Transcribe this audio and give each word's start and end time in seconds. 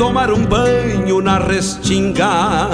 tomar 0.00 0.32
um 0.32 0.46
banho 0.46 1.20
na 1.20 1.36
restinga, 1.36 2.70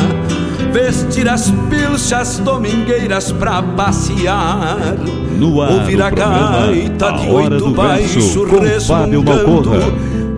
vestir 0.72 1.28
as 1.28 1.50
pilchas 1.68 2.38
domingueiras 2.38 3.32
pra 3.32 3.60
passear, 3.60 4.94
no 5.36 5.60
ar, 5.60 5.72
ouvir 5.72 6.00
a 6.00 6.08
gaita 6.08 7.10
de 7.14 7.28
oito 7.28 7.70
baixo 7.70 8.44
resmungando, 8.44 9.72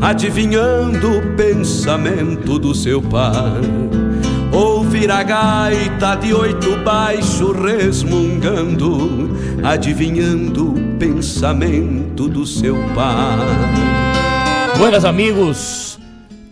adivinhando 0.00 1.18
o 1.18 1.36
pensamento 1.36 2.58
do 2.58 2.74
seu 2.74 3.02
par. 3.02 3.60
Ouvir 4.50 5.10
a 5.10 5.22
gaita 5.22 6.14
de 6.14 6.32
oito 6.32 6.74
baixo 6.78 7.52
resmungando, 7.52 9.28
adivinhando 9.62 10.70
o 10.70 10.96
pensamento 10.98 12.26
do 12.30 12.46
seu 12.46 12.76
par. 12.94 13.36
Buenas 14.78 15.04
amigos, 15.04 15.87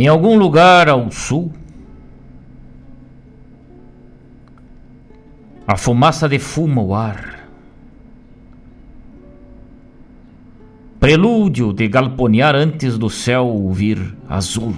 Em 0.00 0.06
algum 0.06 0.38
lugar 0.38 0.88
ao 0.88 1.10
sul, 1.10 1.52
a 5.66 5.76
fumaça 5.76 6.26
defuma 6.26 6.80
o 6.80 6.94
ar. 6.94 7.46
Prelúdio 10.98 11.74
de 11.74 11.86
galponear 11.86 12.54
antes 12.54 12.96
do 12.96 13.10
céu 13.10 13.70
vir 13.74 14.16
azul. 14.26 14.74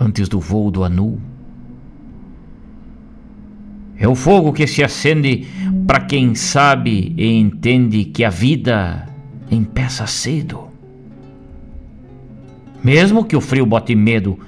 Antes 0.00 0.28
do 0.28 0.38
voo 0.38 0.70
do 0.70 0.84
anu. 0.84 1.20
É 3.96 4.06
o 4.06 4.14
fogo 4.14 4.52
que 4.52 4.68
se 4.68 4.84
acende 4.84 5.48
para 5.84 6.02
quem 6.02 6.36
sabe 6.36 7.12
e 7.18 7.26
entende 7.26 8.04
que 8.04 8.22
a 8.22 8.30
vida 8.30 9.08
empeça 9.50 10.06
cedo. 10.06 10.71
Mesmo 12.82 13.24
que 13.24 13.36
o 13.36 13.40
frio 13.40 13.64
bote 13.64 13.94
medo, 13.94 14.38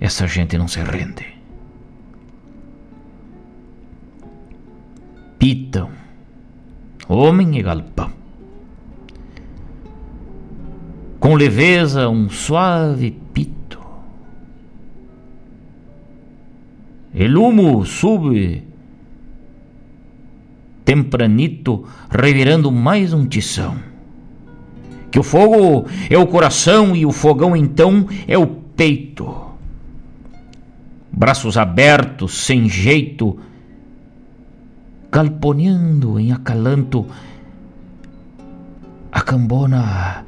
essa 0.00 0.26
gente 0.26 0.58
não 0.58 0.66
se 0.66 0.80
rende. 0.80 1.24
Pitam, 5.38 5.90
homem 7.08 7.56
e 7.58 7.62
galpão. 7.62 8.10
Com 11.20 11.36
leveza, 11.36 12.08
um 12.08 12.28
suave 12.28 13.12
pito. 13.32 13.80
El 17.14 17.36
humo 17.36 17.86
sube 17.86 18.64
tempranito, 20.84 21.86
revirando 22.10 22.70
mais 22.72 23.12
um 23.12 23.26
tição 23.26 23.93
que 25.14 25.20
o 25.20 25.22
fogo 25.22 25.86
é 26.10 26.18
o 26.18 26.26
coração 26.26 26.96
e 26.96 27.06
o 27.06 27.12
fogão 27.12 27.54
então 27.54 28.08
é 28.26 28.36
o 28.36 28.48
peito. 28.48 29.32
Braços 31.12 31.56
abertos, 31.56 32.34
sem 32.44 32.68
jeito, 32.68 33.38
galponeando 35.12 36.18
em 36.18 36.32
acalanto, 36.32 37.06
a 39.12 39.20
cambona 39.20 40.24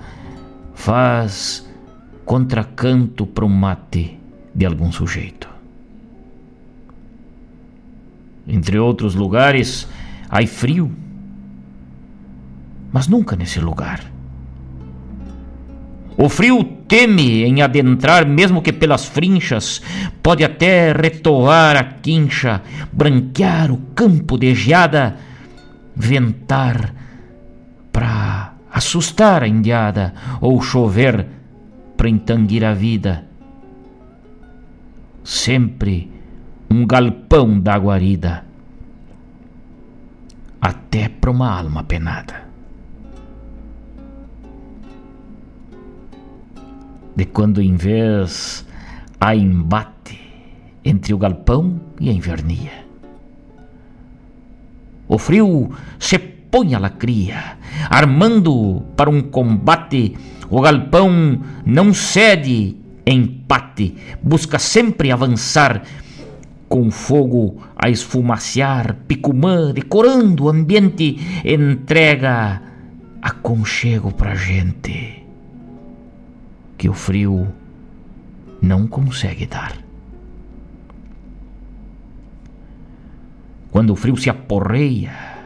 faz 0.72 1.68
contracanto 2.24 3.26
pro 3.26 3.48
mate 3.48 4.16
de 4.54 4.66
algum 4.66 4.92
sujeito. 4.92 5.48
Entre 8.46 8.78
outros 8.78 9.16
lugares, 9.16 9.88
há 10.30 10.46
frio, 10.46 10.92
mas 12.92 13.08
nunca 13.08 13.34
nesse 13.34 13.58
lugar. 13.58 14.14
O 16.18 16.28
frio 16.28 16.64
teme 16.88 17.44
em 17.44 17.60
adentrar, 17.60 18.26
mesmo 18.26 18.62
que 18.62 18.72
pelas 18.72 19.04
frinchas, 19.04 19.82
pode 20.22 20.42
até 20.42 20.92
retoar 20.92 21.76
a 21.76 21.84
quincha, 21.84 22.62
branquear 22.90 23.70
o 23.70 23.78
campo 23.94 24.38
de 24.38 24.54
geada, 24.54 25.16
ventar 25.94 26.94
para 27.92 28.54
assustar 28.72 29.42
a 29.42 29.48
indiada, 29.48 30.14
ou 30.40 30.60
chover 30.62 31.26
para 31.96 32.08
entanguir 32.08 32.64
a 32.64 32.72
vida. 32.72 33.26
Sempre 35.22 36.10
um 36.70 36.86
galpão 36.86 37.60
da 37.60 37.76
guarida. 37.76 38.44
até 40.60 41.08
para 41.08 41.30
uma 41.30 41.48
alma 41.48 41.84
penada. 41.84 42.45
De 47.16 47.24
quando 47.24 47.62
em 47.62 47.74
vez 47.76 48.66
há 49.18 49.34
embate 49.34 50.20
entre 50.84 51.14
o 51.14 51.18
galpão 51.18 51.80
e 51.98 52.10
a 52.10 52.12
invernia. 52.12 52.86
O 55.08 55.18
frio 55.18 55.70
se 55.98 56.18
põe 56.18 56.74
a 56.74 56.78
lacria, 56.78 57.58
armando 57.90 58.82
para 58.96 59.10
um 59.10 59.22
combate. 59.22 60.16
O 60.50 60.60
galpão 60.60 61.40
não 61.64 61.92
cede 61.94 62.76
empate, 63.06 63.96
busca 64.22 64.58
sempre 64.58 65.10
avançar 65.10 65.82
com 66.68 66.90
fogo 66.90 67.62
a 67.76 67.88
esfumaciar, 67.88 68.96
picumã, 69.08 69.72
decorando 69.72 70.44
o 70.44 70.48
ambiente, 70.48 71.16
entrega 71.44 72.60
aconchego 73.22 74.12
pra 74.12 74.34
gente 74.34 75.25
que 76.76 76.88
o 76.88 76.94
frio 76.94 77.48
não 78.60 78.86
consegue 78.86 79.46
dar. 79.46 79.76
Quando 83.70 83.90
o 83.90 83.96
frio 83.96 84.16
se 84.16 84.30
aporreia, 84.30 85.36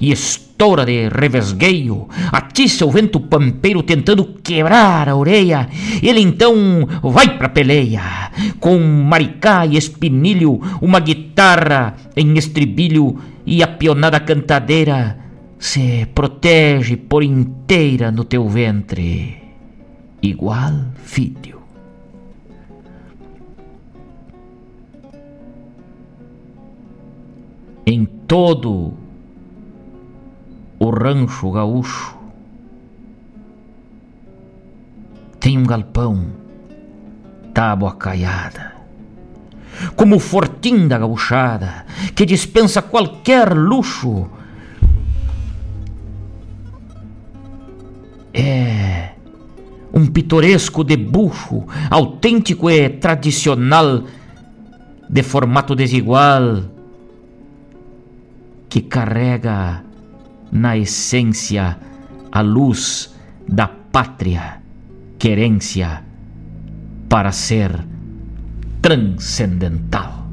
e 0.00 0.12
estoura 0.12 0.84
de 0.84 1.08
revesgueio, 1.08 2.08
atiça 2.32 2.84
o 2.84 2.90
vento 2.90 3.20
pampeiro 3.20 3.82
tentando 3.82 4.24
quebrar 4.42 5.08
a 5.08 5.16
orelha. 5.16 5.68
Ele 6.02 6.20
então 6.20 6.54
vai 7.02 7.36
pra 7.36 7.48
peleia, 7.48 8.30
com 8.60 8.78
maricá 8.78 9.66
e 9.66 9.76
espinilho, 9.76 10.60
uma 10.80 11.00
guitarra 11.00 11.94
em 12.16 12.36
estribilho 12.36 13.16
e 13.44 13.62
a 13.62 13.66
pionada 13.66 14.20
cantadeira 14.20 15.18
se 15.58 16.06
protege 16.14 16.96
por 16.96 17.22
inteira 17.22 18.10
no 18.10 18.24
teu 18.24 18.46
ventre, 18.48 19.36
igual 20.26 20.72
filho. 20.96 21.62
Em 27.86 28.04
todo 28.04 28.94
o 30.78 30.90
rancho 30.90 31.50
gaúcho 31.52 32.16
tem 35.38 35.56
um 35.56 35.62
galpão, 35.62 36.26
tábua 37.54 37.94
caiada, 37.94 38.74
como 39.94 40.16
o 40.16 40.20
fortim 40.20 40.88
da 40.88 40.98
gauchada, 40.98 41.86
que 42.16 42.26
dispensa 42.26 42.82
qualquer 42.82 43.54
luxo. 43.54 44.28
É 48.34 49.15
um 49.96 50.06
pitoresco 50.06 50.84
debuxo, 50.84 51.64
autêntico 51.88 52.68
e 52.68 52.90
tradicional, 52.90 54.04
de 55.08 55.22
formato 55.22 55.74
desigual, 55.74 56.64
que 58.68 58.82
carrega 58.82 59.82
na 60.52 60.76
essência 60.76 61.78
a 62.30 62.40
luz 62.42 63.14
da 63.48 63.68
pátria, 63.68 64.60
querência 65.18 66.04
para 67.08 67.32
ser 67.32 67.72
transcendental. 68.82 70.26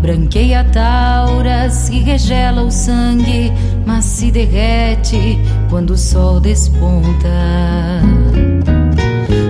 Branqueia 0.00 0.64
tauras 0.72 1.88
e 1.90 1.98
regela 1.98 2.62
o 2.62 2.70
sangue, 2.70 3.52
mas 3.84 4.04
se 4.04 4.30
derrete 4.30 5.38
quando 5.68 5.90
o 5.90 5.98
sol 5.98 6.40
desponta. 6.40 7.28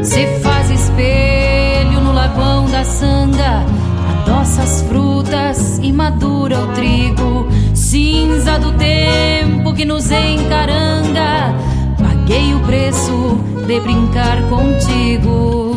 Se 0.03 0.27
faz 0.41 0.71
espelho 0.71 2.01
no 2.01 2.13
lagoão 2.13 2.67
da 2.67 2.83
sanga, 2.83 3.65
adoça 4.11 4.63
as 4.63 4.83
frutas 4.83 5.79
e 5.83 5.93
madura 5.93 6.59
o 6.59 6.67
trigo, 6.73 7.49
cinza 7.75 8.59
do 8.59 8.73
tempo 8.73 9.73
que 9.73 9.85
nos 9.85 10.11
encaranga. 10.11 11.55
Paguei 11.97 12.55
o 12.55 12.61
preço 12.61 13.39
de 13.67 13.81
brincar 13.81 14.43
contigo. 14.49 15.77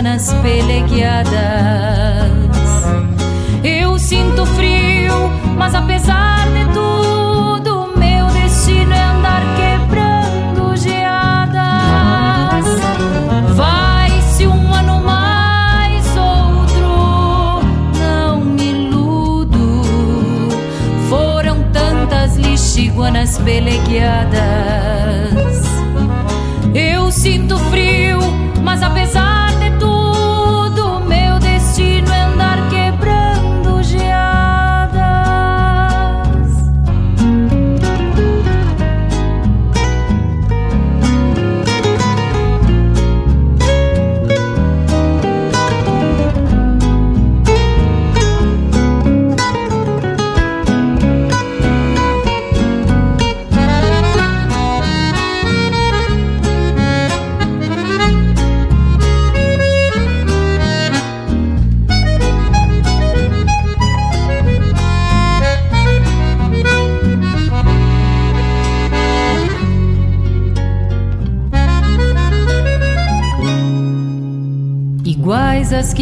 Pelegueadas. 0.00 1.30
Eu 3.62 3.98
sinto 3.98 4.46
frio, 4.46 5.30
mas 5.58 5.74
apesar 5.74 6.48
de 6.48 6.64
tudo, 6.72 7.92
meu 7.98 8.26
destino 8.28 8.94
é 8.94 9.02
andar 9.02 9.42
quebrando 9.56 10.74
geadas. 10.74 11.60
Vai-se 13.54 14.46
um 14.46 14.72
ano 14.72 15.04
mais 15.04 16.06
outro, 16.16 17.60
não 17.98 18.40
me 18.40 18.70
iludo. 18.70 19.82
Foram 21.10 21.62
tantas 21.72 22.38
lixiguanas 22.38 23.36
pelegueadas. 23.36 24.89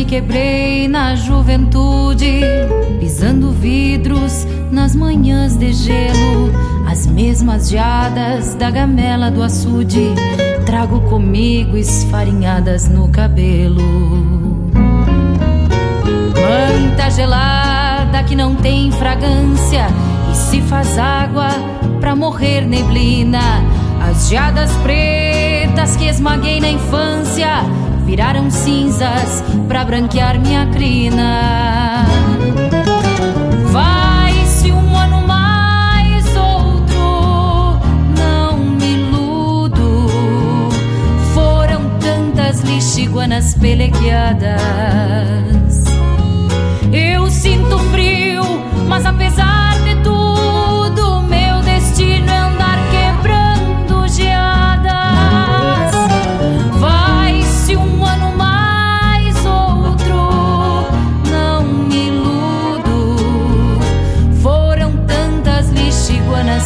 Quebrei 0.09 0.89
na 0.89 1.15
juventude, 1.15 2.41
pisando 2.99 3.53
vidros 3.53 4.47
nas 4.73 4.97
manhãs 4.97 5.55
de 5.55 5.71
gelo, 5.71 6.51
as 6.91 7.07
mesmas 7.07 7.69
geadas 7.69 8.55
da 8.55 8.71
gamela 8.71 9.31
do 9.31 9.43
açude, 9.43 10.15
trago 10.65 11.03
comigo 11.03 11.77
esfarinhadas 11.77 12.89
no 12.89 13.09
cabelo. 13.09 13.83
Manta 16.33 17.11
gelada 17.11 18.23
que 18.23 18.35
não 18.35 18.55
tem 18.55 18.91
fragrância 18.91 19.89
e 20.33 20.35
se 20.35 20.63
faz 20.63 20.99
água 20.99 21.51
pra 22.01 22.17
morrer 22.17 22.63
neblina, 22.63 23.63
as 24.09 24.31
geadas 24.31 24.73
pretas 24.79 25.97
que 25.97 26.07
esmaguei 26.07 26.61
na 26.61 26.71
infância 26.71 27.63
viraram 28.09 28.51
cinzas 28.51 29.45
pra 29.69 29.85
branquear 29.85 30.41
minha 30.41 30.65
crina. 30.69 32.07
Vai-se 33.71 34.73
um 34.73 34.97
ano 34.97 35.27
mais 35.27 36.25
outro, 36.35 37.79
não 38.17 38.57
me 38.57 38.95
iludo. 38.95 40.09
Foram 41.35 41.83
tantas 42.01 42.63
lixiguanas 42.63 43.55
pelegueadas. 43.57 44.57
Eu 46.91 47.31
sinto 47.31 47.79
frio, 47.91 48.43
mas 48.89 49.05
apesar 49.05 49.48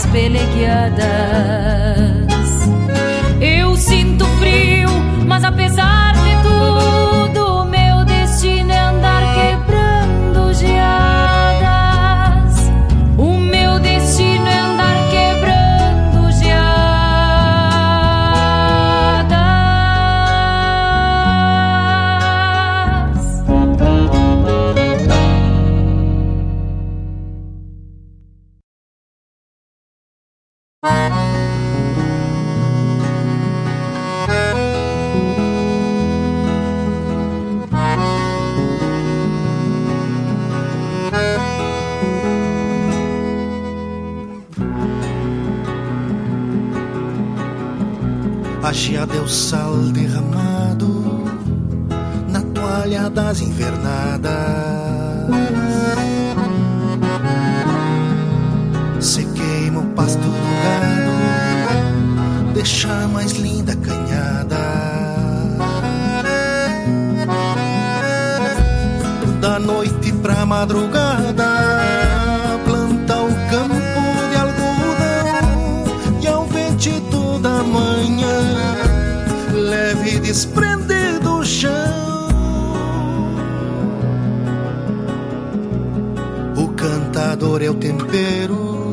pelegueadas. 0.07 1.07
Eu 3.41 3.77
sinto 3.77 4.25
frio, 4.39 4.89
mas 5.27 5.45
apesar 5.45 5.92
A 49.03 49.17
é 49.17 49.21
o 49.21 49.27
sal 49.27 49.75
derramado 49.93 51.25
na 52.29 52.41
toalha 52.41 53.11
das 53.11 53.41
invernadas. 53.41 54.31
Se 59.01 59.25
queima 59.25 59.81
o 59.81 59.87
pasto 59.87 60.21
do 60.21 60.31
gado, 60.63 61.11
deixa 62.55 62.93
a 62.93 63.09
mais 63.09 63.33
linda 63.33 63.75
canhada. 63.75 64.57
Da 69.41 69.59
noite 69.59 70.13
pra 70.23 70.47
madrugada, 70.47 71.62
leve 80.33 80.39
e 80.39 80.39
desprende 80.63 81.19
do 81.21 81.45
chão. 81.45 81.71
O 86.57 86.69
cantador 86.69 87.63
é 87.63 87.69
o 87.69 87.75
tempero, 87.75 88.93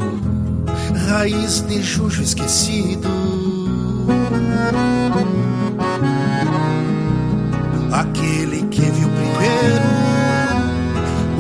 raiz 1.08 1.62
de 1.62 1.81
jujo 1.81 2.22
esquecido. 2.22 3.08
Aquele 7.91 8.63
que 8.67 8.81
viu 8.81 9.10
primeiro 9.10 9.89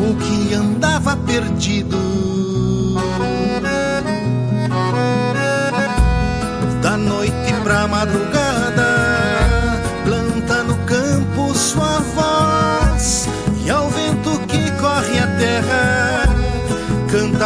o 0.09 0.15
que 0.15 0.53
andava 0.53 1.15
perdido. 1.17 2.08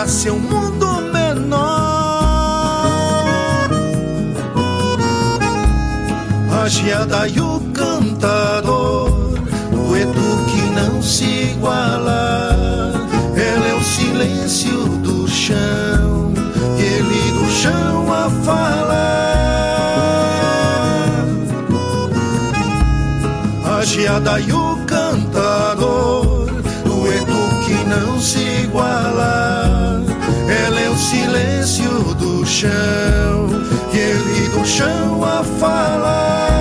Seu 0.07 0.38
mundo 0.38 1.01
menor. 1.13 1.62
A 6.51 6.67
geada 6.67 7.27
e 7.27 7.39
o 7.39 7.60
cantador, 7.74 9.10
dueto 9.72 10.45
que 10.48 10.62
não 10.72 11.01
se 11.01 11.25
iguala. 11.51 12.55
Ela 13.36 13.67
é 13.67 13.74
o 13.75 13.83
silêncio 13.83 14.88
do 15.00 15.27
chão, 15.27 16.33
ele 16.77 17.31
do 17.31 17.50
chão 17.50 18.13
a 18.13 18.29
falar. 18.43 19.24
A 23.79 23.86
geada 23.86 24.39
e 24.39 24.51
o 24.51 24.77
cantador, 24.86 26.48
dueto 26.86 27.65
que 27.65 27.83
não 27.86 28.19
se 28.19 28.39
iguala. 28.63 29.52
O 30.93 30.95
silêncio 30.95 32.13
do 32.19 32.45
chão, 32.45 32.69
e 33.91 33.97
ele 33.97 34.50
do 34.50 34.63
chão 34.63 35.23
a 35.23 35.43
falar. 35.43 36.52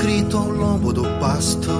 Escrito 0.00 0.38
ao 0.38 0.48
lombo 0.48 0.94
do 0.94 1.02
pasto. 1.20 1.70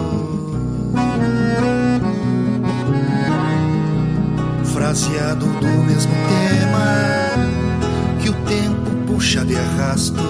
Fraseado 4.62 5.47
do 5.47 5.67
mesmo 5.85 6.12
tema 6.29 8.21
que 8.21 8.29
o 8.29 8.35
tempo 8.45 8.91
puxa 9.07 9.43
de 9.43 9.57
arrasto. 9.57 10.23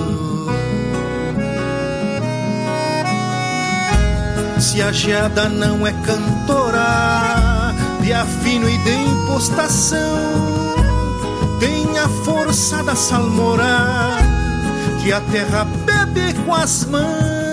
Se 4.60 4.80
a 4.80 4.92
geada 4.92 5.48
não 5.48 5.84
é 5.84 5.92
cantora 5.92 7.74
de 8.00 8.12
afino 8.12 8.70
e 8.70 8.78
de 8.78 8.94
impostação, 8.94 9.98
tem 11.58 11.98
a 11.98 12.08
força 12.24 12.84
da 12.84 12.94
salmoura 12.94 14.16
que 15.02 15.12
a 15.12 15.20
terra 15.22 15.64
bebe 15.84 16.34
com 16.44 16.54
as 16.54 16.84
mãos. 16.84 17.49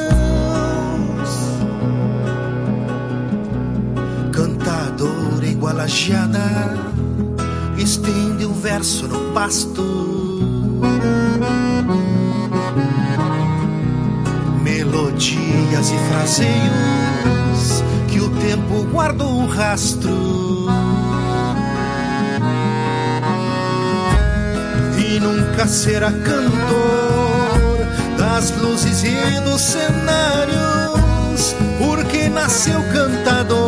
Estende 7.78 8.46
o 8.46 8.54
verso 8.54 9.08
no 9.08 9.34
pasto. 9.34 9.84
Melodias 14.62 15.90
e 15.90 15.98
fraseios 16.10 17.84
que 18.10 18.20
o 18.20 18.30
tempo 18.42 18.84
guardou 18.92 19.44
o 19.44 19.48
rastro. 19.48 20.48
e 24.98 25.20
nunca 25.20 25.66
será 25.68 26.12
cantor 26.12 27.48
das 28.18 28.52
luzes 28.58 29.04
e 29.04 29.40
dos 29.42 29.62
cenários, 29.62 31.56
porque 31.80 32.28
nasceu 32.30 32.82
cantador 32.92 33.67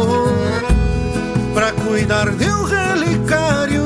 cuidar 1.85 2.29
de 2.31 2.45
um 2.45 2.63
relicário. 2.63 3.83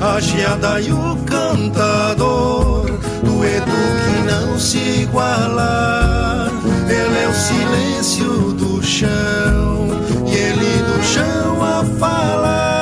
A 0.00 0.20
geada 0.20 0.80
e 0.80 0.92
o 0.92 1.16
cantador, 1.26 2.86
dueto 3.22 3.70
que 4.04 4.22
não 4.30 4.58
se 4.58 5.02
iguala. 5.02 6.50
Ele 6.88 7.18
é 7.18 7.28
o 7.28 7.34
silêncio 7.34 8.52
do 8.52 8.82
chão 8.82 9.70
chão 11.02 11.62
a 11.62 11.84
falar. 11.98 12.80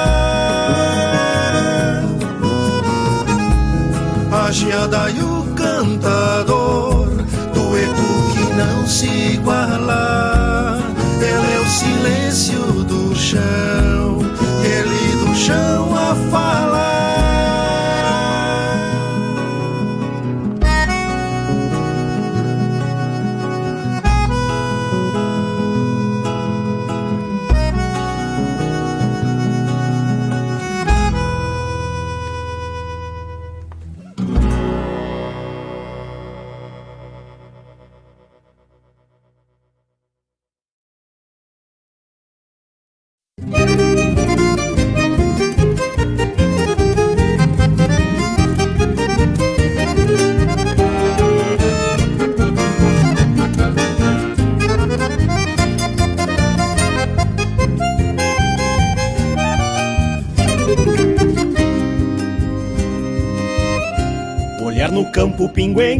A 4.32 4.50
geada 4.50 5.10
e 5.10 5.20
o 5.20 5.44
cantador, 5.54 7.08
dueto 7.54 8.08
que 8.32 8.44
não 8.54 8.86
se 8.86 9.06
iguala. 9.34 10.07
Do 12.28 13.16
chão, 13.16 14.18
ele 14.62 15.16
do 15.24 15.34
chão 15.34 15.87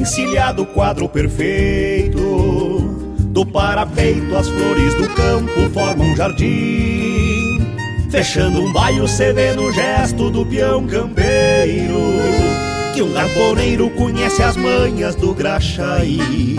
encilhado, 0.09 0.65
quadro 0.65 1.07
perfeito. 1.07 2.19
Do 3.31 3.45
parapeito, 3.45 4.35
as 4.35 4.49
flores 4.49 4.95
do 4.95 5.07
campo 5.11 5.69
formam 5.75 6.11
um 6.11 6.17
jardim. 6.17 7.61
Fechando 8.11 8.63
um 8.63 8.73
baio, 8.73 9.07
cê 9.07 9.35
vê 9.35 9.53
no 9.53 9.71
gesto 9.71 10.31
do 10.31 10.47
peão 10.47 10.87
campeiro. 10.87 12.01
Que 12.95 13.03
um 13.03 13.13
galponeiro 13.13 13.91
conhece 13.91 14.43
as 14.43 14.57
manhas 14.57 15.15
do 15.15 15.35
graxaí. 15.35 16.57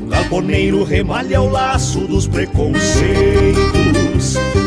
Um 0.00 0.08
galponeiro 0.08 0.82
remalha 0.82 1.42
o 1.42 1.50
laço 1.50 2.00
dos 2.06 2.26
preconceitos. 2.26 2.94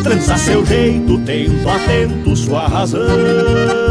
Trança 0.04 0.38
seu 0.38 0.64
jeito, 0.64 1.18
tento 1.22 1.68
atento 1.68 2.36
sua 2.36 2.68
razão. 2.68 3.87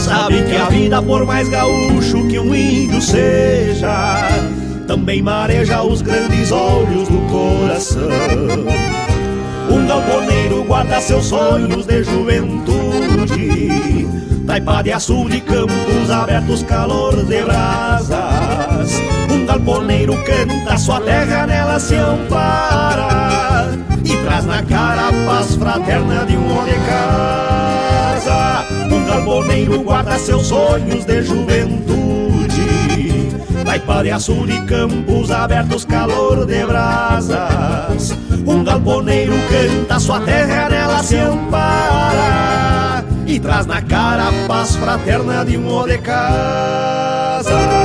Sabe 0.00 0.42
que 0.44 0.56
a 0.56 0.64
vida, 0.70 1.02
por 1.02 1.26
mais 1.26 1.48
gaúcho 1.48 2.26
que 2.26 2.38
um 2.38 2.54
índio 2.54 3.02
seja, 3.02 4.28
também 4.86 5.22
mareja 5.22 5.82
os 5.82 6.00
grandes 6.00 6.50
olhos 6.50 7.06
do 7.06 7.18
coração. 7.30 8.08
Um 9.70 9.86
galponeiro 9.86 10.64
guarda 10.64 11.00
seus 11.00 11.26
sonhos 11.26 11.86
de 11.86 12.02
juventude, 12.02 13.58
taipa 14.46 14.82
de 14.82 14.92
açul 14.92 15.28
de 15.28 15.40
campos 15.42 16.10
abertos, 16.10 16.62
calor 16.62 17.14
de 17.24 17.42
brasas. 17.42 19.00
Um 19.30 19.44
galponeiro 19.46 20.16
canta 20.24 20.78
sua 20.78 21.00
terra, 21.02 21.46
nela 21.46 21.78
se 21.78 21.94
ampara 21.94 23.68
e 24.02 24.16
traz 24.24 24.46
na 24.46 24.62
cara 24.62 25.08
a 25.08 25.12
paz 25.26 25.54
fraterna 25.54 26.24
de 26.24 26.36
um 26.36 26.58
homem 26.58 26.74
casa. 26.88 28.69
Galponeiro 29.10 29.82
guarda 29.82 30.16
seus 30.20 30.46
sonhos 30.46 31.04
de 31.04 31.22
juventude. 31.22 32.60
Taipa 33.64 34.04
de 34.04 34.12
açul 34.12 34.48
e 34.48 34.60
campos 34.66 35.32
abertos, 35.32 35.84
calor 35.84 36.46
de 36.46 36.64
brasas. 36.64 38.16
Um 38.46 38.62
galponeiro 38.62 39.34
canta 39.50 39.98
sua 39.98 40.20
terra, 40.20 40.68
nela 40.68 41.02
se 41.02 41.16
ampara. 41.16 43.04
E 43.26 43.40
traz 43.40 43.66
na 43.66 43.82
cara 43.82 44.28
a 44.28 44.46
paz 44.46 44.76
fraterna 44.76 45.44
de 45.44 45.56
um 45.56 45.86
de 45.88 45.98
casa. 45.98 47.79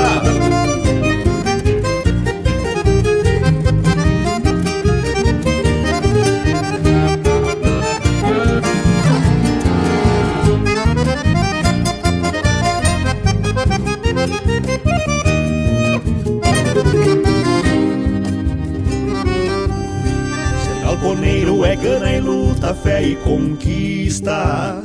Galponeiro 21.56 21.66
é 21.66 21.76
gana 21.76 22.12
e 22.12 22.20
luta, 22.20 22.74
fé 22.74 23.02
e 23.02 23.16
conquista. 23.16 24.82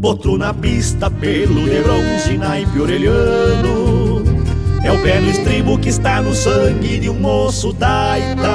Potro 0.00 0.38
na 0.38 0.54
pista, 0.54 1.10
pelo 1.10 1.68
de 1.68 1.82
bronze, 1.82 2.38
naipe 2.38 2.80
orelhano. 2.80 4.24
É 4.82 4.90
o 4.90 5.02
pé 5.02 5.20
no 5.20 5.30
estribo 5.30 5.78
que 5.78 5.90
está 5.90 6.22
no 6.22 6.34
sangue 6.34 6.98
de 6.98 7.10
um 7.10 7.20
moço 7.20 7.74
taita. 7.74 8.48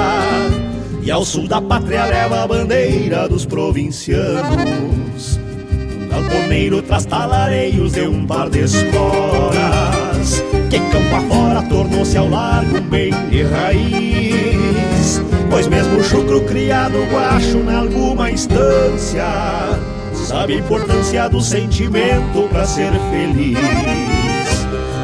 E 1.02 1.10
ao 1.10 1.24
sul 1.24 1.46
da 1.46 1.60
pátria 1.60 2.04
leva 2.06 2.42
a 2.42 2.46
bandeira 2.46 3.28
dos 3.28 3.46
provincianos. 3.46 5.38
Um 5.38 6.08
galponeiro 6.08 6.82
traz 6.82 7.04
talareios 7.04 7.92
de 7.92 8.02
um 8.02 8.26
par 8.26 8.50
de 8.50 8.60
esporas. 8.60 10.42
Que 10.68 10.80
campo 10.80 11.14
afora 11.16 11.62
tornou-se 11.62 12.16
ao 12.16 12.28
largo 12.28 12.78
um 12.78 12.88
bem 12.88 13.12
de 13.30 13.42
raiz. 13.42 15.31
Pois 15.52 15.68
mesmo 15.68 15.98
o 15.98 16.02
chucro 16.02 16.40
criado 16.44 16.96
guacho 17.10 17.58
em 17.58 17.74
alguma 17.76 18.30
instância 18.30 19.26
Sabe 20.14 20.54
a 20.54 20.58
importância 20.60 21.28
do 21.28 21.42
sentimento 21.42 22.48
para 22.50 22.64
ser 22.64 22.90
feliz. 23.10 23.58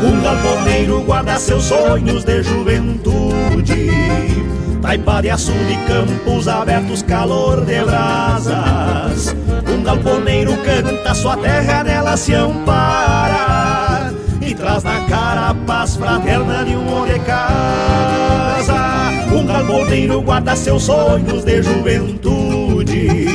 Um 0.02 0.22
galponeiro 0.22 1.02
guarda 1.02 1.38
seus 1.38 1.64
sonhos 1.64 2.24
de 2.24 2.42
juventude. 2.42 3.90
Taipa 4.80 5.20
de 5.20 5.28
açude 5.28 5.78
campos 5.86 6.48
abertos, 6.48 7.02
calor 7.02 7.62
de 7.66 7.84
brasas. 7.84 9.36
Um 9.68 9.82
galponeiro 9.82 10.56
canta 10.64 11.14
sua 11.14 11.36
terra, 11.36 11.84
nela 11.84 12.16
se 12.16 12.32
ampara. 12.32 14.14
E 14.40 14.54
traz 14.54 14.82
na 14.82 15.00
cara 15.08 15.50
a 15.50 15.54
paz 15.54 15.96
fraterna 15.96 16.64
de 16.64 16.74
um 16.74 16.90
homem 16.90 17.12
de 17.12 17.18
casa 17.20 18.77
um 19.48 19.52
galponeiro 19.52 20.20
guarda 20.20 20.54
seus 20.54 20.82
sonhos 20.84 21.44
de 21.44 21.62
juventude. 21.62 23.28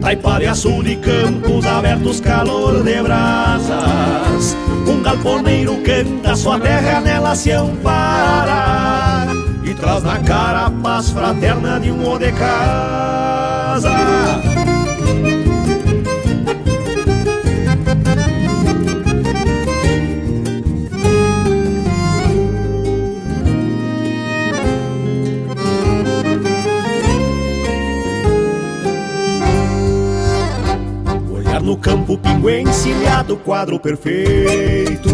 Taipara 0.00 0.54
sul 0.54 0.82
de 0.82 0.96
campos 0.96 1.64
abertos, 1.66 2.20
calor 2.20 2.82
de 2.82 3.00
brasas. 3.02 4.56
Um 4.86 5.02
galponeiro 5.02 5.76
canta 5.82 6.34
sua 6.34 6.58
terra, 6.58 7.00
nela 7.00 7.34
se 7.34 7.52
ampara. 7.52 9.26
E 9.64 9.72
traz 9.74 10.02
na 10.02 10.18
cara 10.18 10.66
a 10.66 10.70
paz 10.70 11.10
fraterna 11.10 11.78
de 11.80 11.90
um 11.90 12.18
de 12.18 12.32
casa 12.32 13.16
no 31.66 31.76
campo 31.76 32.16
pingo 32.16 32.48
encilhado, 32.48 33.36
quadro 33.38 33.80
perfeito. 33.80 35.08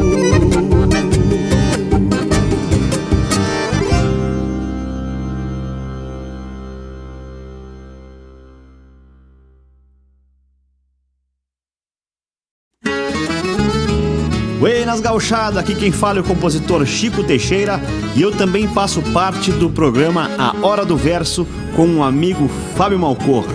Buenas 14.61 15.01
gauchada, 15.01 15.59
aqui 15.59 15.75
quem 15.75 15.91
fala 15.91 16.19
é 16.19 16.21
o 16.21 16.25
compositor 16.25 16.85
Chico 16.85 17.25
Teixeira 17.25 17.81
e 18.15 18.21
eu 18.21 18.31
também 18.31 18.69
faço 18.69 19.01
parte 19.15 19.51
do 19.51 19.71
programa 19.71 20.31
A 20.37 20.55
Hora 20.65 20.85
do 20.85 20.99
Verso 20.99 21.47
com 21.75 21.87
o 21.87 21.97
um 21.97 22.05
amigo 22.05 22.47
Fábio 22.77 22.99
Malcorra. 22.99 23.55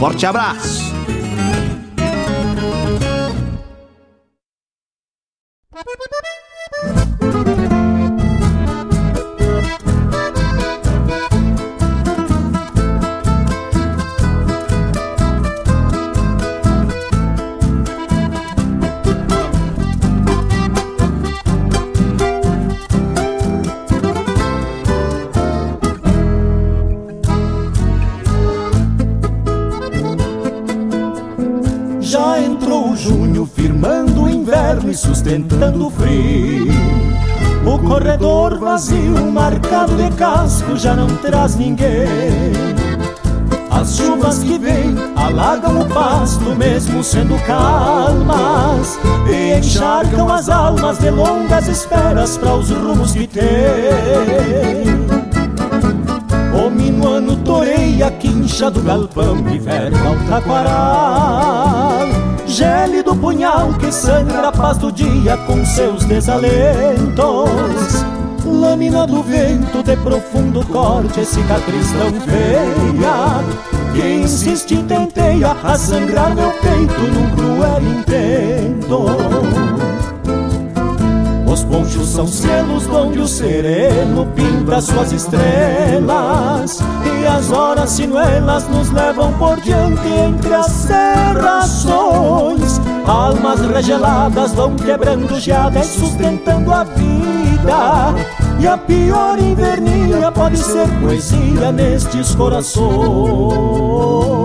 Forte 0.00 0.24
abraço! 0.24 0.87
Inverno 35.28 35.44
e 35.44 35.48
sustentando 35.48 35.86
o 35.86 35.90
frio. 35.90 36.72
O 37.64 37.78
corredor 37.78 38.58
vazio, 38.58 39.30
marcado 39.30 39.94
de 39.96 40.10
casco, 40.16 40.76
já 40.76 40.94
não 40.94 41.06
traz 41.18 41.56
ninguém. 41.56 42.08
As 43.70 43.96
chuvas 43.96 44.38
que 44.38 44.58
vêm 44.58 44.96
alagam 45.14 45.80
o 45.82 45.86
pasto, 45.86 46.56
mesmo 46.56 47.04
sendo 47.04 47.38
calmas, 47.44 48.98
e 49.30 49.58
encharcam 49.58 50.32
as 50.32 50.48
almas 50.48 50.98
de 50.98 51.10
longas 51.10 51.68
esperas 51.68 52.38
para 52.38 52.54
os 52.54 52.70
rumos 52.70 53.12
que 53.12 53.26
tem. 53.26 53.44
O 56.54 56.70
minuano 56.70 57.36
toreia 57.36 58.06
a 58.06 58.10
quincha 58.10 58.70
do 58.70 58.80
galpão 58.82 59.36
e 59.52 59.58
verga 59.58 60.10
o 60.10 60.28
taquaral. 60.28 62.08
Gélido 63.08 63.16
punhal 63.16 63.72
que 63.74 63.90
sangra 63.90 64.48
a 64.48 64.52
paz 64.52 64.76
do 64.76 64.92
dia 64.92 65.38
com 65.46 65.64
seus 65.64 66.04
desalentos. 66.04 68.04
Lâmina 68.44 69.06
do 69.06 69.22
vento 69.22 69.82
de 69.82 69.96
profundo 69.96 70.62
corte, 70.66 71.24
cicatriz 71.24 71.90
tão 71.92 72.12
feia 72.20 73.42
Que 73.94 74.20
insiste 74.22 74.74
e 74.74 74.82
tenteia 74.82 75.56
a 75.62 75.74
sangrar 75.76 76.34
meu 76.34 76.50
peito 76.50 77.00
num 77.00 77.30
cruel 77.34 77.80
intento. 77.82 79.06
Os 81.50 81.64
ponchos 81.64 82.08
são 82.08 82.26
cielos 82.26 82.86
onde 82.88 83.20
o 83.20 83.28
sereno 83.28 84.26
pinta 84.34 84.82
suas 84.82 85.12
estrelas 85.12 86.80
E 87.04 87.26
as 87.26 87.50
horas 87.50 87.88
sinuelas 87.90 88.68
nos 88.68 88.90
levam 88.90 89.32
por 89.38 89.58
diante 89.60 90.06
entre 90.06 90.52
as 90.54 90.66
serrações 90.66 92.78
Almas 93.08 93.60
regeladas 93.60 94.52
vão 94.52 94.76
quebrando 94.76 95.40
geadas 95.40 95.86
sustentando 95.86 96.70
a 96.70 96.84
vida 96.84 98.14
e 98.60 98.66
a 98.66 98.76
pior 98.76 99.38
invernia 99.38 100.30
pode 100.30 100.58
ser 100.58 100.86
poesia 101.00 101.72
nestes 101.72 102.34
corações. 102.34 104.37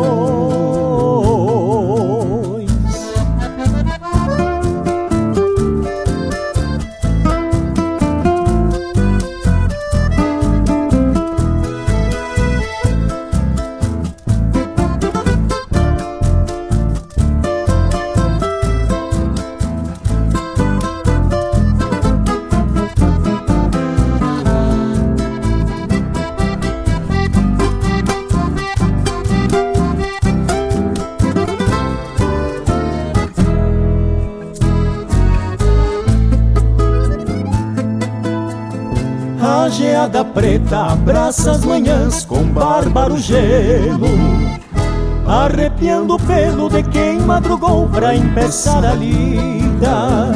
Abraça 41.04 41.52
as 41.52 41.66
manhãs 41.66 42.24
com 42.24 42.44
bárbaro 42.44 43.18
gelo 43.18 44.08
Arrepiando 45.28 46.16
o 46.16 46.20
pelo 46.20 46.70
de 46.70 46.82
quem 46.84 47.20
madrugou 47.20 47.88
pra 47.88 48.14
empeçar 48.14 48.84
a 48.84 48.94
lida. 48.94 50.32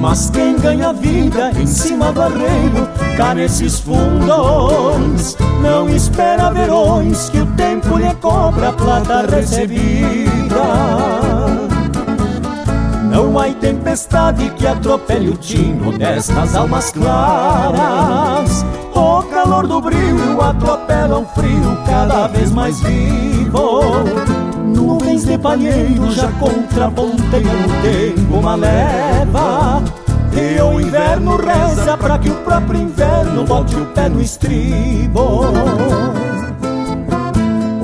Mas 0.00 0.30
quem 0.30 0.56
ganha 0.56 0.92
vida 0.92 1.52
em 1.52 1.66
cima 1.66 2.12
do 2.12 2.22
arreio 2.22 2.88
Cá 3.16 3.34
nesses 3.34 3.78
fundões. 3.78 5.36
Não 5.62 5.88
espera 5.88 6.50
verões 6.50 7.28
que 7.30 7.38
o 7.38 7.46
tempo 7.54 7.96
lhe 7.96 8.12
cobra 8.16 8.70
a 8.70 8.72
plata 8.72 9.26
recebida. 9.26 10.64
Não 13.10 13.38
há 13.38 13.48
tempestade 13.54 14.50
que 14.50 14.66
atropele 14.66 15.30
o 15.30 15.36
tino 15.36 15.96
destas 15.96 16.54
almas 16.56 16.90
claras. 16.90 18.64
Calor 19.46 19.68
do 19.68 19.80
brilho 19.80 20.42
atropela 20.42 21.20
um 21.20 21.26
frio 21.26 21.78
cada 21.86 22.26
vez 22.26 22.50
mais 22.50 22.80
vivo. 22.80 23.80
Nuvens 24.74 25.24
de 25.24 25.38
palheiro 25.38 26.10
já 26.10 26.32
contraponteiam 26.32 27.54
o 27.54 27.80
tempo 27.80 28.38
uma 28.38 28.56
leva. 28.56 29.84
E 30.32 30.60
o 30.60 30.80
inverno 30.80 31.36
reza 31.36 31.96
para 31.96 32.18
que 32.18 32.28
o 32.28 32.34
próprio 32.42 32.80
inverno 32.80 33.44
bote 33.44 33.76
o 33.76 33.86
pé 33.86 34.08
no 34.08 34.20
estribo. 34.20 35.44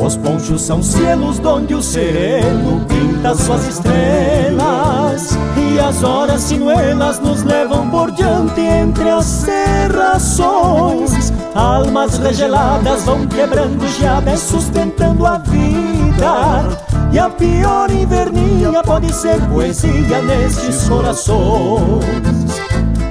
Os 0.05 0.16
ponchos 0.16 0.62
são 0.62 0.83
cielos 0.83 1.38
onde 1.44 1.77
o 1.77 1.81
sereno 1.81 2.85
pinta 2.88 3.37
suas 3.37 3.68
estrelas 3.68 5.32
E 5.72 5.80
as 5.80 6.02
horas 6.02 6.42
sinuelas 6.42 7.18
nos 7.18 7.42
levam 7.44 7.88
por 7.88 8.11
diante 8.11 8.61
entre 8.61 9.08
as 9.08 9.24
serrações. 9.24 11.32
Almas 11.54 12.18
regeladas 12.18 13.04
vão 13.04 13.26
quebrando 13.26 13.88
geadas 13.88 14.40
sustentando 14.40 15.26
a 15.26 15.38
vida. 15.38 16.68
E 17.11 17.18
a 17.18 17.30
pior 17.30 17.90
invernia 17.90 18.82
pode 18.85 19.11
ser 19.14 19.40
poesia 19.48 20.20
nestes 20.20 20.87
corações. 20.87 22.12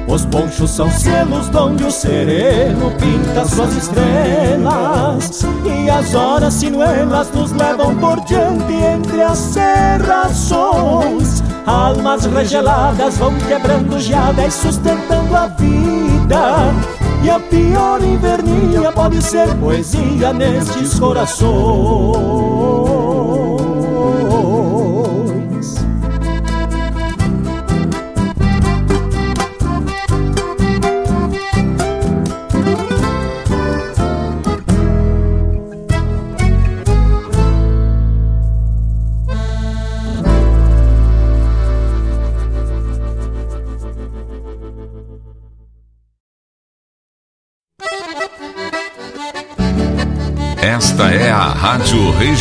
Os 0.08 0.24
ponchos 0.26 0.69
são 0.69 0.88
selos 0.91 1.50
onde 1.56 1.84
o 1.84 1.91
sereno 1.91 2.91
pinta 2.91 3.43
suas 3.43 3.76
estrelas. 3.76 5.41
E 5.65 5.89
as 5.89 6.13
horas 6.13 6.54
sinuelas 6.54 7.32
nos 7.34 7.52
levam 7.54 7.95
por 7.95 8.19
diante 8.21 8.74
entre 8.74 9.24
as 9.24 9.39
serrações 9.39 11.40
Almas 11.65 12.26
regeladas 12.26 13.17
vão 13.17 13.34
quebrando 13.47 14.00
geadas 14.00 14.54
sustentando 14.54 15.36
a 15.36 15.47
vida. 15.47 16.74
E 17.24 17.30
a 17.30 17.39
pior 17.39 18.02
invernia 18.02 18.91
pode 18.91 19.21
ser 19.21 19.47
poesia 19.56 20.34
nestes 20.34 21.00
corações 21.00 22.31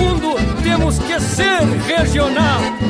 mundo, 0.00 0.36
temos 0.62 0.98
que 0.98 1.20
ser 1.20 1.60
regional. 1.86 2.89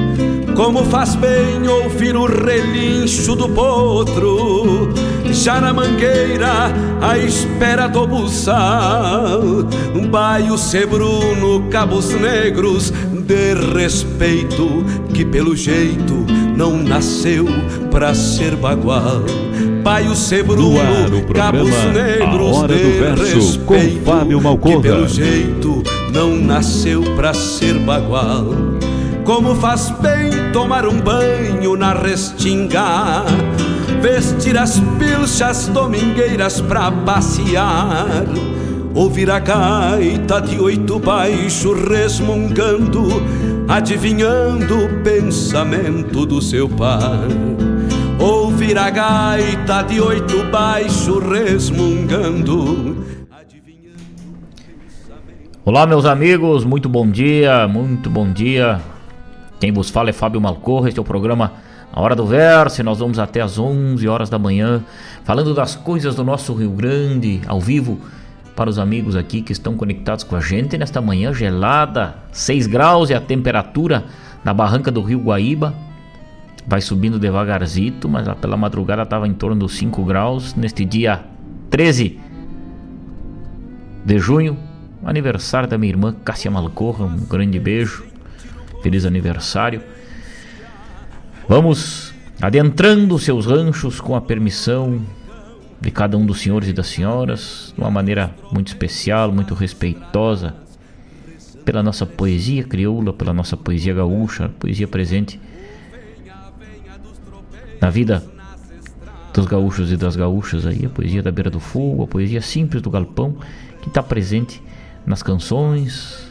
Como 0.55 0.83
faz 0.85 1.15
bem 1.15 1.67
ouvir 1.67 2.15
o 2.15 2.25
relincho 2.25 3.35
do 3.35 3.49
potro, 3.49 4.89
já 5.31 5.59
na 5.59 5.73
mangueira, 5.73 6.71
à 7.01 7.17
espera 7.17 7.87
do 7.87 8.05
buçal. 8.05 9.41
Um 9.95 10.07
baio 10.07 10.57
sebruno, 10.57 11.67
cabos 11.69 12.11
negros, 12.11 12.91
de 12.91 13.53
respeito, 13.73 14.83
que 15.13 15.23
pelo 15.23 15.55
jeito 15.55 16.25
não 16.55 16.77
nasceu 16.77 17.45
pra 17.89 18.13
ser 18.13 18.55
bagual. 18.55 19.23
Baio 19.83 20.15
sebruno, 20.15 21.25
cabos 21.33 21.71
negros, 21.93 22.67
de 22.67 22.99
verso, 22.99 23.35
respeito, 23.35 23.65
com 23.65 24.05
Fábio 24.05 24.41
Malcorra. 24.41 24.75
que 24.75 24.81
pelo 24.81 25.07
jeito 25.07 25.83
não 26.11 26.35
nasceu 26.35 27.01
pra 27.15 27.33
ser 27.33 27.79
bagual. 27.79 28.45
Como 29.23 29.55
faz 29.55 29.89
bem 29.91 30.51
tomar 30.51 30.85
um 30.85 30.99
banho 30.99 31.75
na 31.77 31.93
restinga, 31.93 33.23
vestir 34.01 34.57
as 34.57 34.79
pilchas 34.97 35.67
domingueiras 35.67 36.59
pra 36.59 36.91
passear, 36.91 38.25
ouvir 38.93 39.29
a 39.29 39.39
gaita 39.39 40.41
de 40.41 40.59
oito 40.59 40.99
baixo 40.99 41.73
resmungando, 41.73 43.07
adivinhando 43.69 44.85
o 44.85 45.03
pensamento 45.03 46.25
do 46.25 46.41
seu 46.41 46.67
par. 46.67 47.27
Ouvir 48.19 48.77
a 48.77 48.89
gaita 48.89 49.83
de 49.83 50.01
oito 50.01 50.43
baixo 50.51 51.19
resmungando. 51.19 52.97
Olá, 55.63 55.85
meus 55.85 56.05
amigos, 56.05 56.65
muito 56.65 56.89
bom 56.89 57.07
dia, 57.09 57.67
muito 57.67 58.09
bom 58.09 58.31
dia. 58.31 58.81
Quem 59.61 59.71
vos 59.71 59.91
fala 59.91 60.09
é 60.09 60.13
Fábio 60.13 60.41
Malcorra, 60.41 60.87
este 60.87 60.97
é 60.97 61.01
o 61.03 61.05
programa 61.05 61.53
A 61.93 62.01
Hora 62.01 62.15
do 62.15 62.25
Verso 62.25 62.81
e 62.81 62.83
nós 62.83 62.97
vamos 62.97 63.19
até 63.19 63.41
às 63.41 63.59
11 63.59 64.07
horas 64.07 64.27
da 64.27 64.39
manhã 64.39 64.83
falando 65.23 65.53
das 65.53 65.75
coisas 65.75 66.15
do 66.15 66.23
nosso 66.23 66.51
Rio 66.55 66.71
Grande, 66.71 67.41
ao 67.45 67.61
vivo, 67.61 67.99
para 68.55 68.71
os 68.71 68.79
amigos 68.79 69.15
aqui 69.15 69.39
que 69.39 69.51
estão 69.51 69.75
conectados 69.75 70.23
com 70.23 70.35
a 70.35 70.39
gente 70.39 70.79
nesta 70.79 70.99
manhã 70.99 71.31
gelada, 71.31 72.15
6 72.31 72.65
graus 72.65 73.11
é 73.11 73.15
a 73.15 73.21
temperatura 73.21 74.05
na 74.43 74.51
barranca 74.51 74.89
do 74.89 74.99
Rio 75.03 75.19
Guaíba. 75.19 75.75
Vai 76.65 76.81
subindo 76.81 77.19
devagarzito, 77.19 78.09
mas 78.09 78.25
lá 78.25 78.33
pela 78.33 78.57
madrugada 78.57 79.03
estava 79.03 79.27
em 79.27 79.33
torno 79.33 79.57
dos 79.57 79.77
5 79.77 80.03
graus. 80.03 80.55
Neste 80.55 80.83
dia 80.83 81.21
13 81.69 82.19
de 84.03 84.17
junho, 84.17 84.57
aniversário 85.05 85.69
da 85.69 85.77
minha 85.77 85.91
irmã 85.91 86.15
Cássia 86.25 86.49
Malcorra, 86.49 87.05
um 87.05 87.17
grande 87.27 87.59
beijo. 87.59 88.10
Feliz 88.81 89.05
aniversário. 89.05 89.81
Vamos 91.47 92.13
adentrando 92.41 93.19
seus 93.19 93.45
ranchos 93.45 93.99
com 93.99 94.15
a 94.15 94.21
permissão 94.21 95.01
de 95.79 95.91
cada 95.91 96.17
um 96.17 96.25
dos 96.25 96.41
senhores 96.41 96.69
e 96.69 96.73
das 96.73 96.87
senhoras, 96.87 97.73
de 97.75 97.81
uma 97.81 97.91
maneira 97.91 98.33
muito 98.51 98.67
especial, 98.67 99.31
muito 99.31 99.53
respeitosa, 99.53 100.55
pela 101.65 101.83
nossa 101.83 102.05
poesia 102.05 102.63
crioula, 102.63 103.13
pela 103.13 103.33
nossa 103.33 103.55
poesia 103.55 103.93
gaúcha, 103.93 104.49
poesia 104.59 104.87
presente 104.87 105.39
na 107.79 107.89
vida 107.89 108.23
dos 109.33 109.45
gaúchos 109.45 109.91
e 109.91 109.97
das 109.97 110.15
gaúchas 110.15 110.65
aí, 110.65 110.85
a 110.85 110.89
poesia 110.89 111.23
da 111.23 111.31
beira 111.31 111.49
do 111.49 111.59
fogo, 111.59 112.03
a 112.03 112.07
poesia 112.07 112.41
simples 112.41 112.81
do 112.81 112.89
galpão, 112.89 113.37
que 113.81 113.87
está 113.87 114.03
presente 114.03 114.61
nas 115.05 115.23
canções, 115.23 116.27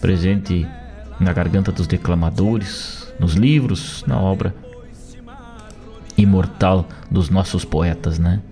presente 0.00 0.66
na 1.20 1.32
garganta 1.32 1.72
dos 1.72 1.86
declamadores, 1.86 3.12
nos 3.18 3.34
livros, 3.34 4.04
na 4.06 4.20
obra 4.20 4.54
imortal 6.16 6.86
dos 7.10 7.30
nossos 7.30 7.64
poetas, 7.64 8.18
né? 8.18 8.42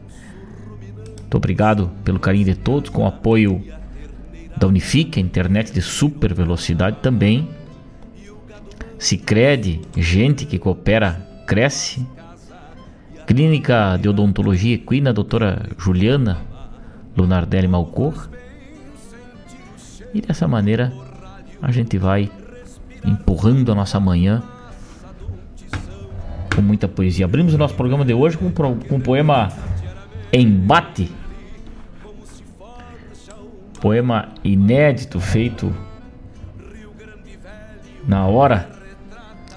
Muito 1.21 1.37
obrigado 1.37 1.91
pelo 2.05 2.21
carinho 2.21 2.45
de 2.45 2.55
todos, 2.55 2.91
com 2.91 3.03
o 3.03 3.07
apoio 3.07 3.63
da 4.57 4.67
Unifique, 4.67 5.19
a 5.19 5.23
internet 5.23 5.73
de 5.73 5.83
super 5.83 6.33
velocidade 6.33 6.99
também. 7.03 7.49
Sicredi, 8.99 9.83
gente 9.97 10.47
que 10.47 10.59
coopera, 10.59 11.15
cresce. 11.47 12.07
Clínica 13.27 13.99
de 14.01 14.09
Odontologia 14.09 14.77
Equina, 14.77 15.13
doutora 15.13 15.69
Juliana 15.77 16.39
Lunardelli 17.17 17.67
Malcor. 17.67 18.29
E 20.15 20.21
dessa 20.21 20.47
maneira 20.47 20.93
a 21.61 21.73
gente 21.73 21.99
vai 21.99 22.31
empurrando 23.07 23.71
a 23.71 23.75
nossa 23.75 24.01
manhã 24.01 24.43
com 26.55 26.63
muita 26.63 26.89
poesia. 26.89 27.25
Abrimos 27.25 27.55
o 27.55 27.59
nosso 27.59 27.75
programa 27.75 28.05
de 28.05 28.15
hoje 28.15 28.37
com, 28.37 28.51
com 28.51 28.97
o 28.97 29.01
poema 29.01 29.53
Embate. 30.33 31.13
Poema 33.81 34.31
inédito 34.43 35.21
feito 35.21 35.73
na 38.07 38.27
hora 38.27 38.69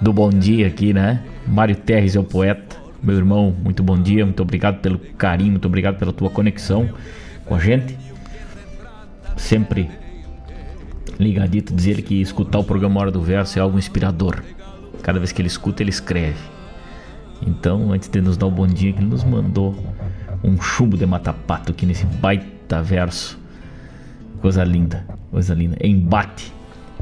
do 0.00 0.12
bom 0.12 0.30
dia 0.30 0.66
aqui, 0.66 0.92
né? 0.92 1.22
Mário 1.46 1.74
Terres 1.74 2.16
é 2.16 2.20
o 2.20 2.24
poeta. 2.24 2.76
Meu 3.02 3.16
irmão, 3.16 3.54
muito 3.62 3.82
bom 3.82 3.98
dia, 3.98 4.26
muito 4.26 4.42
obrigado 4.42 4.80
pelo 4.80 4.98
carinho, 4.98 5.52
muito 5.52 5.66
obrigado 5.66 5.98
pela 5.98 6.12
tua 6.12 6.28
conexão 6.28 6.88
com 7.46 7.54
a 7.54 7.58
gente. 7.58 7.96
Sempre 9.36 9.90
ligadito, 11.20 11.74
dizer 11.74 12.02
que 12.02 12.20
escutar 12.20 12.58
o 12.58 12.64
programa 12.64 13.00
Hora 13.00 13.10
do 13.10 13.20
Verso 13.20 13.58
é 13.58 13.62
algo 13.62 13.78
inspirador. 13.78 14.42
Cada 15.02 15.18
vez 15.18 15.32
que 15.32 15.40
ele 15.40 15.48
escuta, 15.48 15.82
ele 15.82 15.90
escreve. 15.90 16.38
Então, 17.46 17.92
antes 17.92 18.08
de 18.08 18.20
nos 18.20 18.36
dar 18.36 18.46
o 18.46 18.50
bom 18.50 18.66
dia, 18.66 18.90
ele 18.90 19.04
nos 19.04 19.24
mandou 19.24 19.74
um 20.42 20.60
chumbo 20.60 20.96
de 20.96 21.06
matapato 21.06 21.72
aqui 21.72 21.86
nesse 21.86 22.04
baita 22.06 22.82
verso. 22.82 23.38
Coisa 24.40 24.64
linda, 24.64 25.04
coisa 25.30 25.54
linda. 25.54 25.76
Embate. 25.82 26.52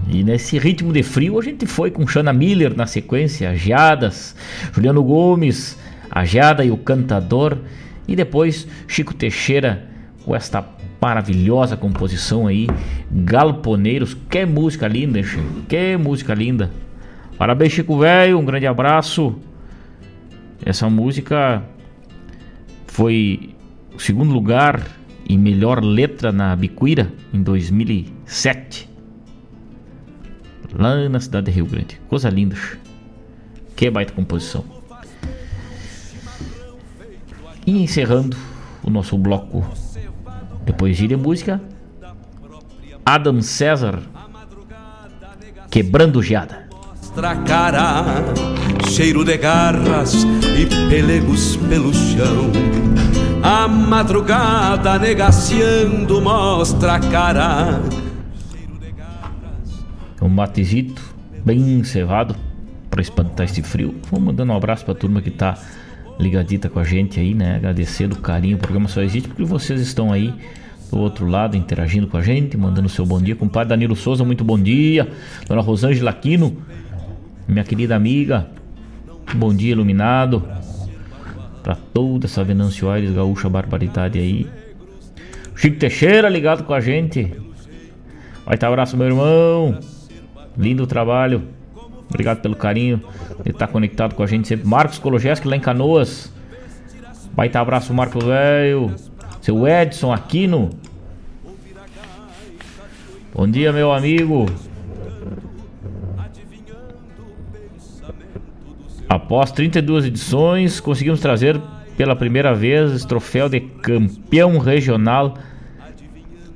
E 0.09 0.23
nesse 0.23 0.59
ritmo 0.59 0.93
de 0.93 1.03
frio, 1.03 1.39
a 1.39 1.43
gente 1.43 1.67
foi 1.67 1.91
com 1.91 2.07
Shana 2.07 2.33
Miller 2.33 2.77
na 2.77 2.87
sequência, 2.87 3.55
Geadas, 3.57 4.35
Juliano 4.73 5.03
Gomes, 5.03 5.77
a 6.11 6.25
Geada 6.25 6.65
e 6.65 6.71
o 6.71 6.77
Cantador. 6.77 7.59
E 8.07 8.17
depois 8.17 8.67
Chico 8.87 9.13
Teixeira 9.13 9.87
com 10.25 10.35
esta 10.35 10.63
maravilhosa 11.01 11.77
composição 11.77 12.47
aí, 12.47 12.67
Galponeiros. 13.11 14.17
Que 14.29 14.45
música 14.45 14.89
linda, 14.89 15.23
Chico. 15.23 15.63
Que 15.69 15.97
música 15.97 16.35
linda. 16.35 16.71
Parabéns, 17.37 17.73
Chico 17.73 17.99
Velho. 17.99 18.39
Um 18.39 18.45
grande 18.45 18.67
abraço. 18.67 19.37
Essa 20.65 20.91
música 20.91 21.63
foi 22.87 23.55
o 23.95 24.01
segundo 24.01 24.33
lugar 24.33 24.83
em 25.29 25.39
melhor 25.39 25.83
letra 25.83 26.33
na 26.33 26.55
Bicuíra 26.57 27.13
em 27.33 27.43
2007. 27.43 28.89
Lá 30.75 31.09
na 31.09 31.21
cidade 31.21 31.47
de 31.47 31.53
Rio 31.53 31.67
Grande. 31.67 32.01
Coisa 32.09 32.29
linda. 32.29 32.57
Que 33.77 33.91
baita 33.91 34.13
composição. 34.13 34.65
E 37.65 37.83
encerrando 37.83 38.37
o 38.83 38.91
nosso 38.91 39.17
bloco 39.17 39.65
de 40.69 40.73
poesia 40.75 41.07
e 41.07 41.09
de 41.09 41.17
música, 41.17 41.61
Adam 43.05 43.41
César, 43.41 44.03
Quebrando 45.71 46.23
Geada. 46.23 46.69
Mostra 46.71 47.31
a 47.31 47.37
cara, 47.37 48.05
cheiro 48.91 49.25
de 49.25 49.37
garras 49.39 50.25
e 50.25 50.67
pelegos 50.91 51.57
pelo 51.69 51.93
chão. 51.95 52.53
A 53.43 53.67
madrugada 53.67 54.99
negaciando 54.99 56.21
mostra 56.21 56.97
a 56.97 57.01
cara. 57.01 57.81
Um 60.21 60.29
matezito 60.29 61.03
bem 61.45 61.83
cevado 61.85 62.37
para 62.91 63.01
espantar 63.01 63.47
esse 63.47 63.63
frio. 63.63 63.95
Vou 64.11 64.21
mandando 64.21 64.53
um 64.53 64.57
abraço 64.57 64.85
para 64.85 64.93
a 64.93 64.97
turma 64.97 65.23
que 65.23 65.31
tá 65.31 65.57
ligadita 66.19 66.69
com 66.69 66.79
a 66.79 66.85
gente 66.85 67.21
aí, 67.21 67.35
né? 67.35 67.57
Agradecendo 67.57 68.17
o 68.17 68.21
carinho. 68.21 68.57
O 68.57 68.61
programa 68.61 68.89
só 68.89 69.03
existe 69.03 69.29
porque 69.29 69.45
vocês 69.45 69.81
estão 69.81 70.13
aí 70.13 70.35
do 70.91 70.99
outro 70.99 71.27
lado 71.27 71.57
interagindo 71.57 72.07
com 72.07 72.17
a 72.17 72.23
gente, 72.23 72.57
mandando 72.57 72.89
seu 72.89 73.07
bom 73.07 73.21
dia. 73.21 73.37
Compadre 73.37 73.69
Danilo 73.69 73.95
Souza, 73.95 74.25
muito 74.25 74.45
bom 74.45 74.59
dia. 74.59 75.09
Dona 75.47 75.61
Rosângela 75.61 76.11
Aquino, 76.11 76.57
minha 77.47 77.65
querida 77.65 77.95
amiga. 77.95 78.49
Bom 79.35 79.55
dia, 79.55 79.73
iluminado. 79.73 80.43
Pra 81.63 81.75
toda 81.75 82.27
essa 82.27 82.43
Venâncio 82.43 82.89
Aires 82.89 83.13
gaúcha 83.13 83.49
barbaridade 83.49 84.19
aí. 84.19 84.47
Chico 85.55 85.79
Teixeira 85.79 86.29
ligado 86.29 86.65
com 86.65 86.73
a 86.73 86.81
gente. 86.81 87.33
Vai 88.47 88.55
estar 88.55 88.69
abraço, 88.69 88.97
meu 88.97 89.07
irmão. 89.07 89.79
Lindo 90.57 90.87
trabalho. 90.87 91.58
Obrigado 92.09 92.41
pelo 92.41 92.57
carinho. 92.57 93.03
Ele 93.45 93.55
tá 93.55 93.67
conectado 93.67 94.15
com 94.15 94.23
a 94.23 94.27
gente 94.27 94.49
sempre. 94.49 94.67
Marcos 94.67 94.99
Kologeski 94.99 95.47
lá 95.47 95.57
em 95.57 95.61
Canoas. 95.61 96.33
Vai 97.35 97.47
estar 97.47 97.61
abraço, 97.61 97.93
Marcos 97.95 98.25
Velho. 98.25 98.95
Seu 99.41 99.67
Edson 99.69 100.13
Aquino. 100.13 100.71
Bom 103.35 103.47
dia, 103.47 103.73
meu 103.73 103.93
amigo. 103.93 104.47
Após 109.09 109.53
32 109.53 110.07
edições, 110.07 110.81
conseguimos 110.81 111.21
trazer 111.21 111.61
pela 111.97 112.15
primeira 112.15 112.55
vez 112.55 112.93
esse 112.93 113.07
troféu 113.07 113.49
de 113.49 113.61
campeão 113.61 114.59
regional 114.59 115.35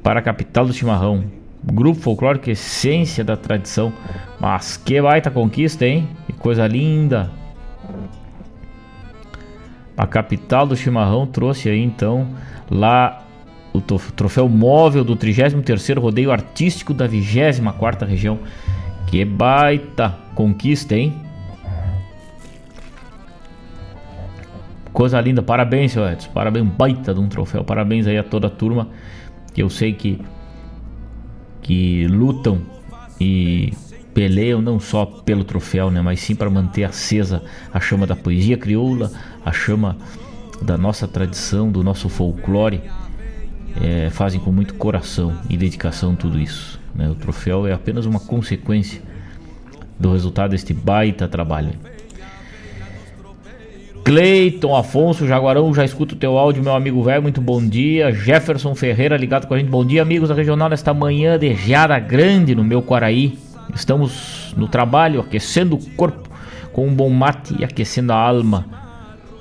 para 0.03 0.21
a 0.21 0.23
capital 0.23 0.67
do 0.67 0.73
chimarrão. 0.73 1.42
Grupo 1.65 2.01
folclórico 2.01 2.51
essência 2.51 3.23
da 3.23 3.37
tradição. 3.37 3.93
Mas 4.41 4.77
que 4.77 5.01
baita 5.01 5.31
conquista, 5.31 5.87
hein? 5.87 6.09
Que 6.27 6.33
coisa 6.33 6.67
linda. 6.67 7.31
A 9.97 10.07
capital 10.07 10.67
do 10.67 10.77
chimarrão 10.77 11.27
trouxe 11.27 11.69
aí 11.69 11.81
então 11.81 12.29
lá 12.71 13.23
o 13.73 13.81
troféu 13.81 14.49
móvel 14.49 15.05
do 15.05 15.17
33º 15.17 15.99
rodeio 15.99 16.33
artístico 16.33 16.93
da 16.93 17.09
24ª 17.09 18.07
região. 18.07 18.39
Que 19.07 19.25
baita 19.25 20.17
conquista, 20.35 20.95
hein? 20.97 21.15
Coisa 24.93 25.21
linda, 25.21 25.43
parabéns, 25.43 25.93
seu 25.93 26.07
Edson. 26.07 26.31
Parabéns, 26.33 26.67
baita 26.67 27.15
de 27.15 27.21
um 27.21 27.29
troféu. 27.29 27.65
Parabéns 27.65 28.07
aí 28.07 28.19
a 28.19 28.23
toda 28.23 28.49
a 28.49 28.51
turma. 28.51 28.89
Que 29.55 29.63
eu 29.63 29.71
sei 29.71 29.93
que 29.93 30.21
que 31.63 32.07
lutam 32.09 32.61
e 33.21 33.73
peleiam 34.13 34.61
não 34.61 34.79
só 34.79 35.07
pelo 35.07 35.45
troféu, 35.45 35.91
né, 35.91 36.03
mas 36.03 36.21
sim 36.21 36.35
para 36.35 36.51
manter 36.51 36.85
acesa 36.85 37.43
a 37.73 37.81
chama 37.81 38.07
da 38.07 38.15
poesia 38.15 38.59
crioula, 38.59 39.11
a 39.45 39.53
chama 39.53 39.97
da 40.61 40.77
nossa 40.77 41.09
tradição, 41.09 41.71
do 41.71 41.83
nosso 41.83 42.09
folclore. 42.09 42.81
É, 43.81 44.11
fazem 44.11 44.39
com 44.39 44.53
muito 44.53 44.75
coração 44.75 45.35
e 45.49 45.57
dedicação 45.57 46.15
tudo 46.15 46.39
isso. 46.39 46.79
Né? 46.95 47.09
O 47.09 47.15
troféu 47.15 47.67
é 47.67 47.73
apenas 47.73 48.05
uma 48.05 48.21
consequência 48.21 49.01
do 49.99 50.13
resultado 50.13 50.51
deste 50.51 50.75
baita 50.75 51.27
trabalho. 51.27 51.71
Cleiton 54.05 54.75
Afonso 54.75 55.29
Jaguarão, 55.29 55.73
já 55.73 55.85
escuto 55.85 56.17
o 56.17 56.19
teu 56.19 56.37
áudio, 56.37 56.63
meu 56.63 56.75
amigo 56.75 57.03
velho, 57.05 57.23
muito 57.23 57.41
bom 57.41 57.65
dia. 57.65 58.13
Jefferson 58.13 58.75
Ferreira 58.75 59.17
ligado 59.17 59.47
com 59.47 59.55
a 59.55 59.59
gente, 59.59 59.69
bom 59.69 59.85
dia, 59.85 60.03
amigos 60.03 60.29
da 60.29 60.35
regional, 60.35 60.69
nesta 60.69 60.93
manhã 60.93 61.39
de 61.39 61.55
geada 61.55 61.99
grande 62.01 62.53
no 62.55 62.65
meu 62.65 62.83
Quaraí. 62.83 63.39
Estamos 63.73 64.53
no 64.57 64.67
trabalho, 64.67 65.21
aquecendo 65.21 65.77
o 65.77 65.91
corpo 65.91 66.29
com 66.73 66.87
um 66.87 66.93
bom 66.93 67.09
mate 67.11 67.55
e 67.59 67.65
aquecendo 67.65 68.13
a 68.13 68.17
alma 68.17 68.67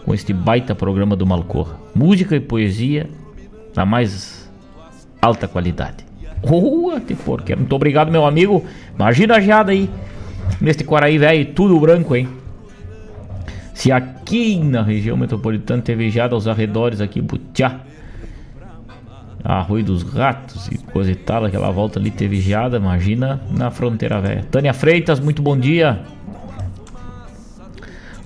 com 0.06 0.13
este 0.13 0.32
baita 0.32 0.76
programa 0.76 1.15
do 1.15 1.26
Malcor. 1.26 1.76
Música 1.95 2.36
e 2.36 2.39
poesia 2.39 3.10
da 3.74 3.84
mais 3.84 4.47
alta 5.19 5.47
qualidade. 5.47 6.06
Rua, 6.43 6.97
uh, 6.97 7.15
porquê. 7.26 7.56
Muito 7.56 7.76
obrigado, 7.76 8.12
meu 8.12 8.26
amigo. 8.26 8.63
Imagina 8.93 9.36
a 9.36 9.41
geada 9.41 9.71
aí, 9.71 9.89
neste 10.60 10.84
Quaraí 10.84 11.17
velho, 11.17 11.45
tudo 11.47 11.80
branco, 11.80 12.15
hein? 12.15 12.40
Se 13.82 13.91
aqui 13.91 14.60
na 14.60 14.84
região 14.84 15.17
metropolitana 15.17 15.82
teve 15.82 16.08
geada 16.12 16.36
aos 16.36 16.48
arredores 16.48 17.02
aqui, 17.02 17.20
Butiá, 17.20 17.80
Arroio 19.44 19.84
dos 19.84 20.04
Ratos 20.04 20.67
e 20.67 20.78
coisa 20.78 21.10
e 21.10 21.15
tal, 21.15 21.46
aquela 21.46 21.72
volta 21.72 21.98
ali 21.98 22.12
teve 22.12 22.39
geada, 22.39 22.78
imagina 22.78 23.41
na 23.50 23.72
fronteira 23.72 24.22
velha. 24.22 24.46
Tânia 24.52 24.72
Freitas, 24.72 25.20
muito 25.20 25.41
bom 25.41 25.58
dia. 25.58 26.00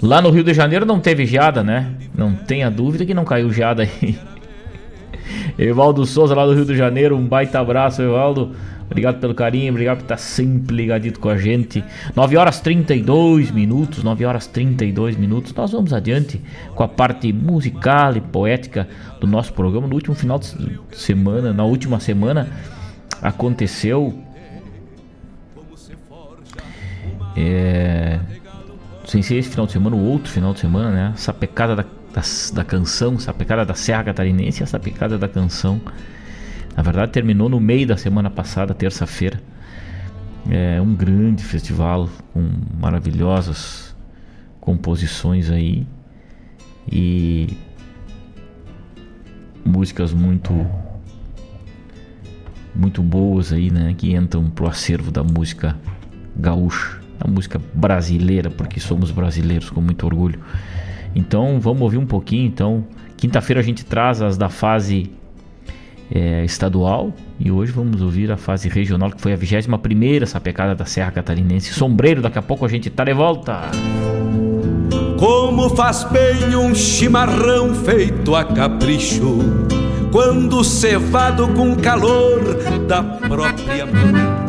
Lá 0.01 0.21
no 0.21 0.29
Rio 0.29 0.43
de 0.43 0.53
Janeiro 0.53 0.85
não 0.85 0.99
teve 0.99 1.25
geada, 1.25 1.63
né? 1.63 1.89
Não 2.13 2.35
tenha 2.35 2.69
dúvida 2.69 3.05
que 3.05 3.13
não 3.13 3.23
caiu 3.23 3.49
geada 3.49 3.83
aí. 3.83 4.19
Evaldo 5.57 6.05
Souza 6.05 6.35
lá 6.35 6.45
do 6.45 6.53
Rio 6.53 6.65
de 6.65 6.75
Janeiro, 6.75 7.15
um 7.15 7.25
baita 7.25 7.61
abraço, 7.61 8.01
Evaldo. 8.01 8.53
Obrigado 8.85 9.19
pelo 9.19 9.33
carinho, 9.33 9.71
obrigado 9.71 9.97
por 9.97 10.03
estar 10.03 10.17
sempre 10.17 10.75
ligadito 10.75 11.19
com 11.19 11.29
a 11.29 11.37
gente. 11.37 11.83
9 12.15 12.37
horas 12.37 12.59
32 12.59 13.49
minutos, 13.49 14.03
9 14.03 14.25
horas 14.25 14.45
32 14.47 15.17
minutos. 15.17 15.53
Nós 15.53 15.71
vamos 15.71 15.91
adiante 15.91 16.39
com 16.75 16.83
a 16.83 16.87
parte 16.87 17.33
musical 17.33 18.15
e 18.15 18.21
poética 18.21 18.87
do 19.19 19.25
nosso 19.25 19.53
programa. 19.53 19.87
No 19.87 19.95
último 19.95 20.15
final 20.15 20.37
de 20.37 20.79
semana, 20.91 21.51
na 21.51 21.63
última 21.63 21.99
semana, 21.99 22.47
aconteceu. 23.21 24.21
É, 27.35 28.19
sem 29.05 29.21
ser 29.21 29.35
esse 29.35 29.49
final 29.49 29.65
de 29.65 29.73
semana, 29.73 29.95
o 29.95 30.03
outro 30.05 30.31
final 30.31 30.53
de 30.53 30.59
semana, 30.59 30.89
né? 30.91 31.11
Essa 31.13 31.33
pecada 31.33 31.75
da, 31.75 31.83
da, 31.83 32.21
da 32.53 32.63
canção, 32.63 33.15
essa 33.15 33.33
pecada 33.33 33.65
da 33.65 33.73
Serra 33.73 34.05
Catarinense, 34.05 34.63
essa 34.63 34.79
pecada 34.79 35.17
da 35.17 35.27
canção 35.27 35.81
na 36.75 36.83
verdade, 36.83 37.11
terminou 37.11 37.47
no 37.47 37.59
meio 37.59 37.87
da 37.87 37.97
semana 37.97 38.29
passada, 38.29 38.73
terça-feira. 38.73 39.41
É 40.49 40.79
um 40.81 40.93
grande 40.93 41.43
festival 41.43 42.09
com 42.33 42.47
maravilhosas 42.79 43.95
composições 44.59 45.49
aí 45.49 45.87
e 46.91 47.57
músicas 49.63 50.13
muito 50.13 50.53
muito 52.75 53.01
boas 53.01 53.53
aí, 53.53 53.71
né, 53.71 53.95
que 53.97 54.13
entram 54.13 54.49
pro 54.49 54.67
acervo 54.67 55.09
da 55.09 55.23
música 55.23 55.77
gaúcha, 56.35 56.99
da 57.17 57.31
música 57.31 57.59
brasileira, 57.73 58.49
porque 58.49 58.81
somos 58.81 59.11
brasileiros 59.11 59.69
com 59.69 59.79
muito 59.79 60.05
orgulho. 60.05 60.39
Então, 61.15 61.57
vamos 61.59 61.81
ouvir 61.81 61.97
um 61.97 62.05
pouquinho, 62.05 62.45
então. 62.45 62.85
Quinta-feira 63.15 63.61
a 63.61 63.63
gente 63.63 63.85
traz 63.85 64.21
as 64.21 64.37
da 64.37 64.49
fase 64.49 65.09
é, 66.11 66.43
estadual 66.43 67.13
e 67.39 67.51
hoje 67.51 67.71
vamos 67.71 68.01
ouvir 68.01 68.31
a 68.31 68.37
fase 68.37 68.69
regional 68.69 69.11
que 69.11 69.21
foi 69.21 69.33
a 69.33 69.35
21 69.35 69.77
primeira 69.77 70.25
sapecada 70.25 70.75
da 70.75 70.85
Serra 70.85 71.11
Catarinense. 71.11 71.73
Sombreiro, 71.73 72.21
daqui 72.21 72.39
a 72.39 72.41
pouco 72.41 72.65
a 72.65 72.69
gente 72.69 72.89
tá 72.89 73.03
de 73.03 73.13
volta. 73.13 73.71
Como 75.17 75.69
faz 75.75 76.03
bem 76.05 76.55
um 76.55 76.75
chimarrão 76.75 77.73
feito 77.73 78.35
a 78.35 78.43
capricho, 78.43 79.39
quando 80.11 80.63
cevado 80.63 81.47
com 81.49 81.75
calor 81.75 82.41
da 82.87 83.01
própria 83.01 83.85
mão. 83.85 84.45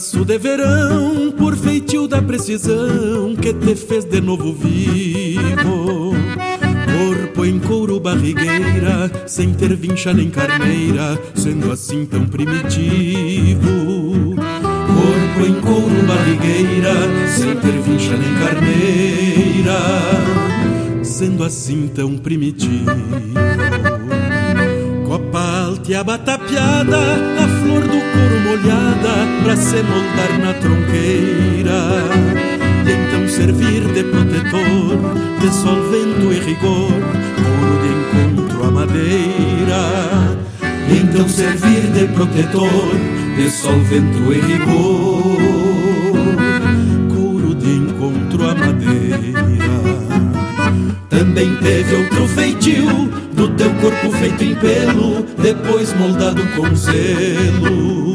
Maço 0.00 0.24
de 0.24 0.38
verão, 0.38 1.30
por 1.36 1.54
feitio 1.54 2.08
da 2.08 2.22
precisão 2.22 3.36
que 3.36 3.52
te 3.52 3.76
fez 3.76 4.02
de 4.06 4.18
novo 4.18 4.54
vivo. 4.54 6.14
Corpo 6.96 7.44
em 7.44 7.58
couro 7.58 8.00
barrigueira, 8.00 9.12
sem 9.26 9.52
ter 9.52 9.76
vincha 9.76 10.14
nem 10.14 10.30
carneira, 10.30 11.20
sendo 11.34 11.70
assim 11.70 12.06
tão 12.06 12.24
primitivo. 12.24 13.68
Corpo 14.38 15.46
em 15.46 15.60
couro 15.60 16.02
barrigueira, 16.06 16.94
sem 17.28 17.54
ter 17.56 17.78
vincha 17.82 18.16
nem 18.16 18.34
carneira, 18.36 19.76
sendo 21.04 21.44
assim 21.44 21.90
tão 21.94 22.16
primitivo. 22.16 22.90
Copa 25.90 26.12
alteaba 26.12 26.18
tapeada, 26.18 26.98
a 27.36 27.48
flor 27.58 27.80
do 27.80 27.88
couro 27.88 28.40
molhada, 28.44 29.26
pra 29.42 29.56
se 29.56 29.82
moldar 29.82 30.38
na 30.38 30.54
tronqueira. 30.54 31.80
E 32.86 32.92
então 32.92 33.28
servir 33.28 33.82
de 33.92 34.04
protetor, 34.04 34.98
de 35.40 35.52
solvento 35.52 36.32
e 36.32 36.38
rigor, 36.38 36.92
couro 37.42 37.76
de 37.82 37.88
encontro 38.38 38.64
à 38.64 38.70
madeira. 38.70 39.82
E 40.88 40.96
então 40.98 41.28
servir 41.28 41.90
de 41.92 42.06
protetor, 42.14 42.94
de 43.36 43.50
solvento 43.50 44.32
e 44.32 44.40
rigor, 44.40 45.38
couro 47.12 47.54
de 47.54 47.68
encontro 47.68 48.44
à 48.44 48.54
madeira 48.54 49.40
Também 51.08 51.56
teve 51.56 51.96
outro 51.96 52.28
feitio 52.28 53.10
do 53.40 53.48
teu 53.56 53.70
corpo 53.76 54.12
feito 54.18 54.44
em 54.44 54.54
pelo, 54.54 55.22
depois 55.40 55.94
moldado 55.94 56.42
com 56.54 56.76
zelo. 56.76 58.12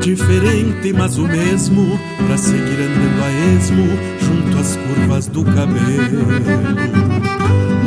Diferente, 0.00 0.92
mas 0.92 1.18
o 1.18 1.26
mesmo, 1.26 1.98
pra 2.24 2.38
seguir 2.38 2.78
andando 2.82 3.24
a 3.24 3.56
esmo, 3.56 3.84
junto 4.20 4.58
às 4.58 4.76
curvas 4.76 5.26
do 5.26 5.44
cabelo. 5.44 6.26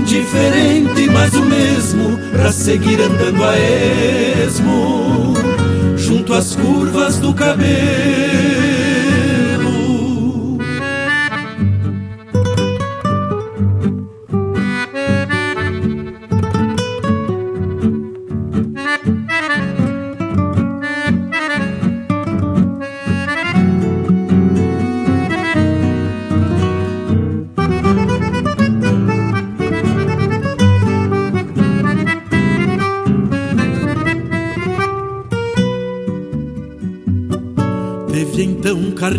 Diferente, 0.05 1.09
mas 1.09 1.33
o 1.35 1.45
mesmo, 1.45 2.17
pra 2.33 2.51
seguir 2.51 2.99
andando 2.99 3.41
a 3.41 3.57
esmo, 3.57 5.33
junto 5.95 6.33
às 6.33 6.53
curvas 6.53 7.17
do 7.17 7.33
cabelo. 7.33 8.44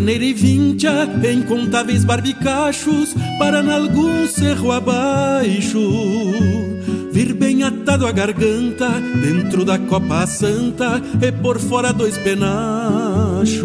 Carneira 0.06 0.24
e 0.24 0.32
vincha, 0.32 1.08
incontáveis 1.34 2.04
barbicachos, 2.04 3.12
para 3.40 3.60
nalgum 3.60 4.24
cerro 4.28 4.70
abaixo. 4.70 5.80
Vir 7.10 7.34
bem 7.34 7.64
atado 7.64 8.06
a 8.06 8.12
garganta, 8.12 8.88
dentro 9.20 9.64
da 9.64 9.80
copa 9.80 10.24
santa, 10.28 11.02
e 11.20 11.32
por 11.32 11.58
fora 11.58 11.92
dois 11.92 12.16
penachos. 12.18 13.58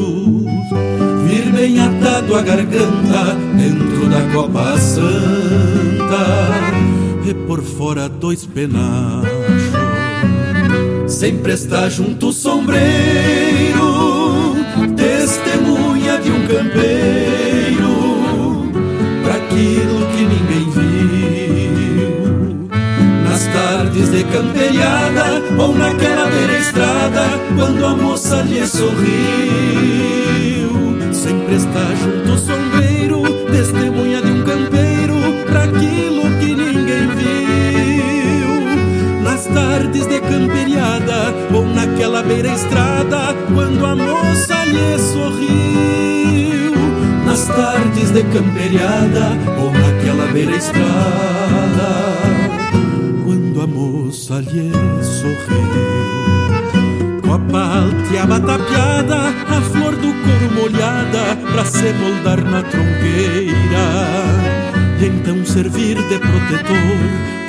Vir 1.27 1.51
bem 1.53 1.79
atado 1.79 2.35
a 2.35 2.41
garganta, 2.41 3.37
dentro 3.55 4.09
da 4.09 4.21
copa 4.33 4.79
santa, 4.79 6.25
e 7.29 7.35
por 7.45 7.61
fora 7.61 8.09
dois 8.09 8.47
penachos. 8.47 9.29
Sempre 11.07 11.53
está 11.53 11.87
junto 11.87 12.29
o 12.29 12.33
sombreiro 12.33 13.91
testemunha 15.01 15.60
aquilo 19.51 20.07
que 20.07 20.23
ninguém 20.23 20.69
viu. 20.71 22.11
Nas 23.23 23.43
tardes 23.47 24.09
de 24.09 24.23
camperiada 24.23 25.41
ou 25.57 25.75
naquela 25.75 26.27
beira 26.27 26.57
estrada, 26.57 27.23
quando 27.57 27.85
a 27.85 27.95
moça 27.95 28.41
lhe 28.43 28.65
sorriu, 28.65 29.01
sempre 31.13 31.55
está 31.55 31.83
junto 32.01 32.31
o 32.31 32.37
sombreiro, 32.37 33.23
testemunha 33.51 34.21
de 34.21 34.31
um 34.31 34.43
campeiro 34.43 35.15
para 35.45 35.63
aquilo 35.63 36.23
que 36.39 36.55
ninguém 36.55 37.07
viu. 37.17 38.49
Nas 39.21 39.45
tardes 39.47 40.07
de 40.07 40.21
camperiada 40.21 41.33
ou 41.53 41.65
naquela 41.65 42.23
beira 42.23 42.53
estrada, 42.53 43.35
quando 43.53 43.85
a 43.85 43.95
moça 43.95 44.63
lhe 44.65 44.97
sorriu 44.99 46.70
nas 47.31 47.47
tardes 47.47 48.11
de 48.11 48.23
camperiada 48.23 49.37
ou 49.57 49.71
naquela 49.71 50.27
beira 50.33 50.57
estrada, 50.57 51.89
quando 53.23 53.61
a 53.61 53.67
moça 53.67 54.41
lhe 54.41 54.69
sorriu. 55.01 55.61
Com 57.21 57.33
a 57.33 57.39
palteaba 57.39 58.37
tapeada, 58.37 59.29
a 59.47 59.61
flor 59.61 59.95
do 59.95 60.13
couro 60.13 60.53
molhada, 60.55 61.37
pra 61.53 61.63
se 61.63 61.93
moldar 61.93 62.43
na 62.43 62.63
tronqueira. 62.63 63.87
E 64.99 65.05
então 65.05 65.45
servir 65.45 65.95
de 65.95 66.19
protetor, 66.19 66.99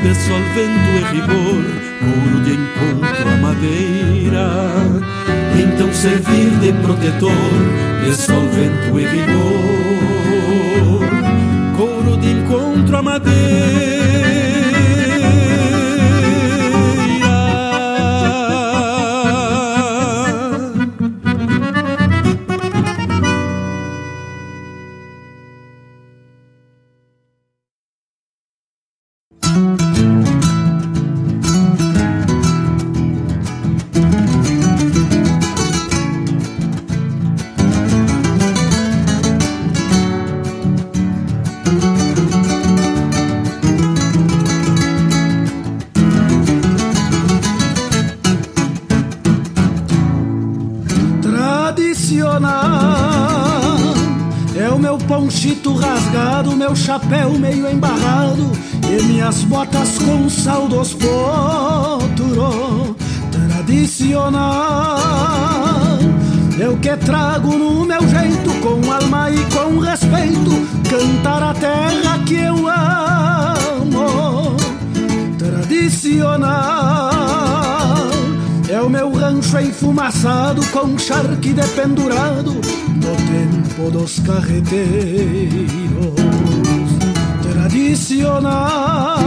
dissolvendo 0.05 0.91
e 0.95 1.03
rigor, 1.12 1.64
couro 1.99 2.45
de 2.45 2.53
encontro 2.53 3.28
à 3.28 3.37
madeira 3.37 5.12
então 5.59 5.93
servir 5.93 6.51
de 6.61 6.72
protetor, 6.83 7.30
dissolvento 8.05 8.98
e 8.98 9.05
vigor, 9.07 9.76
couro 11.76 12.16
de 12.16 12.30
encontro 12.30 12.96
a 12.96 13.03
madeira. 13.03 13.91
Chapéu 57.03 57.38
meio 57.38 57.68
embarrado 57.68 58.50
e 58.88 59.03
minhas 59.05 59.44
botas 59.44 59.98
com 59.98 60.30
sal 60.30 60.66
dos 60.68 60.94
potro 60.94 62.96
tradicional. 63.30 64.98
Eu 66.59 66.76
que 66.78 66.96
trago 66.96 67.59
no 67.59 67.84
meu 67.84 68.00
jeito, 68.09 68.50
com 68.61 68.90
alma 68.92 69.30
e 69.30 69.44
com 69.46 69.78
respeito, 69.78 70.50
cantar 70.88 71.42
a 71.42 71.53
terra 71.55 72.18
que 72.26 72.34
eu 72.34 72.68
amo. 72.68 74.57
Tradicional. 75.38 77.11
É 78.68 78.80
o 78.80 78.88
meu 78.88 79.12
rancho 79.12 79.59
enfumaçado 79.59 80.64
com 80.68 80.96
charque 80.98 81.53
dependurado 81.53 82.53
no 82.53 83.16
tempo 83.28 83.90
dos 83.90 84.20
carreteiros 84.20 86.32
tradicional. 87.83 89.18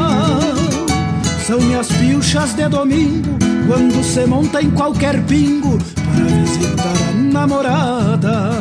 São 1.46 1.60
minhas 1.60 1.88
pilchas 1.88 2.54
de 2.54 2.68
domingo, 2.70 3.38
quando 3.68 4.02
se 4.04 4.26
monta 4.26 4.62
em 4.62 4.72
qualquer 4.72 5.22
pingo 5.26 5.78
para 5.94 6.24
visitar 6.24 6.94
a 7.10 7.14
namorada. 7.14 8.52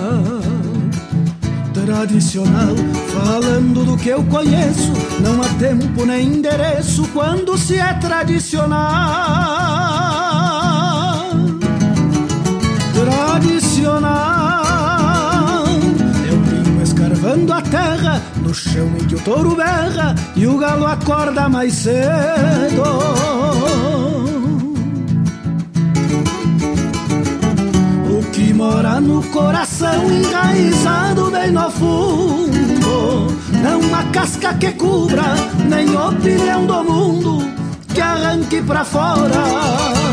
Tradicional, 1.73 2.75
falando 3.13 3.85
do 3.85 3.97
que 3.97 4.09
eu 4.09 4.25
conheço, 4.25 4.93
não 5.21 5.41
há 5.43 5.49
tempo 5.59 6.05
nem 6.05 6.27
endereço 6.27 7.07
quando 7.13 7.57
se 7.57 7.79
é 7.79 7.95
tradicional. 7.95 8.81
Tradicional, 12.95 14.75
eu 16.29 16.39
pingo 16.39 16.83
escarvando 16.83 17.53
a 17.53 17.61
terra 17.61 18.34
no 18.55 18.61
chão 18.61 18.87
em 18.87 19.05
que 19.07 19.17
o 19.17 19.21
touro 19.21 19.57
berra 19.57 20.15
e 20.37 20.47
o 20.47 20.57
galo 20.57 20.87
acorda 20.87 21.49
mais 21.49 21.75
cedo. 21.75 22.83
O 28.09 28.31
que 28.31 28.55
mora 28.55 29.01
no 29.01 29.23
coração 29.25 30.05
enraizado 30.09 31.33
bem 31.33 31.51
no 31.51 31.69
fundo, 31.69 33.27
não 33.61 33.81
uma 33.81 34.05
casca 34.13 34.55
que 34.55 34.71
cubra, 34.73 35.35
nem 35.69 35.97
opinião 35.97 36.65
do 36.65 36.85
mundo 36.85 37.39
que 37.93 38.01
arranque 38.01 38.63
pra 38.63 38.85
fora. 38.85 40.04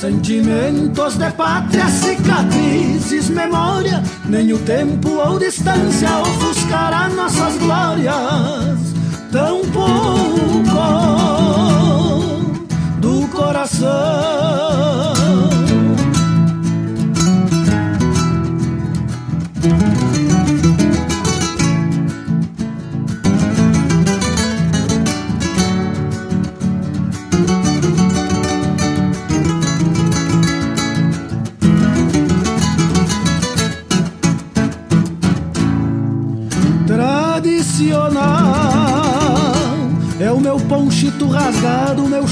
Sentimentos 0.00 1.18
de 1.18 1.30
pátria, 1.32 1.86
cicatrizes, 1.88 3.28
memória, 3.28 4.02
nem 4.24 4.50
o 4.50 4.58
tempo 4.60 5.10
ou 5.10 5.38
distância 5.38 6.08
ofuscará 6.22 7.10
nossas 7.10 7.58
glórias. 7.58 8.78
Tão 9.30 9.60
pouco 9.66 10.72
do 12.98 13.28
coração. 13.28 14.89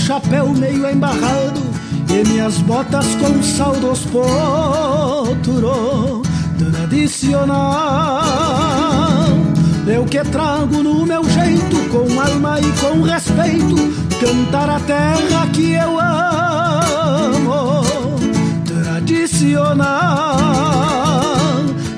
Chapéu 0.09 0.49
meio 0.49 0.89
embarrado 0.89 1.61
e 2.09 2.27
minhas 2.27 2.57
botas 2.63 3.15
com 3.17 3.43
sal 3.43 3.77
dos 3.77 4.07
potro 4.07 5.43
tradicional. 6.57 8.23
Eu 9.87 10.07
que 10.07 10.21
trago 10.21 10.83
no 10.83 11.05
meu 11.05 11.23
jeito, 11.25 11.77
com 11.91 12.19
alma 12.19 12.59
e 12.59 12.73
com 12.81 13.03
respeito, 13.03 13.77
cantar 14.19 14.71
a 14.71 14.81
terra 14.81 15.47
que 15.53 15.73
eu 15.73 16.01
amo. 16.01 17.83
Tradicional 18.65 20.39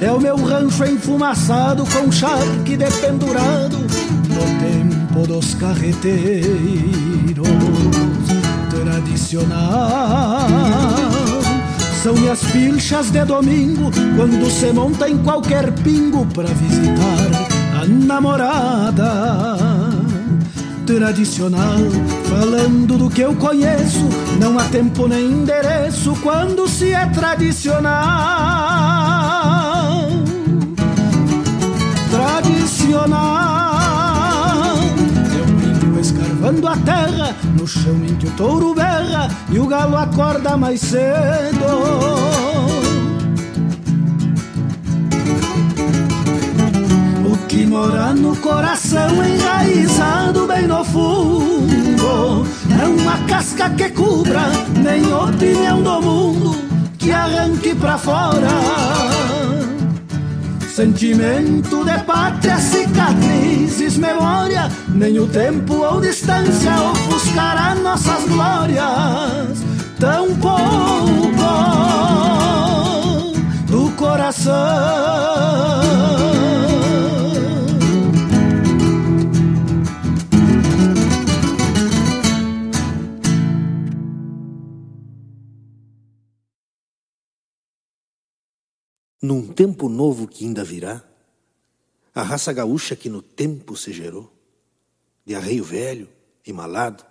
é 0.01 0.11
o 0.11 0.19
meu 0.19 0.35
rancho 0.35 0.85
enfumaçado 0.85 1.85
com 1.87 2.11
charque 2.11 2.77
dependurado 2.77 3.79
no 3.79 4.59
tempo 4.59 5.29
dos 5.29 5.55
carreteiros. 5.55 6.91
Tradicional 9.31 10.49
são 12.03 12.14
minhas 12.14 12.43
pilchas 12.47 13.12
de 13.12 13.24
domingo 13.24 13.89
quando 14.16 14.51
se 14.51 14.72
monta 14.72 15.09
em 15.09 15.18
qualquer 15.18 15.70
pingo 15.70 16.26
pra 16.26 16.47
visitar 16.47 17.81
a 17.81 17.87
namorada 17.87 19.57
tradicional, 20.85 21.78
falando 22.28 22.99
do 22.99 23.09
que 23.09 23.20
eu 23.20 23.37
conheço, 23.37 24.09
não 24.41 24.59
há 24.59 24.64
tempo 24.64 25.07
nem 25.07 25.31
endereço 25.31 26.16
quando 26.24 26.66
se 26.68 26.93
é 26.93 27.07
tradicional. 27.07 28.01
Tradicional. 32.11 33.70
Eu 35.39 35.45
brinco 35.55 36.01
escarvando 36.01 36.66
a 36.66 36.76
terra, 36.78 37.37
no 37.61 37.67
chão 37.67 37.95
em 38.09 38.17
que 38.17 38.27
o 38.27 38.31
touro 38.31 38.75
berra 38.75 39.29
e 39.51 39.59
o 39.59 39.67
galo 39.67 39.97
acorda 39.97 40.57
mais 40.57 40.81
cedo. 40.81 42.11
que 47.49 47.67
mora 47.67 48.15
no 48.15 48.37
coração 48.37 49.11
enraizado 49.25 50.47
bem 50.47 50.69
no 50.69 50.85
fundo. 50.85 52.47
É 52.81 52.87
uma 52.87 53.19
casca 53.27 53.69
que 53.71 53.89
cubra, 53.91 54.51
nem 54.77 55.13
opinião 55.13 55.83
do 55.83 56.01
mundo 56.01 56.57
que 56.97 57.11
arranque 57.11 57.75
pra 57.75 57.99
fora. 57.99 58.49
Sentimento 60.73 61.85
de 61.85 61.99
pátria, 62.05 62.57
memória, 62.57 63.10
nem 65.01 65.19
o 65.19 65.27
tempo 65.27 65.77
ou 65.77 65.99
distância 65.99 66.73
ofuscará 66.93 67.75
nossas 67.75 68.23
glórias. 68.27 69.59
Tão 69.99 70.37
pouco 70.37 71.41
do 73.67 73.91
coração. 73.97 74.51
num 89.23 89.47
tempo 89.47 89.89
novo 89.89 90.27
que 90.27 90.47
ainda 90.47 90.65
virá, 90.65 91.05
a 92.15 92.23
raça 92.23 92.53
gaúcha 92.55 92.97
que 92.97 93.09
no 93.09 93.21
tempo 93.21 93.77
se 93.77 93.93
gerou, 93.93 94.39
de 95.31 95.37
arreio 95.37 95.62
velho 95.62 96.09
e 96.45 96.53
malado 96.53 97.05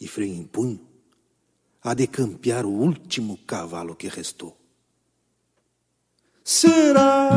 e 0.00 0.08
freio 0.08 0.32
em 0.32 0.42
punho, 0.42 0.80
há 1.84 1.92
de 1.92 2.06
campear 2.06 2.64
o 2.64 2.70
último 2.70 3.36
cavalo 3.46 3.94
que 3.94 4.08
restou. 4.08 4.56
Será 6.42 7.28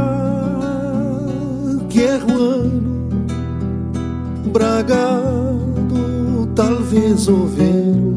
que 1.90 2.02
é 2.02 2.16
ruano, 2.16 3.28
bragado, 4.54 6.48
talvez 6.56 7.28
ovelho, 7.28 8.16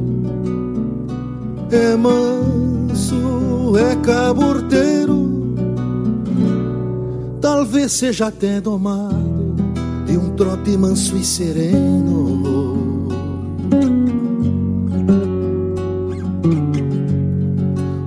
é 1.72 1.96
manso, 1.96 3.76
é 3.76 3.96
caborteiro, 4.06 5.24
Talvez 7.40 7.92
seja 7.92 8.28
até 8.28 8.60
domado 8.60 9.33
de 10.14 10.18
um 10.18 10.30
trote 10.36 10.76
manso 10.78 11.16
e 11.16 11.24
sereno. 11.24 13.08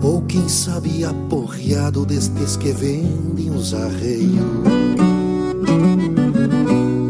Ou 0.02 0.22
quem 0.22 0.48
sabe 0.48 1.04
aporreado 1.04 2.06
destes 2.06 2.56
que 2.56 2.72
vendem 2.72 3.50
os 3.50 3.74
arreios. 3.74 4.40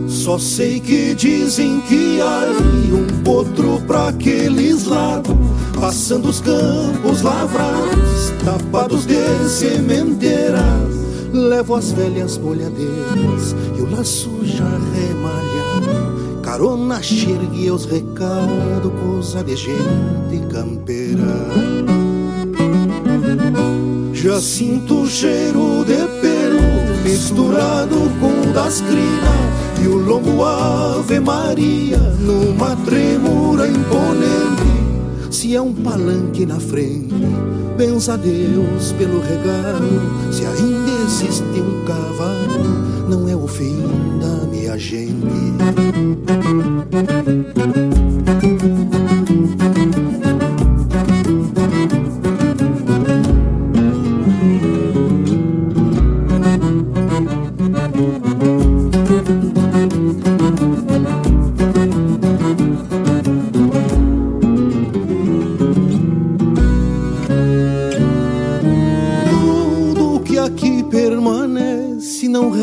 Só 0.07 0.39
sei 0.39 0.79
que 0.79 1.13
dizem 1.13 1.79
que 1.81 2.19
aí 2.19 2.91
um 2.91 3.23
potro 3.23 3.79
pra 3.85 4.07
aqueles 4.07 4.85
lados, 4.85 5.35
passando 5.79 6.27
os 6.27 6.41
campos 6.41 7.21
lavrados, 7.21 8.33
tapados 8.43 9.05
de 9.05 9.47
sementeiras 9.47 11.06
Levo 11.33 11.75
as 11.75 11.91
velhas 11.91 12.37
bolhadeiras 12.37 13.55
e 13.77 13.81
o 13.81 13.91
laço 13.91 14.29
já 14.43 14.69
remalhado. 14.93 16.41
Carona 16.41 17.01
xergue 17.01 17.69
os 17.69 17.85
recados, 17.85 18.91
coisa 19.01 19.43
de 19.43 19.55
gente 19.55 20.47
campeira. 20.49 21.47
Já 24.13 24.39
sinto 24.41 25.01
o 25.01 25.07
cheiro 25.07 25.83
de 25.85 25.97
pelo 26.21 27.03
misturado 27.03 27.95
com 28.19 28.49
o 28.49 28.53
das 28.53 28.81
crinas 28.81 29.47
e 29.83 29.87
o 29.87 29.97
lombo 29.97 30.43
Ave 30.43 31.19
Maria 31.19 31.97
numa 32.19 32.75
tremura 32.77 33.67
imponente. 33.67 35.31
Se 35.31 35.55
é 35.55 35.61
um 35.61 35.73
palanque 35.73 36.45
na 36.45 36.59
frente, 36.59 37.13
benza 37.77 38.15
a 38.15 38.17
Deus 38.17 38.91
pelo 38.93 39.21
regalo. 39.21 40.33
Se 40.33 40.43
ainda 40.45 40.91
existe 41.05 41.43
um 41.43 41.85
cavalo, 41.85 43.07
não 43.07 43.29
é 43.29 43.35
o 43.35 43.47
fim 43.47 43.77
da 44.19 44.47
minha 44.47 44.77
gente. 44.77 45.27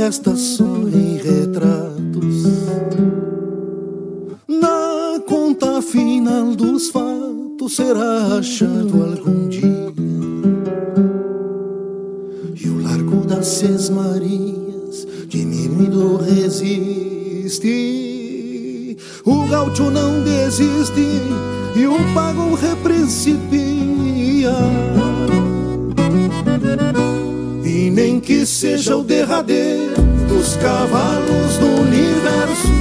Resta 0.04 0.36
só 0.36 0.64
em 0.92 1.16
retratos. 1.16 2.44
Na 4.46 5.18
conta 5.26 5.80
final 5.80 6.54
dos 6.54 6.90
fatos 6.90 7.74
será 7.74 8.36
achado 8.38 9.02
algum 9.02 9.48
dia. 9.48 9.94
E 12.54 12.68
o 12.68 12.82
largo 12.82 13.24
das 13.26 13.46
Seis 13.46 13.88
Marias 13.88 15.06
diminuído 15.26 16.18
resiste. 16.18 17.64
O 19.24 19.46
gaúcho 19.48 19.90
não 19.90 20.22
desiste 20.22 21.00
dos 29.42 30.56
cavalos 30.58 31.58
do 31.58 31.66
universo. 31.82 32.72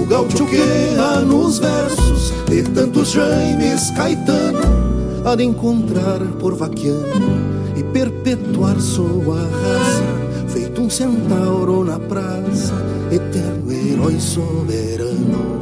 O 0.00 0.04
gaúcho 0.04 0.46
que 0.46 0.56
erra 0.56 1.20
nos 1.20 1.58
versos 1.58 2.32
de 2.48 2.62
tantos 2.64 3.12
Jaimes 3.12 3.90
Caetano 3.92 5.22
há 5.24 5.36
de 5.36 5.44
encontrar 5.44 6.18
por 6.40 6.56
vaquiano 6.56 7.38
e 7.76 7.84
perpetuar 7.84 8.80
sua 8.80 9.42
raça, 9.42 10.48
feito 10.48 10.80
um 10.80 10.90
centauro 10.90 11.84
na 11.84 12.00
praça, 12.00 12.74
eterno 13.10 13.70
herói 13.70 14.18
soberano. 14.18 15.60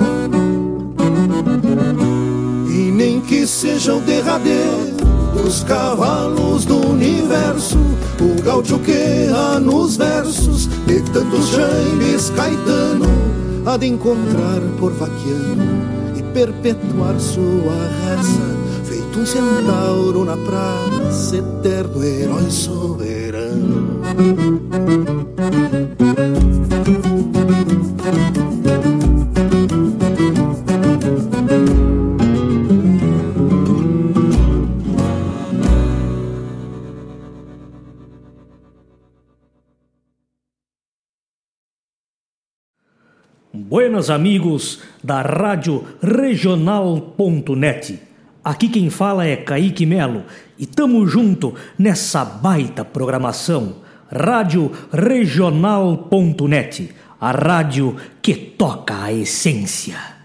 E 2.69 2.91
nem 2.91 3.21
que 3.21 3.47
seja 3.47 3.95
o 3.95 4.01
derradeiro 4.01 5.10
dos 5.43 5.65
cavalos 5.65 6.65
do 6.65 6.77
universo, 6.77 7.79
o 8.21 8.43
gaúcho 8.43 8.79
que 8.81 9.29
há 9.35 9.59
nos 9.59 9.97
versos 9.97 10.67
de 10.87 11.01
tantos 11.13 11.49
Jaimes 11.49 12.31
Caetano 12.31 13.07
há 13.67 13.77
de 13.77 13.87
encontrar 13.87 14.61
por 14.79 14.93
vaqueano 14.93 16.17
e 16.17 16.23
perpetuar 16.35 17.19
sua 17.19 17.75
raça, 18.07 18.57
feito 18.85 19.19
um 19.19 19.27
centauro 19.27 20.25
na 20.25 20.37
praça, 20.37 21.37
eterno 21.37 22.05
herói 22.05 22.51
soberano. 22.51 24.01
Buenos 43.71 44.11
amigos 44.11 44.83
da 45.01 45.23
Rádio 45.23 45.87
Regional.net. 46.03 48.03
Aqui 48.43 48.69
quem 48.69 48.91
fala 48.91 49.25
é 49.25 49.37
Kaique 49.37 49.87
Melo 49.87 50.25
e 50.59 50.67
tamo 50.67 51.07
junto 51.07 51.55
nessa 51.79 52.25
baita 52.25 52.85
programação. 52.85 53.77
Rádio 54.11 54.73
Regional.net, 54.93 56.93
a 57.21 57.31
rádio 57.31 57.95
que 58.21 58.35
toca 58.35 59.05
a 59.05 59.13
essência. 59.13 60.20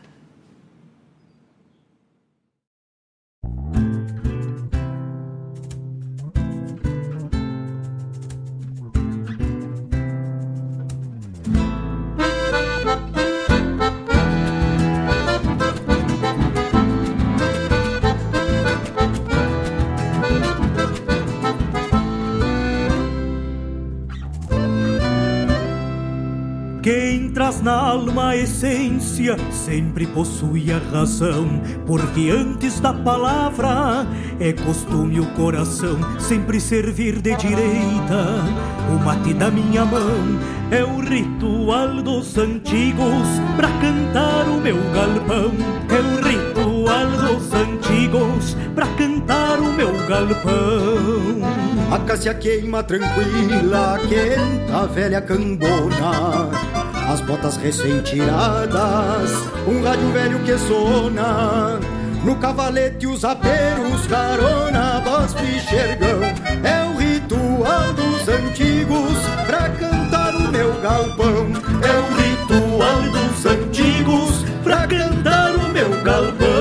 Alma 27.86 28.30
a 28.30 28.38
essência, 28.38 29.38
sempre 29.52 30.08
possui 30.08 30.72
a 30.72 30.80
razão, 30.92 31.62
porque 31.86 32.32
antes 32.32 32.80
da 32.80 32.92
palavra 32.92 34.08
é 34.40 34.52
costume 34.54 35.20
o 35.20 35.26
coração 35.34 35.98
sempre 36.20 36.60
servir 36.60 37.22
de 37.22 37.36
direita. 37.36 38.44
O 38.90 39.04
mate 39.04 39.34
da 39.36 39.52
minha 39.52 39.86
mão 39.86 40.40
é 40.72 40.84
o 40.84 41.00
ritual 41.00 42.02
dos 42.02 42.36
antigos 42.38 43.28
pra 43.56 43.68
cantar 43.80 44.48
o 44.50 44.60
meu 44.60 44.78
galpão. 44.92 45.52
É 45.90 46.00
o 46.02 46.28
ritual 46.28 47.12
dos 47.12 47.54
antigos 47.54 48.58
pra 48.74 48.88
cantar 48.98 49.60
o 49.60 49.72
meu 49.72 49.94
galpão. 50.08 51.46
A 51.92 52.00
cássia 52.00 52.34
queima 52.34 52.82
tranquila, 52.82 54.00
quenta 54.10 54.88
velha 54.88 55.22
cambona 55.22 56.85
as 57.08 57.22
botas 57.22 57.58
recém-tiradas, 57.58 59.32
um 59.68 59.84
rádio 59.84 60.12
velho 60.12 60.40
que 60.40 60.58
sona. 60.58 61.80
No 62.24 62.36
cavalete 62.38 63.06
os 63.06 63.24
aperos, 63.24 64.08
carona, 64.08 65.00
voz 65.06 65.34
pichergão. 65.34 66.22
É 66.64 66.84
o 66.86 66.98
ritual 66.98 67.94
dos 67.94 68.28
antigos 68.28 69.18
pra 69.46 69.70
cantar 69.70 70.36
o 70.36 70.52
meu 70.52 70.74
galpão. 70.82 71.48
É 71.84 71.94
o 72.00 72.08
ritual 72.16 73.02
dos 73.12 73.46
antigos 73.46 74.44
pra 74.64 74.88
cantar 74.88 75.56
o 75.56 75.70
meu 75.70 76.04
galpão. 76.04 76.55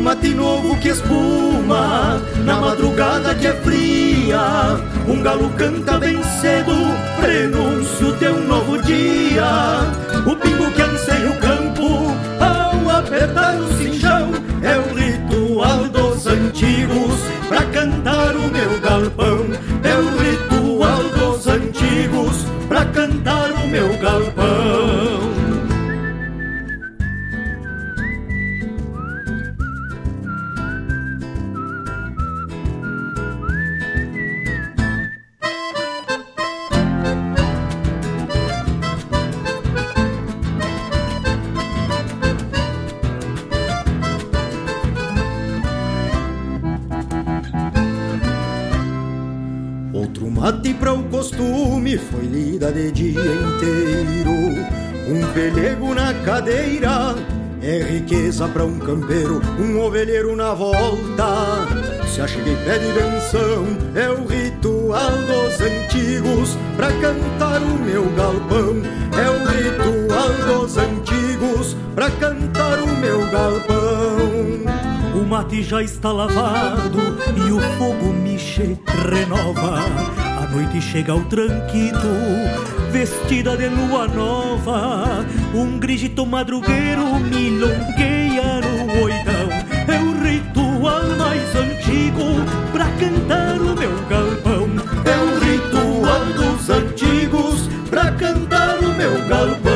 Um 0.00 0.02
mate 0.02 0.30
novo 0.30 0.78
que 0.78 0.88
espuma 0.88 2.22
na 2.42 2.58
madrugada 2.58 3.34
que 3.34 3.46
é 3.46 3.52
fria. 3.52 4.80
Um 5.06 5.22
galo 5.22 5.50
canta 5.58 5.98
bem 5.98 6.22
cedo, 6.40 6.72
prenúncio 7.20 8.16
de 8.16 8.28
um 8.28 8.46
novo 8.46 8.80
dia. 8.80 9.44
O 10.26 10.34
pingo 10.36 10.70
que 10.70 10.80
anseia 10.80 11.28
o 11.28 11.38
campo 11.38 12.16
ao 12.40 12.96
apertar 12.96 13.56
o 13.56 13.68
cinchão 13.74 14.30
é 14.62 14.78
o 14.78 14.94
ritual 14.94 15.84
dos 15.90 16.26
antigos 16.26 17.20
pra 17.46 17.62
cantar 17.66 18.34
o 18.36 18.50
meu 18.50 18.80
galpão. 18.80 19.44
É 19.84 19.94
o 19.96 20.16
ritual 20.16 20.49
Mate 50.50 50.74
para 50.74 50.92
o 50.92 51.04
costume 51.04 51.96
foi 51.96 52.24
lida 52.24 52.72
de 52.72 52.90
dia 52.90 53.08
inteiro. 53.08 54.32
Um 55.08 55.32
pelego 55.32 55.94
na 55.94 56.12
cadeira 56.24 57.14
é 57.62 57.80
riqueza 57.84 58.48
para 58.48 58.64
um 58.64 58.76
campeiro, 58.80 59.40
um 59.60 59.80
ovelheiro 59.80 60.34
na 60.34 60.52
volta. 60.52 61.68
Se 62.04 62.20
acheguei 62.20 62.56
pede 62.64 62.86
benção, 62.86 63.64
é 63.94 64.10
o 64.10 64.26
ritual 64.26 65.12
dos 65.12 65.60
antigos 65.60 66.58
pra 66.76 66.88
cantar 66.94 67.62
o 67.62 67.78
meu 67.84 68.06
galpão. 68.16 68.82
É 69.16 69.30
o 69.30 69.46
ritual 69.46 70.64
dos 70.64 70.76
antigos 70.76 71.76
pra 71.94 72.10
cantar 72.10 72.82
o 72.82 72.88
meu 72.96 73.20
galpão. 73.30 75.14
O 75.14 75.24
mate 75.24 75.62
já 75.62 75.80
está 75.80 76.10
lavado 76.10 76.98
e 77.36 77.52
o 77.52 77.60
fogo 77.78 78.12
miche 78.12 78.76
renova 79.08 80.29
noite 80.50 80.80
chega 80.80 81.14
o 81.14 81.24
tranquito, 81.24 82.08
vestida 82.90 83.56
de 83.56 83.68
lua 83.68 84.08
nova. 84.08 85.24
Um 85.54 85.78
grito 85.78 86.26
madrugueiro 86.26 87.18
milongueia 87.20 88.60
no 88.60 89.04
oitão. 89.04 89.48
É 89.86 89.98
o 90.00 90.22
ritual 90.22 91.04
mais 91.16 91.54
antigo 91.54 92.44
pra 92.72 92.86
cantar 92.98 93.60
o 93.60 93.76
meu 93.76 93.94
galpão. 94.08 94.68
É 95.04 95.16
o 95.16 95.38
ritual 95.38 96.26
dos 96.34 96.68
antigos 96.68 97.68
pra 97.88 98.10
cantar 98.12 98.78
o 98.78 98.94
meu 98.94 99.12
galpão. 99.28 99.70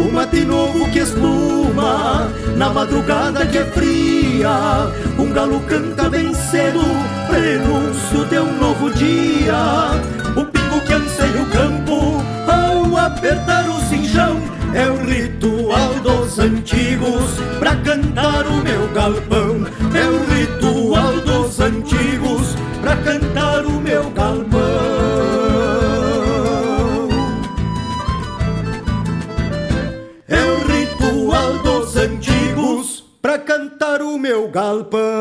Um 0.00 0.12
mate 0.12 0.44
novo 0.44 0.90
que 0.90 1.00
espuma 1.00 2.30
na 2.56 2.70
madrugada 2.70 3.44
que 3.46 3.58
é 3.58 3.64
fria. 3.64 4.88
Um 5.32 5.34
galo 5.34 5.60
canta 5.60 6.10
bem 6.10 6.34
cedo 6.34 6.80
prenúncio 7.26 8.26
de 8.26 8.38
um 8.38 8.52
novo 8.58 8.90
dia. 8.90 9.56
O 10.36 10.44
pingo 10.44 10.78
que 10.86 10.92
anseia 10.92 11.40
o 11.40 11.46
campo 11.46 12.22
ao 12.46 12.98
apertar 12.98 13.66
o 13.66 13.80
cinchão 13.88 14.36
é 14.74 14.86
o 14.86 14.96
ritual 15.06 15.94
dos 16.00 16.38
antigos 16.38 17.40
pra 17.58 17.74
cantar 17.76 18.46
o 18.46 18.56
meu 18.56 18.86
galpão. 18.92 19.66
É 19.94 20.04
o 20.04 20.22
ritual 20.34 21.14
dos 21.22 21.58
antigos 21.60 22.54
pra 22.82 22.94
cantar 22.96 23.64
o 23.64 23.80
meu 23.80 24.10
galpão. 24.10 24.60
É 30.28 30.42
o 30.42 30.58
ritual 30.68 31.54
dos 31.62 31.96
antigos 31.96 33.02
pra 33.22 33.38
cantar 33.38 34.02
o 34.02 34.18
meu 34.18 34.48
galpão. 34.48 35.11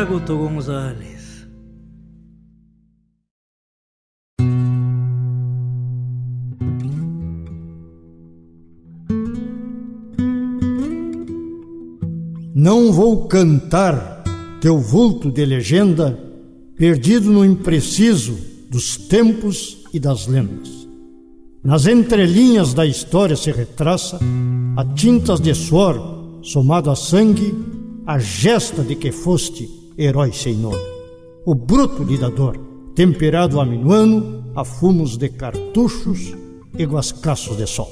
Gracias, 0.00 0.08
Guto 0.08 0.36
González. 0.38 1.46
Não 12.54 12.92
vou 12.92 13.26
cantar 13.26 14.24
teu 14.60 14.78
vulto 14.78 15.30
de 15.30 15.44
legenda, 15.44 16.18
perdido 16.76 17.30
no 17.30 17.44
impreciso 17.44 18.38
dos 18.70 18.96
tempos 18.96 19.84
e 19.92 20.00
das 20.00 20.26
lendas. 20.26 20.88
Nas 21.62 21.86
entrelinhas 21.86 22.72
da 22.72 22.86
história 22.86 23.36
se 23.36 23.50
retraça 23.50 24.18
a 24.76 24.84
tintas 24.94 25.40
de 25.40 25.54
suor 25.54 26.40
somado 26.42 26.90
a 26.90 26.96
sangue 26.96 27.54
a 28.06 28.18
gesta 28.18 28.82
de 28.82 28.96
que 28.96 29.12
foste 29.12 29.79
herói 30.02 30.32
sem 30.32 30.54
nome. 30.54 30.78
O 31.44 31.54
bruto 31.54 32.02
lidador 32.02 32.58
temperado 32.94 33.60
a 33.60 33.64
minuano, 33.64 34.44
a 34.54 34.64
fumos 34.64 35.16
de 35.16 35.28
cartuchos 35.28 36.34
e 36.76 36.84
guascaços 36.84 37.56
de 37.56 37.66
sol. 37.66 37.90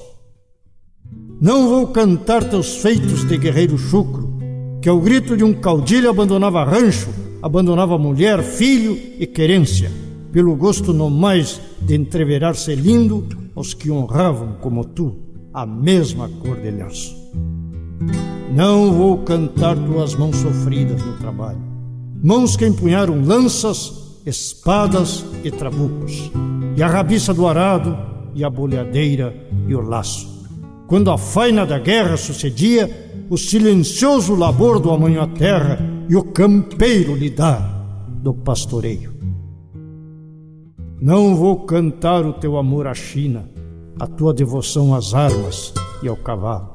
Não 1.41 1.69
vou 1.69 1.87
cantar 1.89 2.45
teus 2.45 2.77
feitos 2.79 3.25
de 3.25 3.37
guerreiro 3.37 3.79
chucro, 3.79 4.37
que 4.83 4.89
ao 4.89 5.01
grito 5.01 5.37
de 5.37 5.45
um 5.45 5.55
caudilho 5.55 6.11
abandonava 6.11 6.65
rancho, 6.65 7.11
abandonava 7.43 7.97
mulher, 7.97 8.43
filho 8.43 8.99
e 9.19 9.27
querência, 9.27 9.91
pelo 10.33 10.57
gosto 10.57 10.93
no 10.93 11.09
mais 11.09 11.61
de 11.81 11.95
entreverar-se 11.95 12.75
lindo 12.75 13.27
aos 13.55 13.73
que 13.73 13.91
honravam 13.91 14.57
como 14.61 14.85
tu 14.85 15.17
a 15.55 15.65
mesma 15.65 16.29
cor 16.41 16.57
de 16.57 16.71
lenço. 16.71 17.17
Não 18.55 18.93
vou 18.93 19.19
cantar 19.19 19.77
tuas 19.77 20.15
mãos 20.15 20.37
sofridas 20.37 21.03
no 21.03 21.17
trabalho, 21.19 21.68
mãos 22.23 22.57
que 22.57 22.67
empunharam 22.67 23.23
lanças, 23.25 24.21
espadas 24.25 25.25
e 25.45 25.51
trabucos, 25.51 26.31
e 26.77 26.83
a 26.83 26.87
rabiça 26.87 27.33
do 27.33 27.47
arado, 27.47 27.97
e 28.35 28.45
a 28.45 28.51
bolhadeira 28.51 29.35
e 29.67 29.75
o 29.75 29.81
laço 29.81 30.39
quando 30.89 31.11
a 31.11 31.19
faina 31.19 31.67
da 31.67 31.79
guerra 31.79 32.17
sucedia, 32.17 32.91
o 33.29 33.37
silencioso 33.37 34.35
labor 34.35 34.81
do 34.81 34.91
amanhã 34.91 35.29
terra 35.29 35.79
e 36.09 36.17
o 36.17 36.25
campeiro 36.25 37.15
lidar 37.15 37.61
do 38.23 38.33
pastoreio. 38.33 39.13
Não 40.99 41.37
vou 41.37 41.67
cantar 41.67 42.25
o 42.25 42.33
teu 42.33 42.57
amor 42.57 42.87
à 42.87 42.95
China, 42.95 43.51
a 44.01 44.07
tua 44.07 44.33
devoção 44.33 44.95
às 44.95 45.13
armas 45.13 45.75
e 46.03 46.09
ao 46.09 46.17
cavalo, 46.17 46.71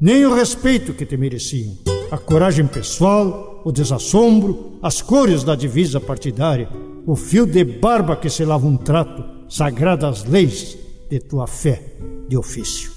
nem 0.00 0.24
o 0.24 0.34
respeito 0.34 0.94
que 0.94 1.04
te 1.04 1.18
mereciam, 1.18 1.76
a 2.10 2.16
coragem 2.16 2.66
pessoal, 2.66 3.49
o 3.64 3.72
desassombro, 3.72 4.78
as 4.82 5.02
cores 5.02 5.44
da 5.44 5.54
divisa 5.54 6.00
partidária, 6.00 6.68
o 7.06 7.16
fio 7.16 7.46
de 7.46 7.64
barba 7.64 8.16
que 8.16 8.30
selava 8.30 8.66
um 8.66 8.76
trato, 8.76 9.24
sagradas 9.48 10.24
leis 10.24 10.78
de 11.08 11.18
tua 11.18 11.46
fé 11.46 11.82
de 12.28 12.36
ofício. 12.36 12.92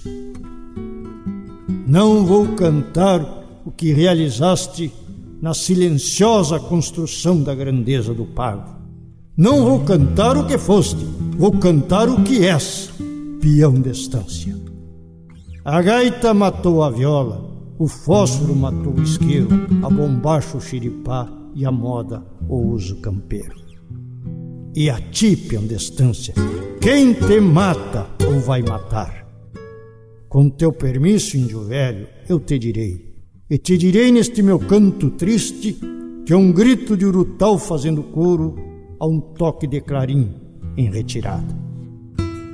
Não 1.87 2.25
vou 2.25 2.49
cantar 2.49 3.43
o 3.65 3.71
que 3.71 3.91
realizaste 3.91 4.91
na 5.41 5.53
silenciosa 5.53 6.59
construção 6.59 7.41
da 7.41 7.53
grandeza 7.53 8.13
do 8.13 8.25
pago. 8.25 8.73
Não 9.35 9.63
vou 9.65 9.79
cantar 9.81 10.37
o 10.37 10.45
que 10.45 10.57
foste, 10.57 11.03
vou 11.37 11.51
cantar 11.51 12.07
o 12.07 12.23
que 12.23 12.45
és, 12.45 12.91
peão 13.41 13.73
de 13.73 13.89
estância. 13.89 14.55
A 15.65 15.81
gaita 15.81 16.33
matou 16.33 16.83
a 16.83 16.89
viola, 16.89 17.52
o 17.77 17.87
fósforo 17.87 18.55
matou 18.55 18.93
o 18.93 19.01
isqueiro, 19.01 19.49
a 19.83 19.89
bombacha 19.89 20.57
o 20.57 20.61
xiripá 20.61 21.31
e 21.55 21.65
a 21.65 21.71
moda 21.71 22.23
o 22.47 22.57
uso 22.57 22.97
campeiro. 22.97 23.55
E 24.75 24.89
a 24.89 24.99
ti, 24.99 25.35
peão 25.35 25.65
de 25.65 25.75
estância, 25.75 26.33
quem 26.81 27.13
te 27.13 27.39
mata 27.39 28.07
ou 28.27 28.39
vai 28.39 28.61
matar? 28.61 29.23
Com 30.27 30.49
teu 30.49 30.71
permisso, 30.71 31.37
índio 31.37 31.63
velho, 31.63 32.07
eu 32.27 32.39
te 32.39 32.57
direi. 32.57 33.13
E 33.49 33.57
te 33.57 33.77
direi 33.77 34.11
neste 34.11 34.41
meu 34.41 34.57
canto 34.57 35.11
triste, 35.11 35.77
que 36.25 36.33
é 36.33 36.35
um 36.35 36.51
grito 36.51 36.97
de 36.97 37.05
urutau 37.05 37.59
fazendo 37.59 38.01
coro 38.01 38.55
a 38.99 39.05
um 39.05 39.19
toque 39.19 39.67
de 39.67 39.81
clarim 39.81 40.33
em 40.75 40.89
retirada. 40.89 41.55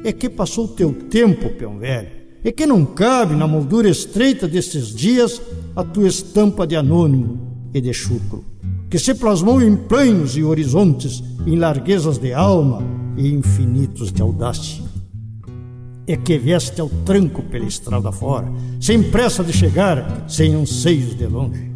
É 0.03 0.11
que 0.11 0.29
passou 0.29 0.67
teu 0.67 0.91
tempo, 0.93 1.49
peão 1.51 1.77
velho, 1.77 2.18
é 2.43 2.51
que 2.51 2.65
não 2.65 2.85
cabe 2.85 3.35
na 3.35 3.47
moldura 3.47 3.89
estreita 3.89 4.47
destes 4.47 4.93
dias 4.93 5.41
a 5.75 5.83
tua 5.83 6.07
estampa 6.07 6.65
de 6.65 6.75
anônimo 6.75 7.69
e 7.73 7.81
de 7.81 7.93
chucro, 7.93 8.43
que 8.89 8.97
se 8.97 9.13
plasmou 9.13 9.61
em 9.61 9.75
planos 9.75 10.37
e 10.37 10.43
horizontes, 10.43 11.23
em 11.45 11.55
larguezas 11.55 12.17
de 12.17 12.33
alma 12.33 12.81
e 13.17 13.27
infinitos 13.29 14.11
de 14.11 14.21
audácia 14.21 14.89
é 16.09 16.17
que 16.17 16.39
vieste 16.39 16.81
ao 16.81 16.89
tranco 17.05 17.43
pela 17.43 17.65
estrada 17.65 18.11
fora, 18.11 18.51
sem 18.81 19.03
pressa 19.11 19.43
de 19.43 19.53
chegar, 19.53 20.25
sem 20.27 20.55
anseios 20.55 21.15
de 21.15 21.27
longe. 21.27 21.69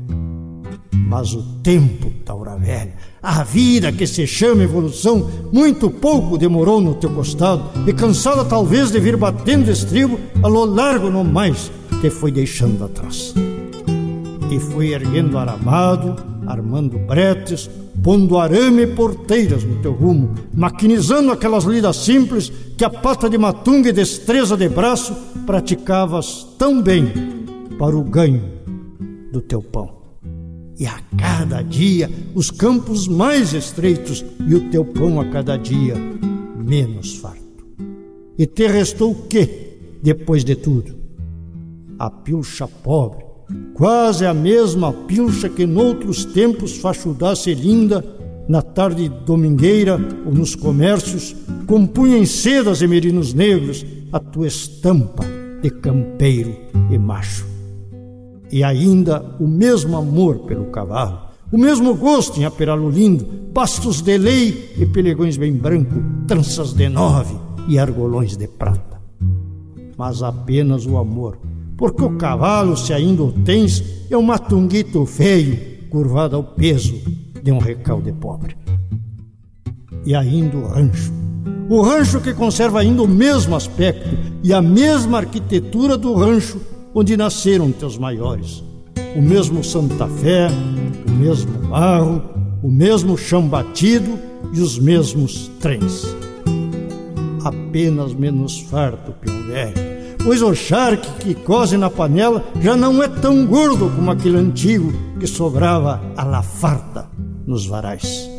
Mas 0.91 1.35
o 1.35 1.43
tempo, 1.61 2.09
Taura 2.25 2.57
Velha, 2.57 2.95
a 3.23 3.41
vida 3.41 3.89
que 3.89 4.05
se 4.05 4.27
chama 4.27 4.63
evolução, 4.63 5.29
muito 5.49 5.89
pouco 5.89 6.37
demorou 6.37 6.81
no 6.81 6.93
teu 6.95 7.09
costado, 7.09 7.63
e 7.87 7.93
cansada 7.93 8.43
talvez 8.43 8.91
de 8.91 8.99
vir 8.99 9.15
batendo 9.15 9.71
estribo, 9.71 10.19
a 10.43 10.47
lo 10.49 10.65
largo 10.65 11.09
no 11.09 11.23
mais 11.23 11.71
te 12.01 12.09
foi 12.09 12.33
deixando 12.33 12.83
atrás. 12.83 13.33
E 14.51 14.59
foi 14.59 14.91
erguendo 14.91 15.37
aramado, 15.37 16.17
armando 16.45 16.99
bretes, 16.99 17.69
pondo 18.03 18.37
arame 18.37 18.81
e 18.81 18.87
porteiras 18.87 19.63
no 19.63 19.77
teu 19.77 19.93
rumo, 19.93 20.33
maquinizando 20.53 21.31
aquelas 21.31 21.63
lidas 21.63 21.95
simples 21.95 22.51
que 22.77 22.83
a 22.83 22.89
pata 22.89 23.29
de 23.29 23.37
matunga 23.37 23.87
e 23.87 23.93
destreza 23.93 24.57
de 24.57 24.67
braço 24.67 25.15
praticavas 25.45 26.45
tão 26.59 26.81
bem 26.81 27.09
para 27.79 27.95
o 27.95 28.03
ganho 28.03 28.43
do 29.31 29.39
teu 29.39 29.61
pão. 29.61 29.92
E 30.79 30.87
a 30.87 30.99
cada 31.17 31.61
dia 31.61 32.09
os 32.33 32.49
campos 32.49 33.07
mais 33.07 33.53
estreitos 33.53 34.25
e 34.47 34.55
o 34.55 34.69
teu 34.69 34.83
pão 34.83 35.19
a 35.21 35.25
cada 35.25 35.57
dia 35.57 35.95
menos 36.57 37.15
farto. 37.17 37.43
E 38.37 38.47
te 38.47 38.67
restou 38.67 39.11
o 39.11 39.27
que 39.27 39.77
depois 40.01 40.43
de 40.43 40.55
tudo? 40.55 40.95
A 41.99 42.09
pilcha 42.09 42.67
pobre, 42.67 43.23
quase 43.73 44.25
a 44.25 44.33
mesma 44.33 44.91
pilcha 44.91 45.47
que 45.47 45.65
noutros 45.65 46.25
tempos 46.25 46.77
fachudasse 46.77 47.53
linda, 47.53 48.03
na 48.49 48.61
tarde 48.61 49.07
domingueira 49.25 49.97
ou 50.25 50.33
nos 50.33 50.55
comércios, 50.55 51.35
compunha 51.67 52.17
em 52.17 52.25
sedas 52.25 52.81
e 52.81 52.87
merinos 52.87 53.33
negros 53.33 53.85
a 54.11 54.19
tua 54.19 54.47
estampa 54.47 55.23
de 55.61 55.69
campeiro 55.69 56.55
e 56.91 56.97
macho. 56.97 57.52
E 58.53 58.63
ainda 58.63 59.35
o 59.39 59.47
mesmo 59.47 59.97
amor 59.97 60.39
pelo 60.45 60.65
cavalo, 60.65 61.21
o 61.51 61.57
mesmo 61.57 61.95
gosto 61.95 62.39
em 62.39 62.45
aperá-lo 62.45 62.87
lindo, 62.87 63.25
bastos 63.51 63.99
de 63.99 64.15
lei 64.15 64.75
e 64.77 64.85
pelegões 64.85 65.37
bem 65.37 65.53
branco, 65.53 65.95
tranças 66.27 66.71
de 66.73 66.87
nove 66.87 67.35
e 67.67 67.79
argolões 67.79 68.37
de 68.37 68.47
prata. 68.47 69.01
Mas 69.97 70.21
apenas 70.21 70.85
o 70.85 70.97
amor 70.97 71.39
porque 71.77 72.03
o 72.03 72.15
cavalo, 72.17 72.77
se 72.77 72.93
ainda 72.93 73.23
o 73.23 73.31
tens, 73.31 73.83
é 74.09 74.17
um 74.17 74.21
matunguito 74.21 75.05
feio, 75.05 75.59
curvado 75.89 76.35
ao 76.35 76.43
peso 76.43 76.95
de 77.41 77.51
um 77.51 77.57
recalde 77.57 78.11
pobre. 78.13 78.55
E 80.05 80.15
ainda 80.15 80.57
o 80.57 80.67
rancho. 80.67 81.11
O 81.69 81.81
rancho 81.81 82.21
que 82.21 82.33
conserva 82.33 82.79
ainda 82.79 83.01
o 83.01 83.07
mesmo 83.07 83.55
aspecto 83.55 84.09
e 84.43 84.53
a 84.53 84.61
mesma 84.61 85.19
arquitetura 85.19 85.97
do 85.97 86.13
rancho 86.13 86.61
onde 86.93 87.17
nasceram 87.17 87.71
teus 87.71 87.97
maiores. 87.97 88.63
O 89.15 89.21
mesmo 89.21 89.63
Santa 89.63 90.07
Fé, 90.07 90.47
o 91.07 91.11
mesmo 91.11 91.51
barro, 91.67 92.21
o 92.61 92.69
mesmo 92.69 93.17
chão 93.17 93.47
batido 93.47 94.19
e 94.53 94.59
os 94.59 94.79
mesmos 94.79 95.49
trens. 95.59 96.03
Apenas 97.43 98.13
menos 98.13 98.59
farto, 98.59 99.11
peão 99.13 99.43
velho 99.43 99.93
pois 100.23 100.41
o 100.41 100.55
charque 100.55 101.09
que 101.19 101.35
cose 101.35 101.77
na 101.77 101.89
panela 101.89 102.43
já 102.61 102.75
não 102.75 103.03
é 103.03 103.07
tão 103.07 103.45
gordo 103.45 103.89
como 103.89 104.09
aquele 104.09 104.37
antigo 104.37 104.91
que 105.19 105.27
sobrava 105.27 106.01
a 106.15 106.23
la 106.23 106.41
farta 106.41 107.09
nos 107.45 107.65
varais. 107.65 108.29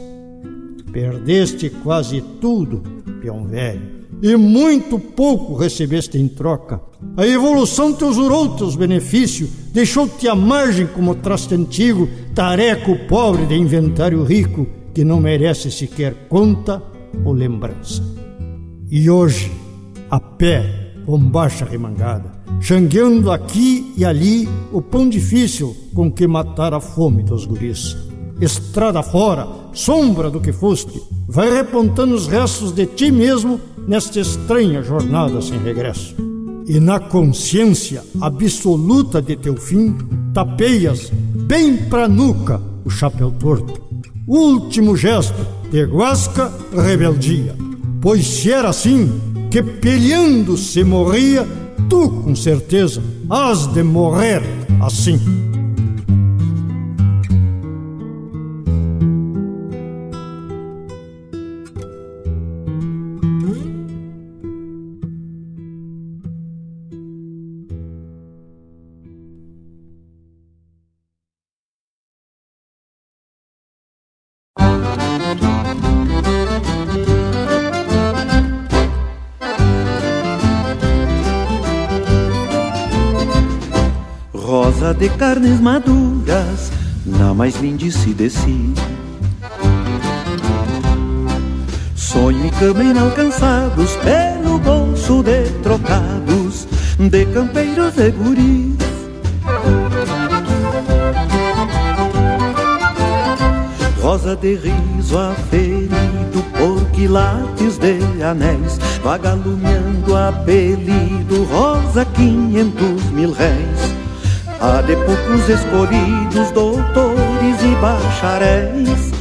Perdeste 0.91 1.71
quase 1.71 2.23
tudo, 2.41 2.83
peão 3.21 3.45
velho, 3.45 3.94
e 4.23 4.37
muito 4.37 4.99
pouco 4.99 5.57
recebeste 5.57 6.19
em 6.19 6.29
troca. 6.29 6.81
A 7.17 7.27
evolução 7.27 7.93
te 7.93 8.05
usurou 8.05 8.57
teus 8.57 8.77
benefícios, 8.77 9.51
deixou-te 9.73 10.29
à 10.29 10.35
margem 10.35 10.87
como 10.87 11.15
traste 11.15 11.55
antigo, 11.55 12.09
tareco 12.35 12.97
pobre 13.07 13.47
de 13.47 13.55
inventário 13.55 14.23
rico, 14.25 14.67
que 14.95 15.05
não 15.05 15.21
merece 15.21 15.71
sequer 15.71 16.15
conta 16.29 16.83
ou 17.25 17.33
lembrança. 17.33 18.03
E 18.91 19.11
hoje, 19.11 19.51
a 20.11 20.21
pé, 20.21 20.93
bombacha 21.05 21.65
remangada, 21.65 22.33
xangueando 22.61 23.31
aqui 23.31 23.93
e 23.97 24.05
ali 24.05 24.49
o 24.73 24.81
pão 24.81 25.09
difícil 25.09 25.77
com 25.95 26.11
que 26.11 26.27
matar 26.27 26.73
a 26.73 26.81
fome 26.81 27.23
dos 27.23 27.45
guris. 27.45 27.97
Estrada 28.41 29.03
fora, 29.03 29.47
sombra 29.73 30.31
do 30.31 30.41
que 30.41 30.53
foste, 30.53 31.01
vai 31.29 31.53
repontando 31.53 32.15
os 32.15 32.27
restos 32.27 32.73
de 32.73 32.87
ti 32.87 33.11
mesmo 33.11 33.61
nesta 33.87 34.21
estranha 34.21 34.83
jornada 34.83 35.41
sem 35.41 35.59
regresso. 35.59 36.15
E 36.67 36.81
na 36.81 36.99
consciência 36.99 38.03
absoluta 38.21 39.21
de 39.21 39.37
teu 39.37 39.57
fim, 39.57 39.95
tapeias 40.33 41.11
bem 41.47 41.77
pra 41.77 42.09
nuca 42.09 42.61
o 42.85 42.91
chapéu 42.91 43.31
torto. 43.39 43.83
Último 44.27 44.97
gesto 44.97 45.47
de 45.71 45.85
guasca 45.85 46.51
rebeldia. 46.75 47.55
Pois 48.01 48.27
se 48.27 48.51
era 48.51 48.71
assim, 48.71 49.11
que 49.51 49.63
peleando 49.63 50.57
se 50.57 50.83
morria, 50.83 51.47
tu 51.89 52.09
com 52.09 52.35
certeza 52.35 53.03
has 53.29 53.67
de 53.67 53.83
morrer 53.83 54.43
assim. 54.81 55.21
De 84.99 85.09
carnes 85.11 85.61
maduras, 85.61 86.71
na 87.05 87.35
mais 87.35 87.57
lindice 87.61 88.15
de 88.15 88.31
si. 88.31 88.75
Sonho 91.97 92.47
e 92.47 92.51
cama 92.53 92.85
inalcançados 92.85 93.97
pelo 93.97 94.59
bolso 94.59 95.23
de 95.23 95.51
trocados 95.63 96.67
de 96.99 97.27
campeiros 97.27 97.99
e 97.99 98.11
guris. 98.11 98.75
Rosa 104.01 104.37
de 104.37 104.55
riso 104.57 105.19
aferido 105.19 106.45
por 106.57 106.85
quilates 106.91 107.79
de 107.79 108.23
anéis, 108.23 108.79
vagalumeando 109.03 110.17
apelido, 110.17 111.45
rosa 111.45 112.05
quinhentos 112.05 113.03
mil 113.13 113.33
réis. 113.33 114.04
Há 114.65 114.81
de 114.81 114.97
poucos 114.97 115.47
escolhidos, 115.47 116.51
doutores 116.53 117.63
e 117.63 117.75
bacharéis, 117.83 119.13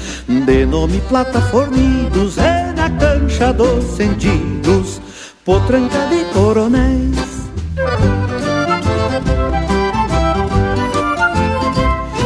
de 0.46 0.66
nome 0.66 1.02
plataformidos, 1.10 2.38
é 2.38 2.72
na 2.74 2.90
cancha 2.92 3.52
dos 3.52 3.84
sentidos, 3.98 5.02
potranca 5.44 5.98
de 6.08 6.24
coronéis. 6.34 7.50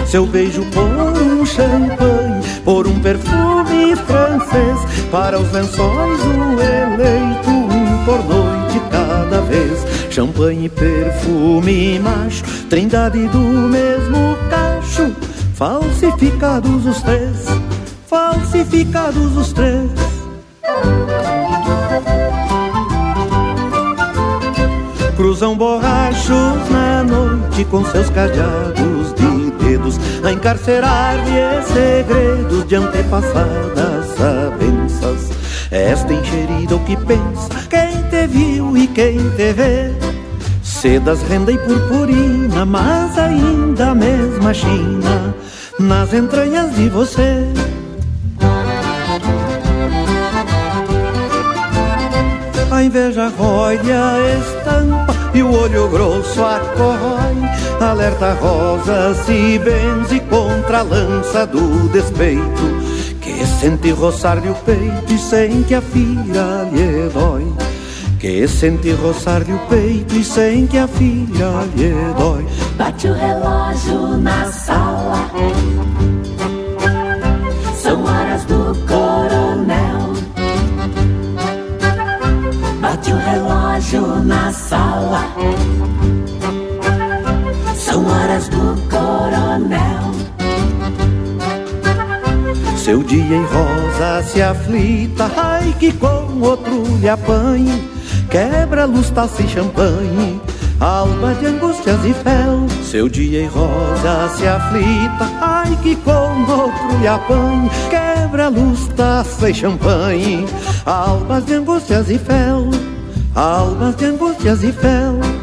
Seu 0.05 0.27
beijo 0.27 0.63
por 0.65 0.83
um 0.83 1.43
champanhe, 1.43 2.43
por 2.63 2.85
um 2.85 2.99
perfume 2.99 3.95
francês, 3.95 5.09
para 5.09 5.39
os 5.39 5.51
lençóis 5.51 6.21
o 6.21 6.61
eleito, 6.61 7.49
um 7.49 8.05
por 8.05 8.21
vez. 8.27 8.56
Champanhe, 10.17 10.67
perfume 10.67 11.99
macho, 11.99 12.43
trindade 12.67 13.27
do 13.27 13.37
mesmo 13.37 14.35
cacho, 14.49 15.15
falsificados 15.53 16.87
os 16.87 17.03
três, 17.03 17.45
falsificados 18.07 19.37
os 19.37 19.53
três. 19.53 19.91
Cruzam 25.15 25.55
borrachos 25.55 26.67
na 26.71 27.03
noite 27.03 27.63
com 27.65 27.85
seus 27.85 28.09
cadeados 28.09 29.13
de 29.13 29.51
dedos 29.63 29.99
A 30.23 30.31
encarcerar-lhe 30.31 31.63
segredos 31.63 32.67
de 32.67 32.75
antepassadas 32.75 34.05
sabenças 34.15 35.29
Esta 35.71 36.13
encherida 36.13 36.75
o 36.75 36.79
que 36.85 36.95
pensa 36.97 37.49
quem 37.67 38.03
te 38.09 38.27
viu 38.27 38.77
e 38.77 38.85
quem 38.87 39.17
te 39.31 39.53
vê 39.53 39.96
Sedas, 40.81 41.23
renda 41.23 41.51
e 41.51 41.57
purpurina, 41.57 42.63
mas 42.63 43.17
ainda 43.17 43.89
a 43.89 43.95
mesma 43.95 44.53
China 44.53 45.33
Nas 45.79 46.13
entranhas 46.13 46.75
de 46.75 46.87
você 46.87 47.43
A 52.69 52.83
inveja 52.83 53.27
rói 53.29 53.79
a 53.91 54.19
estampa 54.37 55.15
e 55.33 55.41
o 55.41 55.51
olho 55.51 55.87
grosso 55.87 56.43
acorrói. 56.43 57.35
Alerta 57.79 58.33
rosa 58.33 59.15
se 59.25 59.59
benze 59.59 60.19
contra 60.21 60.79
a 60.79 60.83
lança 60.83 61.47
do 61.47 61.89
despeito, 61.89 63.17
que 63.19 63.45
sente 63.45 63.89
roçar-lhe 63.91 64.49
o 64.49 64.55
peito 64.55 65.11
e 65.11 65.17
sem 65.17 65.63
que 65.63 65.73
a 65.73 65.81
filha 65.81 66.69
lhe 66.71 67.09
dói. 67.09 67.66
Que 68.19 68.47
sente 68.47 68.91
roçar-lhe 68.93 69.53
o 69.53 69.59
peito 69.67 70.15
e 70.15 70.23
sem 70.23 70.65
que 70.65 70.79
a 70.79 70.87
filha 70.87 71.51
lhe 71.75 71.93
dói. 72.17 72.47
Bate 72.75 73.07
o 73.07 73.13
relógio 73.13 74.17
na 74.17 74.51
sala. 74.51 75.29
São 77.75 78.03
horas 78.03 78.43
do 78.45 78.75
coronel. 78.87 80.13
Bate 82.81 83.11
o 83.11 83.17
relógio 83.17 84.23
na 84.23 84.51
sala. 84.51 85.23
São 87.75 88.03
horas 88.03 88.49
do 88.49 88.75
coronel. 88.89 90.11
Seu 92.77 93.03
dia 93.03 93.35
em 93.35 93.45
rosa 93.45 94.23
se 94.23 94.41
aflita, 94.41 95.31
ai 95.37 95.75
que 95.79 95.91
com 95.91 96.41
outro 96.41 96.83
lhe 96.99 97.07
apanhe. 97.07 97.96
Quebra 98.29 98.85
luz, 98.85 99.09
taça 99.09 99.41
e 99.41 99.47
champanhe, 99.47 100.41
alma 100.79 101.33
de 101.35 101.45
angústias 101.45 102.03
e 102.05 102.13
fel. 102.13 102.67
Seu 102.83 103.07
dia 103.07 103.43
em 103.43 103.47
rosa 103.47 104.29
se 104.35 104.45
aflita, 104.45 105.31
ai 105.41 105.77
que 105.81 105.95
com 105.95 106.11
outro 106.51 106.99
lhe 106.99 107.07
apanhe. 107.07 107.69
Quebra 107.89 108.49
luz, 108.49 108.87
taça 108.95 109.49
e 109.49 109.53
champanhe, 109.53 110.45
almas 110.85 111.45
de 111.45 111.53
angústias 111.53 112.09
e 112.09 112.17
fel. 112.17 112.69
Almas 113.33 113.95
de 113.95 114.05
angústias 114.05 114.63
e 114.63 114.71
fel. 114.71 115.36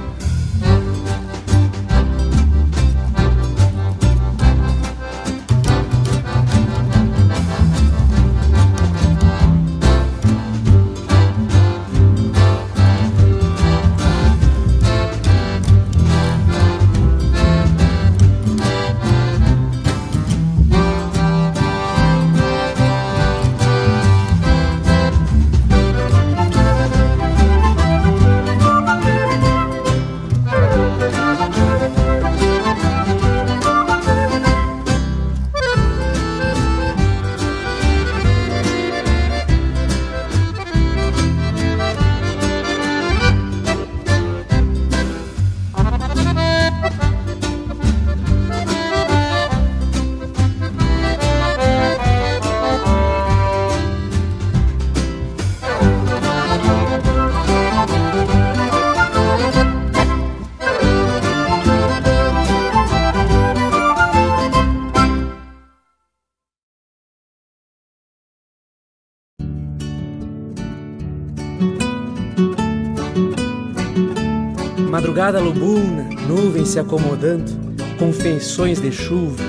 Madrugada 75.25 75.41
lubuna, 75.41 76.07
nuvens 76.29 76.69
se 76.69 76.79
acomodando, 76.79 77.51
com 77.99 78.13
feições 78.13 78.79
de 78.79 78.93
chuva, 78.93 79.43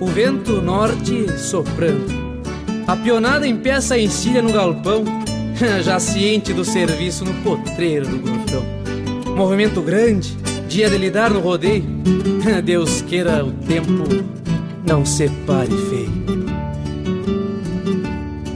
o 0.00 0.06
vento 0.06 0.62
norte 0.62 1.30
soprando. 1.38 2.42
A 2.86 2.96
pionada 2.96 3.46
empeça 3.46 3.92
a 3.92 3.98
encilha 3.98 4.40
no 4.40 4.50
galpão, 4.50 5.04
já 5.84 6.00
ciente 6.00 6.54
do 6.54 6.64
serviço 6.64 7.26
no 7.26 7.34
potreiro 7.42 8.08
do 8.08 8.16
grotão. 8.16 8.64
Movimento 9.36 9.82
grande, 9.82 10.34
dia 10.66 10.88
de 10.88 10.96
lidar 10.96 11.28
no 11.28 11.40
rodeio, 11.40 11.84
Deus 12.64 13.02
queira 13.02 13.44
o 13.44 13.52
tempo 13.52 14.04
não 14.88 15.04
separe 15.04 15.76
feio. 15.90 16.22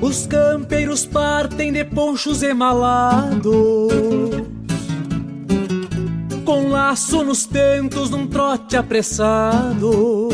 Os 0.00 0.26
campeiros 0.26 1.04
partem 1.04 1.70
de 1.70 1.84
ponchos 1.84 2.42
emalados 2.42 4.25
laço 6.86 7.24
nos 7.24 7.44
tentos 7.46 8.10
num 8.10 8.28
trote 8.28 8.76
apressado. 8.76 10.28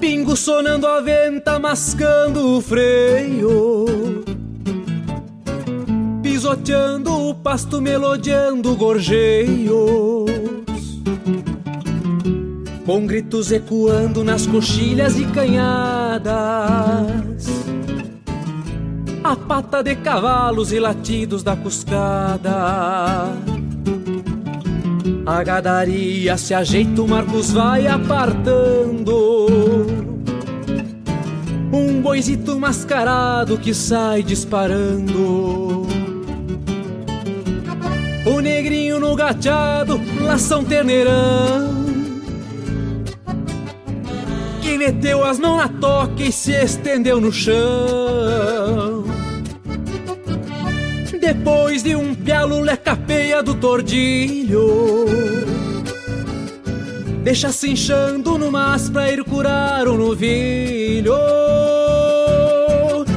Pingo 0.00 0.36
sonando 0.36 0.88
a 0.88 1.00
venta, 1.00 1.56
mascando 1.60 2.56
o 2.56 2.60
freio. 2.60 3.84
Pisoteando 6.20 7.12
o 7.28 7.32
pasto, 7.32 7.80
melodiando 7.80 8.74
gorjeios. 8.74 10.28
Com 12.84 13.06
gritos 13.06 13.52
ecoando 13.52 14.24
nas 14.24 14.48
coxilhas 14.48 15.16
e 15.16 15.24
canhadas. 15.26 16.32
A 19.22 19.36
pata 19.36 19.80
de 19.80 19.94
cavalos 19.94 20.72
e 20.72 20.80
latidos 20.80 21.44
da 21.44 21.54
cuscada 21.54 23.30
A 25.24 25.44
gadaria 25.44 26.36
se 26.36 26.52
ajeita, 26.52 27.00
o 27.00 27.08
Marcos 27.08 27.52
vai 27.52 27.86
apartando. 27.86 29.46
Um 31.72 32.02
boizito 32.02 32.58
mascarado 32.58 33.56
que 33.56 33.72
sai 33.72 34.24
disparando. 34.24 35.86
O 38.26 38.40
negrinho 38.40 38.98
no 38.98 39.14
gateado, 39.14 40.00
lação 40.20 40.64
terneirão. 40.64 41.82
Que 44.60 44.76
meteu 44.76 45.24
as 45.24 45.38
mãos 45.38 45.56
na 45.56 45.68
toca 45.68 46.22
e 46.22 46.32
se 46.32 46.52
estendeu 46.52 47.20
no 47.20 47.32
chão. 47.32 48.91
Depois 51.22 51.84
de 51.84 51.94
um 51.94 52.16
pialo 52.16 52.58
lecapeia 52.58 53.44
do 53.44 53.54
tordilho. 53.54 55.06
Deixa 57.22 57.52
se 57.52 57.70
inchando 57.70 58.36
no 58.36 58.50
mas 58.50 58.90
pra 58.90 59.08
ir 59.08 59.22
curar 59.22 59.86
o 59.86 59.96
novilho. 59.96 61.14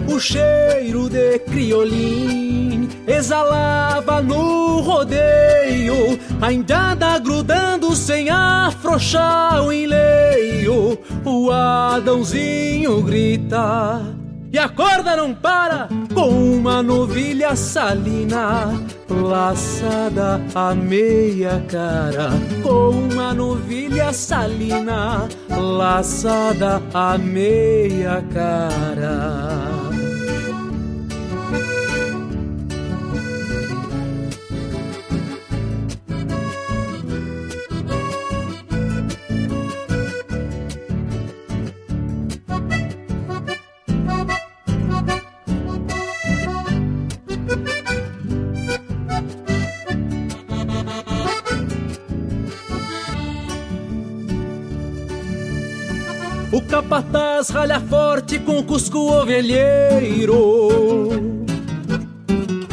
O 0.07 0.19
cheiro 0.19 1.09
de 1.09 1.39
criolim 1.39 2.87
exalava 3.07 4.21
no 4.21 4.81
rodeio 4.81 6.19
A 6.39 6.53
indada 6.53 7.17
grudando 7.17 7.95
sem 7.95 8.29
afrouxar 8.29 9.63
o 9.63 9.73
enleio. 9.73 10.99
O 11.25 11.49
Adãozinho 11.51 13.01
grita 13.01 14.15
e 14.53 14.59
a 14.59 14.69
corda 14.69 15.17
não 15.17 15.33
para 15.33 15.89
com 16.15 16.29
uma 16.29 16.81
novilha 16.81 17.55
salina 17.55 18.73
laçada 19.09 20.41
a 20.55 20.73
meia 20.73 21.63
cara. 21.67 22.29
Com 22.63 22.91
uma 23.13 23.33
novilha 23.33 24.13
salina 24.13 25.27
laçada 25.49 26.81
a 26.93 27.17
meia 27.17 28.23
cara 28.33 29.74
capataz 56.75 57.49
ralha 57.51 57.79
forte 57.79 58.37
com 58.37 58.59
o 58.59 58.63
cusco 58.63 58.99
ovelheiro. 58.99 60.67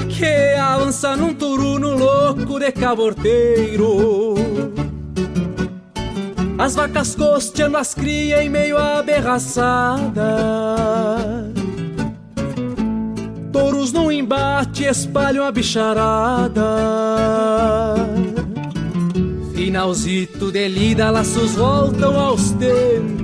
Que 0.09 0.57
avança 0.59 1.16
num 1.16 1.32
turuno 1.32 1.96
louco 1.96 2.59
de 2.59 2.72
caborteiro. 2.72 4.34
As 6.59 6.74
vacas 6.74 7.14
costeando 7.14 7.76
as 7.76 7.94
cria 7.94 8.42
em 8.42 8.48
meio 8.48 8.76
à 8.76 9.03
berraçada 9.03 10.36
Touros 13.53 13.92
num 13.92 14.11
embate 14.11 14.84
espalham 14.84 15.44
a 15.44 15.53
bicharada. 15.53 16.62
Finalzito 19.55 20.50
de 20.50 20.68
lida, 20.68 21.11
laços 21.11 21.53
voltam 21.55 22.18
aos 22.18 22.50
tentos. 22.53 23.22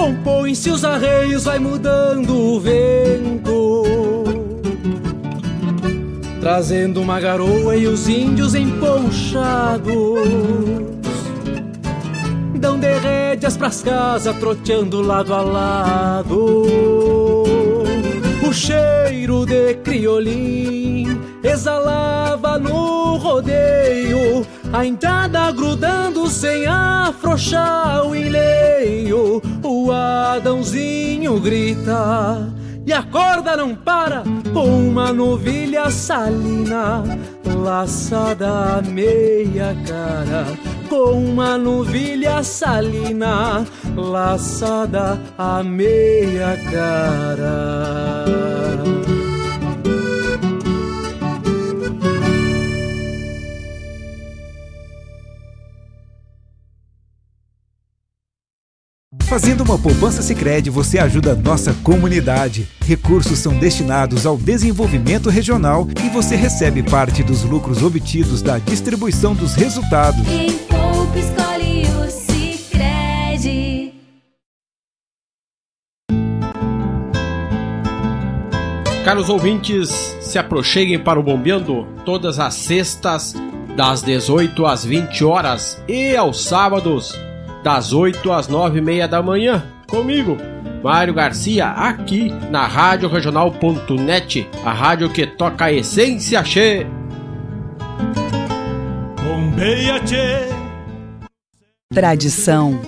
Compõem-se 0.00 0.70
os 0.70 0.82
arreios, 0.82 1.44
vai 1.44 1.58
mudando 1.58 2.34
o 2.34 2.58
vento. 2.58 3.84
Trazendo 6.40 7.02
uma 7.02 7.20
garoa 7.20 7.76
e 7.76 7.86
os 7.86 8.08
índios 8.08 8.54
emponchados. 8.54 9.92
Dão 12.54 12.78
de 12.78 12.98
rédeas 12.98 13.58
pras 13.58 13.82
casas, 13.82 14.34
troteando 14.38 15.02
lado 15.02 15.34
a 15.34 15.42
lado. 15.42 16.64
O 18.42 18.52
cheiro 18.54 19.44
de 19.44 19.74
criolim 19.84 21.20
exalava 21.44 22.58
no 22.58 23.18
rodeio, 23.18 24.46
a 24.72 24.86
entrada 24.86 25.50
grudando 25.52 26.26
sem 26.28 26.66
afrouxar 26.66 28.06
o 28.06 28.14
enleio. 28.14 29.42
O 29.62 29.90
Adãozinho 29.90 31.40
grita 31.40 32.48
e 32.86 32.92
a 32.92 33.02
corda 33.02 33.56
não 33.56 33.74
para 33.74 34.22
com 34.52 34.88
uma 34.88 35.12
novilha 35.12 35.90
salina 35.90 37.02
laçada 37.44 38.78
a 38.78 38.82
meia 38.82 39.76
cara. 39.86 40.46
Com 40.88 41.24
uma 41.24 41.56
novilha 41.56 42.42
salina 42.42 43.64
laçada 43.96 45.20
a 45.38 45.62
meia 45.62 46.56
cara. 46.70 48.10
Fazendo 59.30 59.62
uma 59.62 59.78
poupança 59.78 60.22
Sicredi, 60.22 60.70
você 60.70 60.98
ajuda 60.98 61.30
a 61.30 61.36
nossa 61.36 61.72
comunidade. 61.84 62.66
Recursos 62.84 63.38
são 63.38 63.56
destinados 63.56 64.26
ao 64.26 64.36
desenvolvimento 64.36 65.30
regional 65.30 65.86
e 66.04 66.08
você 66.08 66.34
recebe 66.34 66.82
parte 66.82 67.22
dos 67.22 67.44
lucros 67.44 67.80
obtidos 67.80 68.42
da 68.42 68.58
distribuição 68.58 69.32
dos 69.32 69.54
resultados. 69.54 70.26
Quem 70.26 70.50
poupa 70.58 71.16
escolhe 71.16 71.84
o 72.02 72.10
Sicredi. 72.10 73.94
Caros 79.04 79.28
ouvintes, 79.28 79.90
se 80.20 80.40
aproxeguem 80.40 80.98
para 80.98 81.20
o 81.20 81.22
Bombeando 81.22 81.86
todas 82.04 82.40
as 82.40 82.54
sextas, 82.54 83.32
das 83.76 84.02
18 84.02 84.66
às 84.66 84.84
20 84.84 85.24
horas 85.24 85.80
e 85.86 86.16
aos 86.16 86.42
sábados, 86.42 87.16
das 87.62 87.92
8 87.92 88.32
às 88.32 88.48
9 88.48 88.78
e 88.78 88.82
meia 88.82 89.06
da 89.06 89.22
manhã, 89.22 89.62
comigo, 89.88 90.36
Mário 90.82 91.12
Garcia, 91.12 91.68
aqui 91.68 92.30
na 92.50 92.66
Rádio 92.66 93.08
Regional.net, 93.08 94.48
a 94.64 94.72
rádio 94.72 95.10
que 95.10 95.26
toca 95.26 95.66
a 95.66 95.72
essência 95.72 96.42
che. 96.42 96.86
Bombeia 99.22 100.00
che. 100.00 100.48
Tradição 101.92 102.80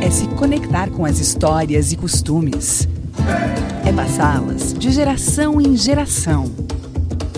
é 0.00 0.08
se 0.08 0.26
conectar 0.28 0.88
com 0.90 1.04
as 1.04 1.18
histórias 1.18 1.92
e 1.92 1.96
costumes. 1.96 2.88
É 3.84 3.92
passá-las 3.92 4.72
de 4.72 4.90
geração 4.90 5.60
em 5.60 5.76
geração. 5.76 6.50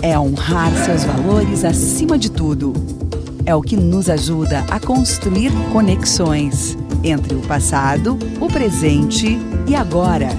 É 0.01 0.17
honrar 0.17 0.71
seus 0.85 1.03
valores 1.03 1.65
acima 1.65 2.17
de 2.17 2.29
tudo 2.29 3.02
é 3.45 3.53
o 3.55 3.61
que 3.61 3.75
nos 3.75 4.09
ajuda 4.09 4.65
a 4.69 4.79
construir 4.79 5.51
conexões 5.71 6.77
entre 7.03 7.35
o 7.35 7.41
passado, 7.41 8.17
o 8.39 8.47
presente 8.47 9.37
e 9.67 9.75
agora, 9.75 10.29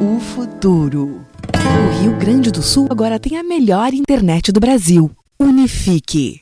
o 0.00 0.18
futuro. 0.18 1.20
O 1.54 2.02
Rio 2.02 2.16
Grande 2.16 2.50
do 2.50 2.62
Sul 2.62 2.88
agora 2.90 3.18
tem 3.18 3.36
a 3.36 3.42
melhor 3.42 3.92
internet 3.92 4.50
do 4.52 4.60
Brasil. 4.60 5.10
Unifique. 5.38 6.40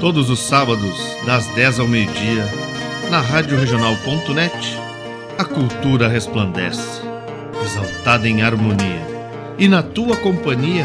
Todos 0.00 0.28
os 0.28 0.40
sábados, 0.40 0.94
das 1.24 1.46
10 1.54 1.80
ao 1.80 1.88
meio-dia, 1.88 2.44
na 3.10 3.20
Rádio 3.20 3.58
Regional.net, 3.58 4.78
a 5.38 5.44
cultura 5.44 6.08
resplandece, 6.08 7.00
exaltada 7.64 8.28
em 8.28 8.42
harmonia. 8.42 9.02
E 9.58 9.66
na 9.66 9.82
tua 9.82 10.16
companhia, 10.16 10.84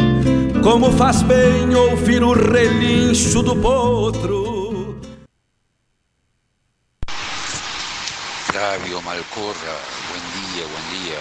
Como 0.63 0.91
faz 0.95 1.23
bem 1.23 1.73
ouvir 1.73 2.21
o 2.21 2.33
relincho 2.33 3.41
do 3.41 3.55
potro. 3.55 4.95
Flavio 8.45 9.01
Malcorra, 9.01 9.75
buen 10.09 10.53
día, 10.53 10.65
buen 10.67 11.03
día. 11.03 11.19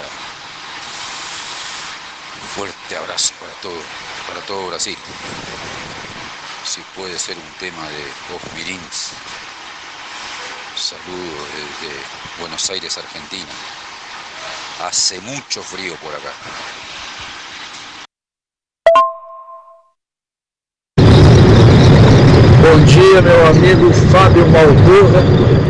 Un 2.42 2.48
fuerte 2.48 2.96
abrazo 2.96 3.32
para 3.40 3.52
todo, 3.62 3.82
para 4.26 4.40
todo 4.42 4.68
Brasil. 4.68 4.98
Si 6.64 6.82
puede 6.94 7.18
ser 7.18 7.38
un 7.38 7.52
tema 7.58 7.88
de 7.88 8.34
Off 8.34 8.44
Mirins. 8.54 9.12
Saludos 10.76 11.48
desde 11.54 11.96
Buenos 12.38 12.68
Aires, 12.68 12.98
Argentina. 12.98 13.54
Hace 14.84 15.18
mucho 15.22 15.62
frío 15.62 15.94
por 15.96 16.14
acá. 16.14 16.32
Bom 22.70 22.84
dia, 22.84 23.20
meu 23.20 23.46
amigo 23.48 23.92
Fábio 24.12 24.46
Maldorra. 24.46 25.24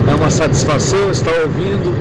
É 0.06 0.14
uma 0.14 0.30
satisfação 0.30 1.10
estar 1.10 1.32
ouvindo 1.46 1.94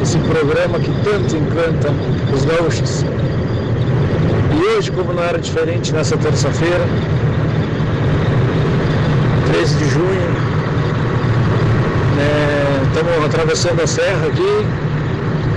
esse 0.00 0.16
programa 0.20 0.78
que 0.78 0.90
tanto 1.04 1.36
encanta 1.36 1.92
os 2.34 2.42
gaúchos. 2.46 3.04
E 4.56 4.64
hoje, 4.68 4.90
como 4.90 5.12
não 5.12 5.22
era 5.22 5.38
diferente 5.38 5.92
nessa 5.92 6.16
terça-feira, 6.16 6.80
13 9.52 9.76
de 9.76 9.90
junho, 9.90 10.30
né, 12.16 12.80
estamos 12.86 13.26
atravessando 13.26 13.82
a 13.82 13.86
serra 13.86 14.28
aqui, 14.28 14.66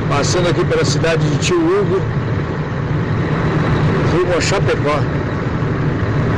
passando 0.09 0.49
aqui 0.49 0.65
pela 0.65 0.83
cidade 0.83 1.25
de 1.29 1.37
Tio 1.37 1.57
Hugo, 1.57 2.01
rumo 4.11 4.37
a 4.37 4.41
Chapecó. 4.41 4.99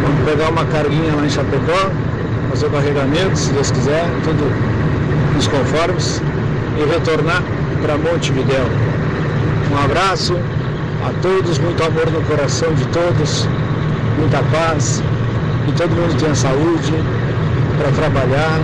Vamos 0.03 0.29
pegar 0.29 0.49
uma 0.49 0.65
carguinha 0.65 1.15
lá 1.15 1.25
em 1.25 1.29
Chapecó, 1.31 1.89
fazer 2.49 2.67
o 2.67 2.69
carregamento, 2.69 3.37
se 3.37 3.51
Deus 3.51 3.71
quiser, 3.71 4.05
tudo 4.23 4.51
nos 5.35 5.47
conformes, 5.47 6.21
e 6.77 6.85
retornar 6.91 7.43
para 7.81 7.97
Montevidéu. 7.97 8.65
Um 9.71 9.83
abraço 9.83 10.35
a 11.05 11.11
todos, 11.21 11.57
muito 11.59 11.83
amor 11.83 12.09
no 12.11 12.21
coração 12.23 12.73
de 12.73 12.85
todos, 12.87 13.47
muita 14.17 14.41
paz, 14.51 15.01
que 15.65 15.71
todo 15.73 15.89
mundo 15.91 16.17
tenha 16.19 16.35
saúde 16.35 16.93
para 17.77 17.91
trabalhar 17.91 18.59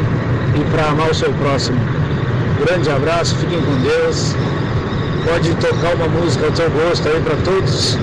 e 0.55 0.63
para 0.71 0.89
amar 0.89 1.09
o 1.09 1.15
seu 1.15 1.31
próximo. 1.33 1.79
Grande 2.65 2.89
abraço, 2.89 3.35
fiquem 3.35 3.61
com 3.61 3.75
Deus. 3.81 4.35
Pode 5.25 5.53
tocar 5.55 5.95
uma 5.95 6.07
música 6.07 6.45
ao 6.45 6.51
teu 6.51 6.69
gosto 6.71 7.07
aí 7.07 7.21
para 7.21 7.35
todos 7.43 7.97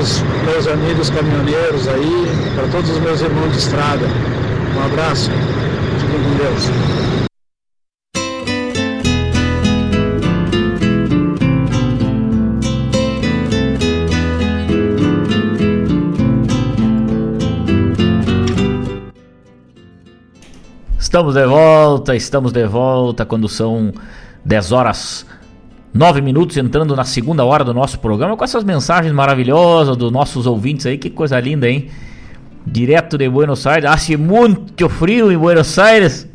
os 0.00 0.22
meus 0.44 0.66
amigos 0.66 1.10
caminhoneiros 1.10 1.88
aí, 1.88 2.52
para 2.54 2.68
todos 2.68 2.90
os 2.90 2.98
meus 2.98 3.20
irmãos 3.20 3.52
de 3.52 3.58
estrada. 3.58 4.06
Um 4.74 4.80
abraço. 4.80 5.30
Fiquem 5.98 6.22
com 6.22 6.36
Deus. 6.36 7.22
Estamos 20.98 21.34
de 21.34 21.46
volta, 21.46 22.16
estamos 22.16 22.52
de 22.52 22.66
volta 22.66 23.26
quando 23.26 23.46
são 23.46 23.92
10 24.46 24.72
horas 24.72 25.26
9 25.92 26.22
minutos, 26.22 26.56
entrando 26.56 26.96
na 26.96 27.04
segunda 27.04 27.44
hora 27.44 27.62
do 27.62 27.74
nosso 27.74 27.98
programa 27.98 28.34
com 28.34 28.42
essas 28.42 28.64
mensagens 28.64 29.12
maravilhosas 29.12 29.94
dos 29.94 30.10
nossos 30.10 30.46
ouvintes 30.46 30.86
aí, 30.86 30.96
que 30.96 31.10
coisa 31.10 31.38
linda, 31.38 31.68
hein? 31.68 31.90
Direto 32.66 33.18
de 33.18 33.28
Buenos 33.28 33.66
Aires, 33.66 33.90
hace 33.90 34.16
muito 34.16 34.88
frio 34.88 35.32
em 35.32 35.36
Buenos 35.36 35.78
Aires, 35.78 36.28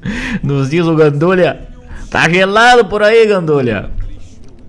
nos 0.43 0.69
diz 0.69 0.85
o 0.85 0.95
Gandolha. 0.95 1.67
Tá 2.09 2.29
gelado 2.29 2.85
por 2.85 3.01
aí, 3.03 3.25
Gandolha. 3.25 3.89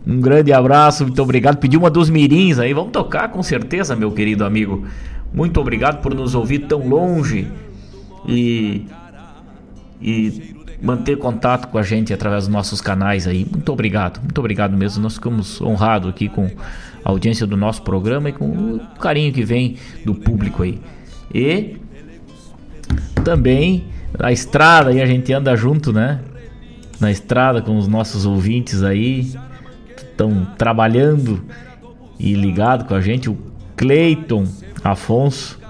Um 0.06 0.20
grande 0.20 0.52
abraço, 0.52 1.04
muito 1.04 1.22
obrigado. 1.22 1.58
Pediu 1.58 1.80
uma 1.80 1.90
dos 1.90 2.08
mirins 2.08 2.58
aí, 2.58 2.72
vamos 2.72 2.92
tocar 2.92 3.28
com 3.28 3.42
certeza, 3.42 3.94
meu 3.94 4.10
querido 4.10 4.44
amigo. 4.44 4.86
Muito 5.32 5.60
obrigado 5.60 6.00
por 6.00 6.14
nos 6.14 6.34
ouvir 6.34 6.60
tão 6.60 6.86
longe 6.88 7.46
e 8.26 8.86
e 10.00 10.54
manter 10.80 11.18
contato 11.18 11.68
com 11.68 11.78
a 11.78 11.82
gente 11.82 12.14
através 12.14 12.44
dos 12.44 12.52
nossos 12.52 12.80
canais 12.80 13.26
aí. 13.26 13.46
Muito 13.50 13.70
obrigado, 13.72 14.20
muito 14.22 14.38
obrigado 14.38 14.76
mesmo. 14.76 15.02
Nós 15.02 15.14
ficamos 15.14 15.60
honrados 15.60 16.08
aqui 16.08 16.28
com 16.28 16.46
a 17.04 17.10
audiência 17.10 17.46
do 17.46 17.56
nosso 17.56 17.82
programa 17.82 18.28
e 18.28 18.32
com 18.32 18.46
o 18.46 18.80
carinho 19.00 19.32
que 19.32 19.44
vem 19.44 19.76
do 20.04 20.14
público 20.14 20.62
aí. 20.62 20.80
E 21.34 21.76
também 23.24 23.86
na 24.18 24.32
estrada 24.32 24.90
aí 24.90 25.00
a 25.00 25.06
gente 25.06 25.32
anda 25.32 25.54
junto, 25.56 25.92
né? 25.92 26.20
Na 27.00 27.10
estrada 27.10 27.62
com 27.62 27.76
os 27.76 27.86
nossos 27.86 28.26
ouvintes 28.26 28.82
aí, 28.82 29.32
estão 29.96 30.46
trabalhando 30.56 31.44
e 32.18 32.34
ligado 32.34 32.86
com 32.86 32.94
a 32.94 33.00
gente. 33.00 33.30
O 33.30 33.38
Cleiton 33.76 34.46
Afonso, 34.82 35.60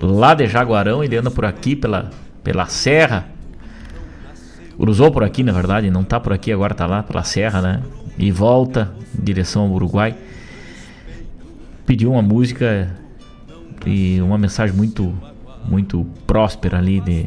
lá 0.00 0.34
de 0.34 0.46
Jaguarão, 0.46 1.02
ele 1.02 1.16
anda 1.16 1.30
por 1.30 1.44
aqui 1.44 1.74
pela, 1.74 2.10
pela 2.42 2.66
serra 2.66 3.34
cruzou 4.78 5.10
por 5.10 5.24
aqui, 5.24 5.42
na 5.42 5.52
verdade, 5.52 5.90
não 5.90 6.04
tá 6.04 6.20
por 6.20 6.32
aqui 6.32 6.52
agora, 6.52 6.74
tá 6.74 6.86
lá 6.86 7.02
pela 7.02 7.22
serra, 7.22 7.60
né? 7.60 7.82
E 8.18 8.30
volta 8.30 8.92
em 9.18 9.24
direção 9.24 9.62
ao 9.62 9.70
Uruguai. 9.70 10.14
pediu 11.86 12.12
uma 12.12 12.22
música 12.22 12.90
e 13.86 14.20
uma 14.20 14.38
mensagem 14.38 14.74
muito, 14.74 15.14
muito 15.64 16.06
próspera 16.26 16.78
ali 16.78 17.00
de, 17.00 17.26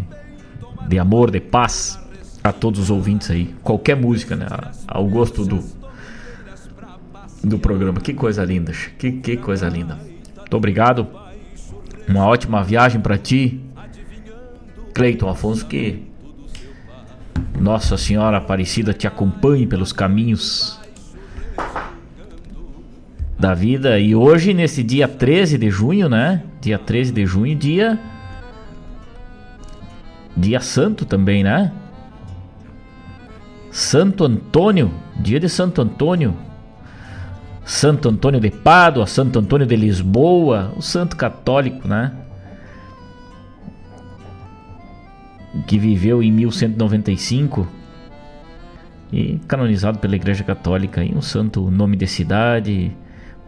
de 0.87 0.99
amor, 0.99 1.31
de 1.31 1.39
paz 1.39 1.99
a 2.43 2.51
todos 2.51 2.79
os 2.79 2.89
ouvintes 2.89 3.29
aí. 3.29 3.53
Qualquer 3.63 3.95
música, 3.95 4.35
né? 4.35 4.47
Ao 4.87 5.05
gosto 5.05 5.45
do, 5.45 5.63
do 7.43 7.59
programa. 7.59 7.99
Que 7.99 8.13
coisa 8.13 8.43
linda, 8.43 8.71
que, 8.97 9.11
que 9.13 9.37
coisa 9.37 9.67
linda. 9.67 9.97
Muito 10.37 10.57
obrigado. 10.57 11.07
Uma 12.07 12.25
ótima 12.25 12.63
viagem 12.63 13.01
para 13.01 13.17
ti, 13.17 13.61
Cleiton 14.93 15.29
Afonso, 15.29 15.65
que 15.65 16.03
Nossa 17.59 17.97
Senhora 17.97 18.37
Aparecida 18.37 18.93
te 18.93 19.05
acompanhe 19.05 19.67
pelos 19.67 19.91
caminhos 19.91 20.79
da 23.39 23.53
vida. 23.53 23.99
E 23.99 24.15
hoje, 24.15 24.53
nesse 24.53 24.83
dia 24.83 25.07
13 25.07 25.57
de 25.57 25.69
junho, 25.69 26.09
né? 26.09 26.43
Dia 26.59 26.79
13 26.79 27.11
de 27.11 27.25
junho, 27.25 27.55
dia. 27.55 27.99
Dia 30.35 30.59
Santo 30.59 31.05
também, 31.05 31.43
né? 31.43 31.71
Santo 33.71 34.23
Antônio, 34.25 34.91
dia 35.19 35.39
de 35.39 35.47
Santo 35.47 35.81
Antônio. 35.81 36.35
Santo 37.63 38.09
Antônio 38.09 38.39
de 38.39 38.49
Pádua, 38.49 39.05
Santo 39.05 39.39
Antônio 39.39 39.67
de 39.67 39.75
Lisboa, 39.75 40.73
o 40.75 40.81
santo 40.81 41.15
católico, 41.15 41.87
né? 41.87 42.13
Que 45.67 45.77
viveu 45.77 46.23
em 46.23 46.31
1195 46.31 47.67
e 49.11 49.39
canonizado 49.47 49.99
pela 49.99 50.15
Igreja 50.15 50.43
Católica, 50.43 51.03
e 51.03 51.13
um 51.13 51.21
santo 51.21 51.69
nome 51.69 51.95
de 51.95 52.07
cidade, 52.07 52.95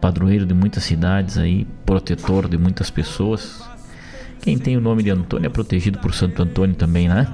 padroeiro 0.00 0.46
de 0.46 0.54
muitas 0.54 0.84
cidades 0.84 1.36
aí, 1.36 1.66
protetor 1.84 2.48
de 2.48 2.56
muitas 2.56 2.90
pessoas. 2.90 3.62
Quem 4.40 4.58
tem 4.58 4.76
o 4.76 4.80
nome 4.80 5.02
de 5.02 5.10
Antônio 5.10 5.46
é 5.46 5.50
protegido 5.50 5.98
por 5.98 6.14
Santo 6.14 6.42
Antônio 6.42 6.74
também, 6.74 7.08
né? 7.08 7.26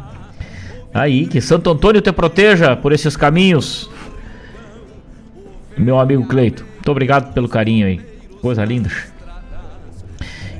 Aí, 0.93 1.27
que 1.27 1.41
Santo 1.41 1.71
Antônio 1.71 2.01
te 2.01 2.11
proteja 2.13 2.75
por 2.75 2.93
esses 2.93 3.17
caminhos. 3.17 3.89
Meu 5.77 5.99
amigo 5.99 6.27
Cleito, 6.27 6.65
muito 6.75 6.91
obrigado 6.91 7.33
pelo 7.33 7.49
carinho 7.49 7.87
aí. 7.87 8.01
Coisa 8.41 8.65
linda. 8.65 8.91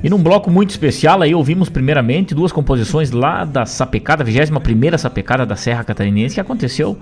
E 0.03 0.09
num 0.09 0.21
bloco 0.21 0.49
muito 0.51 0.69
especial 0.69 1.21
aí 1.21 1.33
ouvimos 1.33 1.69
primeiramente 1.69 2.35
duas 2.35 2.51
composições 2.51 3.11
lá 3.11 3.43
da 3.43 3.65
sapecada, 3.65 4.23
21 4.23 4.97
sapecada 4.97 5.45
da 5.45 5.55
Serra 5.55 5.83
Catarinense, 5.83 6.35
que 6.35 6.41
aconteceu 6.41 6.97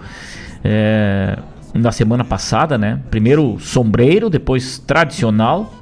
é, 0.64 1.38
na 1.76 1.91
semana 1.91 2.23
passada, 2.23 2.77
né? 2.77 3.02
Primeiro 3.11 3.60
sombreiro, 3.60 4.30
depois 4.30 4.80
tradicional, 4.80 5.73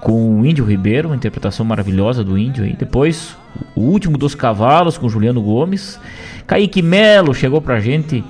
com 0.00 0.40
o 0.40 0.44
Índio 0.46 0.64
Ribeiro, 0.64 1.08
uma 1.08 1.16
interpretação 1.16 1.64
maravilhosa 1.64 2.24
do 2.24 2.36
Índio 2.36 2.64
aí. 2.64 2.74
Depois 2.74 3.36
o 3.76 3.82
último 3.82 4.18
dos 4.18 4.34
cavalos 4.34 4.98
com 4.98 5.08
Juliano 5.08 5.40
Gomes. 5.40 5.98
Kaique 6.44 6.82
Melo 6.82 7.32
chegou 7.32 7.62
pra 7.62 7.78
gente 7.78 8.24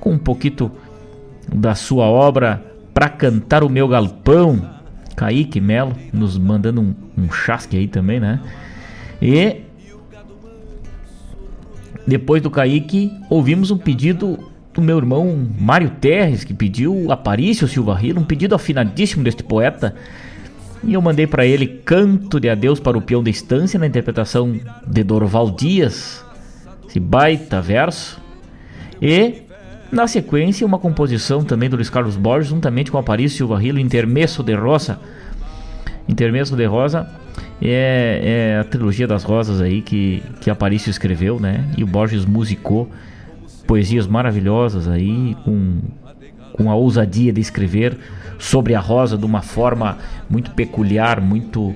com 0.00 0.12
um 0.12 0.18
pouquinho 0.18 0.72
da 1.52 1.74
sua 1.74 2.06
obra 2.06 2.64
Pra 2.94 3.10
Cantar 3.10 3.62
o 3.62 3.68
Meu 3.68 3.86
Galpão. 3.86 4.70
Kaique 5.14 5.60
Melo 5.60 5.92
nos 6.12 6.38
mandando 6.38 6.80
um, 6.80 6.94
um 7.16 7.30
chasque 7.30 7.76
aí 7.76 7.86
também, 7.86 8.18
né? 8.18 8.40
E 9.20 9.62
depois 12.06 12.40
do 12.40 12.50
Kaique, 12.50 13.12
ouvimos 13.28 13.70
um 13.70 13.76
pedido 13.76 14.38
do 14.78 14.82
meu 14.82 14.96
irmão 14.96 15.48
Mário 15.58 15.90
Terres, 15.90 16.44
que 16.44 16.54
pediu 16.54 17.10
Aparício 17.10 17.66
Silva 17.66 17.96
Rilo, 17.96 18.20
um 18.20 18.24
pedido 18.24 18.54
afinadíssimo 18.54 19.24
deste 19.24 19.42
poeta. 19.42 19.92
E 20.84 20.94
eu 20.94 21.02
mandei 21.02 21.26
para 21.26 21.44
ele 21.44 21.66
Canto 21.66 22.38
de 22.38 22.48
Adeus 22.48 22.78
para 22.78 22.96
o 22.96 23.02
Peão 23.02 23.20
da 23.20 23.28
Estância, 23.28 23.76
na 23.76 23.88
interpretação 23.88 24.58
de 24.86 25.02
Dorval 25.02 25.50
Dias, 25.50 26.24
esse 26.88 27.00
baita 27.00 27.60
verso. 27.60 28.20
E, 29.02 29.42
na 29.90 30.06
sequência, 30.06 30.64
uma 30.64 30.78
composição 30.78 31.42
também 31.42 31.68
do 31.68 31.74
Luiz 31.74 31.90
Carlos 31.90 32.16
Borges, 32.16 32.50
juntamente 32.50 32.92
com 32.92 32.98
Aparício 32.98 33.38
Silva 33.38 33.58
Rilo, 33.58 33.80
Intermesso 33.80 34.44
de 34.44 34.54
Rosa. 34.54 35.00
Intermesso 36.08 36.54
de 36.54 36.66
Rosa 36.66 37.10
é, 37.60 38.54
é, 38.54 38.60
a 38.60 38.64
trilogia 38.64 39.08
das 39.08 39.24
rosas 39.24 39.60
aí 39.60 39.82
que, 39.82 40.22
que 40.40 40.48
Aparício 40.48 40.88
escreveu, 40.88 41.40
né? 41.40 41.68
E 41.76 41.82
o 41.82 41.86
Borges 41.86 42.24
musicou 42.24 42.88
poesias 43.68 44.06
maravilhosas 44.06 44.88
aí, 44.88 45.36
com, 45.44 45.80
com 46.54 46.70
a 46.70 46.74
ousadia 46.74 47.30
de 47.30 47.40
escrever 47.40 47.98
sobre 48.38 48.74
a 48.74 48.80
rosa 48.80 49.18
de 49.18 49.26
uma 49.26 49.42
forma 49.42 49.98
muito 50.28 50.52
peculiar, 50.52 51.20
muito 51.20 51.74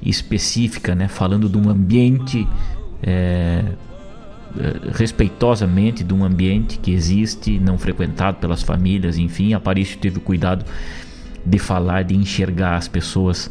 específica, 0.00 0.94
né? 0.94 1.08
Falando 1.08 1.48
de 1.48 1.58
um 1.58 1.68
ambiente 1.68 2.46
é, 3.02 3.64
respeitosamente 4.92 6.04
de 6.04 6.14
um 6.14 6.24
ambiente 6.24 6.78
que 6.78 6.92
existe, 6.92 7.58
não 7.58 7.76
frequentado 7.76 8.36
pelas 8.36 8.62
famílias, 8.62 9.18
enfim, 9.18 9.54
Aparício 9.54 9.98
teve 9.98 10.18
o 10.18 10.20
cuidado 10.20 10.64
de 11.44 11.58
falar, 11.58 12.04
de 12.04 12.14
enxergar 12.14 12.76
as 12.76 12.86
pessoas 12.86 13.50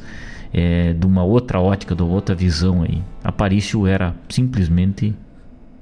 é, 0.53 0.93
de 0.93 1.05
uma 1.05 1.23
outra 1.23 1.59
ótica, 1.59 1.93
de 1.93 2.01
uma 2.01 2.13
outra 2.13 2.33
visão 2.33 2.81
aí. 2.81 3.03
Aparício 3.21 3.85
era 3.85 4.15
simplesmente 4.29 5.13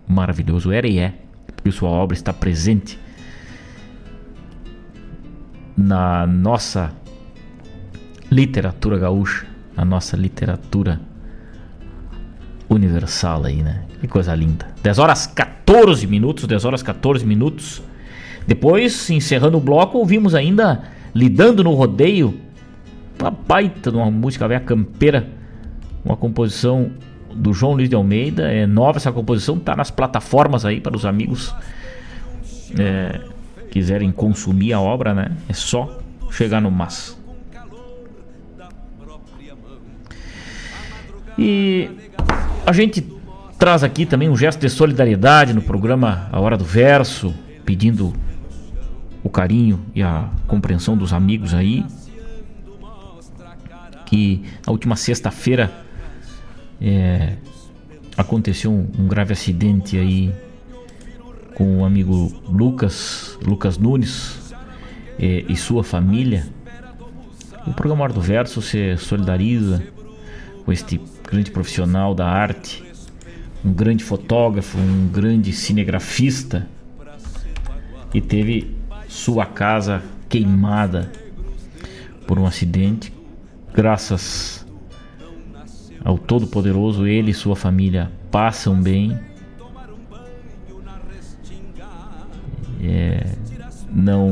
maravilhoso, 0.08 0.72
era 0.72 0.88
e 0.88 0.98
é 0.98 1.14
porque 1.62 1.72
sua 1.72 1.90
obra 1.90 2.16
está 2.16 2.34
presente 2.34 3.00
na 5.78 6.26
nossa 6.26 6.92
literatura 8.32 8.98
gaúcha, 8.98 9.46
na 9.78 9.86
nossa 9.86 10.18
literatura 10.18 11.00
universal 12.68 13.46
aí, 13.46 13.62
né? 13.62 13.84
Que 14.00 14.08
coisa 14.08 14.34
linda. 14.34 14.68
10 14.82 14.98
horas 14.98 15.28
14 15.28 16.08
minutos, 16.08 16.48
10 16.48 16.66
horas 16.66 16.82
14 16.82 17.24
minutos. 17.26 17.82
Depois, 18.48 19.10
encerrando 19.12 19.58
o 19.58 19.62
bloco, 19.62 20.00
ouvimos 20.00 20.34
ainda 20.34 20.84
Lidando 21.14 21.62
no 21.64 21.74
Rodeio, 21.74 22.40
uma 23.20 23.30
baita 23.30 23.92
de 23.92 23.98
uma 23.98 24.10
música 24.10 24.48
velha 24.48 24.62
campeira, 24.62 25.28
uma 26.06 26.16
composição 26.16 26.90
do 27.34 27.54
João 27.54 27.74
Luiz 27.74 27.90
de 27.90 27.96
Almeida. 27.96 28.52
É 28.52 28.66
nova 28.66 28.98
essa 28.98 29.12
composição, 29.12 29.60
tá 29.60 29.76
nas 29.76 29.92
plataformas 29.92 30.66
aí 30.66 30.80
para 30.80 30.96
os 30.96 31.06
amigos 31.06 31.54
é, 32.78 33.22
quiserem 33.70 34.12
consumir 34.12 34.74
a 34.74 34.80
obra, 34.80 35.14
né? 35.14 35.32
É 35.48 35.54
só 35.54 36.00
chegar 36.30 36.62
no 36.62 36.72
mas. 36.72 37.20
E 41.38 41.90
a 42.66 42.74
gente 42.74 43.06
traz 43.58 43.84
aqui 43.84 44.06
também 44.06 44.30
um 44.30 44.36
gesto 44.36 44.60
de 44.60 44.70
solidariedade 44.70 45.54
no 45.54 45.62
programa 45.62 46.28
A 46.32 46.40
Hora 46.40 46.58
do 46.58 46.66
Verso, 46.66 47.34
pedindo 47.66 48.14
o 49.24 49.30
carinho 49.30 49.80
e 49.96 50.02
a 50.02 50.30
compreensão 50.48 50.98
dos 50.98 51.14
amigos 51.14 51.54
aí. 51.54 51.86
Que 54.06 54.44
na 54.66 54.72
última 54.72 54.96
sexta-feira 54.96 55.72
é, 56.82 57.34
aconteceu 58.18 58.72
um, 58.72 58.88
um, 58.98 59.08
grave 59.08 59.34
acidente 59.34 59.98
aí 59.98 60.34
com 61.54 61.80
o 61.80 61.86
amigo 61.86 62.34
Lucas, 62.50 63.38
Lucas 63.46 63.78
Nunes 63.78 64.54
é, 65.20 65.46
e 65.48 65.56
sua 65.56 65.84
família. 65.84 66.48
O 67.68 67.74
programa 67.74 68.04
Hora 68.04 68.14
do 68.14 68.22
Verso 68.22 68.62
se 68.62 68.98
solidariza 68.98 69.84
com 70.66 70.72
este 70.72 71.00
grande 71.30 71.52
profissional 71.52 72.16
da 72.16 72.26
arte, 72.28 72.84
um 73.64 73.72
grande 73.72 74.04
fotógrafo, 74.04 74.78
um 74.80 75.08
grande 75.08 75.54
cinegrafista 75.54 76.68
e 78.14 78.20
teve 78.20 78.76
sua 79.08 79.46
casa 79.46 80.02
queimada 80.28 81.12
por 82.26 82.40
um 82.40 82.46
acidente. 82.46 83.14
Graças 83.74 84.61
ao 86.04 86.18
Todo-Poderoso, 86.18 87.06
ele 87.06 87.32
e 87.32 87.34
sua 87.34 87.56
família 87.56 88.12
passam 88.30 88.82
bem. 88.82 89.18
É, 92.84 93.36
não, 93.90 94.32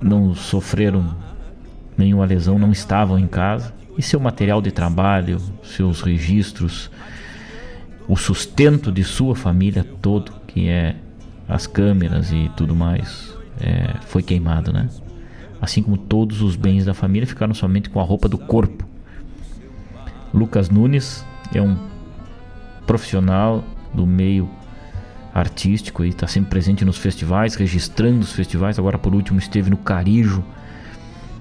não 0.00 0.34
sofreram 0.34 1.16
nenhuma 1.96 2.24
lesão, 2.24 2.58
não 2.58 2.72
estavam 2.72 3.18
em 3.18 3.26
casa. 3.26 3.74
E 3.96 4.02
seu 4.02 4.20
material 4.20 4.60
de 4.60 4.70
trabalho, 4.70 5.40
seus 5.62 6.02
registros, 6.02 6.90
o 8.08 8.16
sustento 8.16 8.92
de 8.92 9.02
sua 9.02 9.34
família 9.34 9.84
todo, 10.02 10.32
que 10.46 10.68
é 10.68 10.96
as 11.48 11.66
câmeras 11.66 12.30
e 12.32 12.50
tudo 12.56 12.74
mais, 12.74 13.34
é, 13.60 13.94
foi 14.02 14.22
queimado, 14.22 14.72
né? 14.72 14.88
Assim 15.60 15.82
como 15.82 15.96
todos 15.96 16.42
os 16.42 16.56
bens 16.56 16.84
da 16.84 16.92
família 16.92 17.26
ficaram 17.26 17.54
somente 17.54 17.88
com 17.88 18.00
a 18.00 18.02
roupa 18.02 18.28
do 18.28 18.36
corpo. 18.36 18.85
Lucas 20.36 20.68
Nunes 20.68 21.24
é 21.54 21.62
um 21.62 21.74
profissional 22.86 23.64
do 23.94 24.06
meio 24.06 24.48
artístico 25.32 26.04
e 26.04 26.10
está 26.10 26.26
sempre 26.26 26.50
presente 26.50 26.84
nos 26.84 26.98
festivais, 26.98 27.54
registrando 27.54 28.20
os 28.20 28.32
festivais. 28.32 28.78
Agora, 28.78 28.98
por 28.98 29.14
último, 29.14 29.38
esteve 29.38 29.70
no 29.70 29.78
Carijo, 29.78 30.44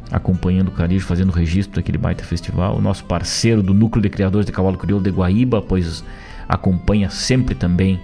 acompanhando 0.09 0.69
o 0.69 0.72
Carijo, 0.72 1.05
fazendo 1.05 1.30
o 1.30 1.34
registro 1.34 1.76
daquele 1.76 1.97
baita 1.97 2.23
festival. 2.23 2.77
O 2.77 2.81
nosso 2.81 3.03
parceiro 3.03 3.61
do 3.61 3.73
Núcleo 3.73 4.01
de 4.01 4.09
Criadores 4.09 4.45
de 4.45 4.53
Cavalo 4.53 4.77
Crioulo 4.77 5.03
de 5.03 5.11
Guaíba, 5.11 5.61
pois 5.61 6.01
acompanha 6.47 7.09
sempre 7.09 7.53
também 7.53 7.99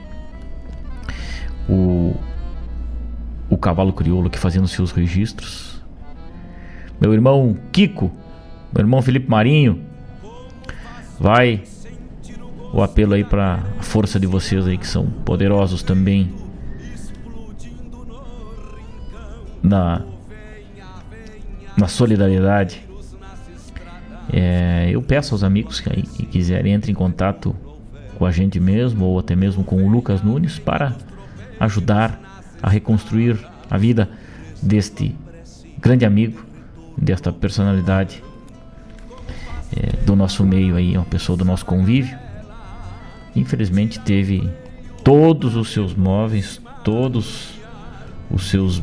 o, 1.69 2.15
o 3.49 3.57
Cavalo 3.57 3.93
Crioulo 3.93 4.27
aqui 4.27 4.38
fazendo 4.38 4.68
seus 4.68 4.91
registros. 4.91 5.81
Meu 6.99 7.13
irmão 7.13 7.57
Kiko, 7.72 8.11
meu 8.73 8.81
irmão 8.81 9.01
Felipe 9.01 9.30
Marinho, 9.30 9.90
vai. 11.22 11.64
O 12.73 12.81
apelo 12.81 13.14
aí 13.14 13.23
para 13.23 13.60
a 13.80 13.84
força 13.84 14.19
de 14.19 14.26
vocês 14.26 14.65
aí 14.65 14.77
que 14.77 14.88
são 14.88 15.06
poderosos 15.06 15.84
também. 15.84 16.34
Na 19.61 20.02
na 21.77 21.88
solidariedade. 21.88 22.85
É, 24.31 24.89
eu 24.91 25.02
peço 25.02 25.34
aos 25.34 25.43
amigos 25.43 25.80
que, 25.80 25.89
aí, 25.89 26.03
que 26.03 26.26
quiserem 26.26 26.73
entre 26.73 26.91
em 26.91 26.95
contato 26.95 27.56
com 28.18 28.26
a 28.26 28.31
gente 28.31 28.60
mesmo 28.60 29.06
ou 29.06 29.19
até 29.19 29.35
mesmo 29.35 29.64
com 29.64 29.84
o 29.84 29.89
Lucas 29.89 30.22
Nunes 30.22 30.60
para 30.60 30.95
ajudar 31.60 32.45
a 32.61 32.69
reconstruir 32.69 33.38
a 33.69 33.77
vida 33.77 34.10
deste 34.61 35.15
grande 35.80 36.06
amigo, 36.06 36.45
desta 36.98 37.34
personalidade 37.34 38.23
é, 39.76 40.03
do 40.06 40.15
nosso 40.15 40.43
meio 40.43 40.76
aí, 40.76 40.95
uma 40.95 41.06
pessoa 41.06 41.38
do 41.38 41.45
nosso 41.45 41.65
convívio. 41.65 42.18
Infelizmente 43.35 43.99
teve 43.99 44.49
todos 45.03 45.56
os 45.56 45.72
seus 45.72 45.95
móveis, 45.95 46.61
todos 46.84 47.53
os 48.30 48.49
seus 48.49 48.81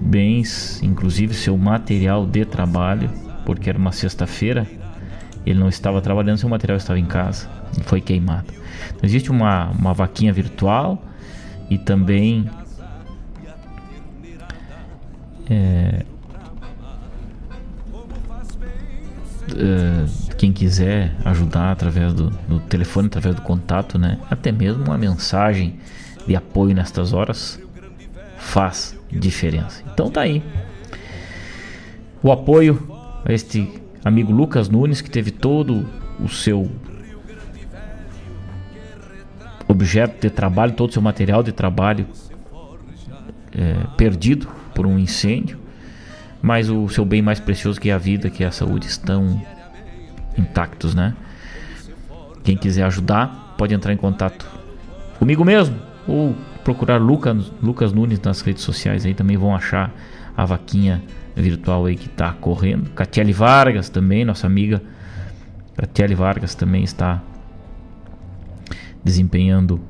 bens, 0.00 0.82
inclusive 0.82 1.34
seu 1.34 1.56
material 1.56 2.26
de 2.26 2.44
trabalho, 2.44 3.10
porque 3.44 3.68
era 3.68 3.78
uma 3.78 3.92
sexta-feira, 3.92 4.66
ele 5.46 5.58
não 5.58 5.68
estava 5.68 6.00
trabalhando, 6.00 6.38
seu 6.38 6.48
material 6.48 6.76
estava 6.76 6.98
em 6.98 7.06
casa 7.06 7.48
e 7.78 7.82
foi 7.82 8.00
queimado. 8.00 8.52
Então, 8.88 9.00
existe 9.02 9.30
uma, 9.30 9.70
uma 9.70 9.94
vaquinha 9.94 10.32
virtual 10.32 11.02
e 11.68 11.78
também 11.78 12.48
é, 15.48 16.04
é, 19.56 20.34
quem 20.36 20.52
quiser 20.52 21.14
ajudar 21.24 21.72
através 21.72 22.12
do, 22.12 22.30
do, 22.48 22.60
telefone, 22.60 23.06
através 23.06 23.34
do 23.34 23.42
contato, 23.42 23.98
né? 23.98 24.18
Até 24.30 24.50
mesmo 24.50 24.84
uma 24.84 24.98
mensagem 24.98 25.76
de 26.26 26.36
apoio 26.36 26.74
nestas 26.74 27.12
horas 27.12 27.60
faz 28.38 28.98
diferença. 29.10 29.82
Então 29.92 30.10
tá 30.10 30.22
aí. 30.22 30.42
O 32.22 32.30
apoio 32.32 32.86
a 33.24 33.32
este 33.32 33.80
amigo 34.04 34.32
Lucas 34.32 34.68
Nunes 34.68 35.00
que 35.00 35.10
teve 35.10 35.30
todo 35.30 35.86
o 36.18 36.28
seu 36.28 36.70
objeto 39.68 40.20
de 40.20 40.30
trabalho, 40.30 40.72
todo 40.72 40.90
o 40.90 40.92
seu 40.92 41.02
material 41.02 41.42
de 41.42 41.52
trabalho 41.52 42.06
é, 43.52 43.86
perdido 43.96 44.48
por 44.74 44.86
um 44.86 44.98
incêndio, 44.98 45.59
mas 46.42 46.70
o 46.70 46.88
seu 46.88 47.04
bem 47.04 47.20
mais 47.20 47.38
precioso 47.38 47.80
que 47.80 47.90
é 47.90 47.92
a 47.92 47.98
vida, 47.98 48.30
que 48.30 48.42
é 48.42 48.46
a 48.46 48.50
saúde, 48.52 48.86
estão 48.86 49.40
intactos, 50.36 50.94
né? 50.94 51.14
Quem 52.42 52.56
quiser 52.56 52.84
ajudar, 52.84 53.54
pode 53.58 53.74
entrar 53.74 53.92
em 53.92 53.96
contato 53.96 54.46
comigo 55.18 55.44
mesmo 55.44 55.76
ou 56.08 56.34
procurar 56.64 56.96
Lucas, 56.96 57.52
Lucas 57.62 57.92
Nunes 57.92 58.20
nas 58.20 58.40
redes 58.40 58.62
sociais 58.62 59.04
aí 59.04 59.14
também 59.14 59.36
vão 59.36 59.54
achar 59.54 59.92
a 60.36 60.44
vaquinha 60.44 61.02
virtual 61.36 61.86
aí 61.86 61.96
que 61.96 62.06
está 62.06 62.32
correndo. 62.32 62.90
Catiele 62.90 63.32
Vargas 63.32 63.88
também, 63.88 64.24
nossa 64.24 64.46
amiga 64.46 64.82
Catiele 65.76 66.14
Vargas 66.14 66.54
também 66.54 66.82
está 66.82 67.22
desempenhando 69.04 69.80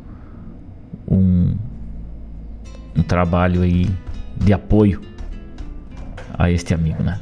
um, 1.09 1.55
um 2.97 3.03
trabalho 3.03 3.63
aí 3.63 3.91
de 4.37 4.53
apoio 4.53 5.01
a 6.41 6.51
este 6.51 6.73
amigo, 6.73 7.03
né? 7.03 7.19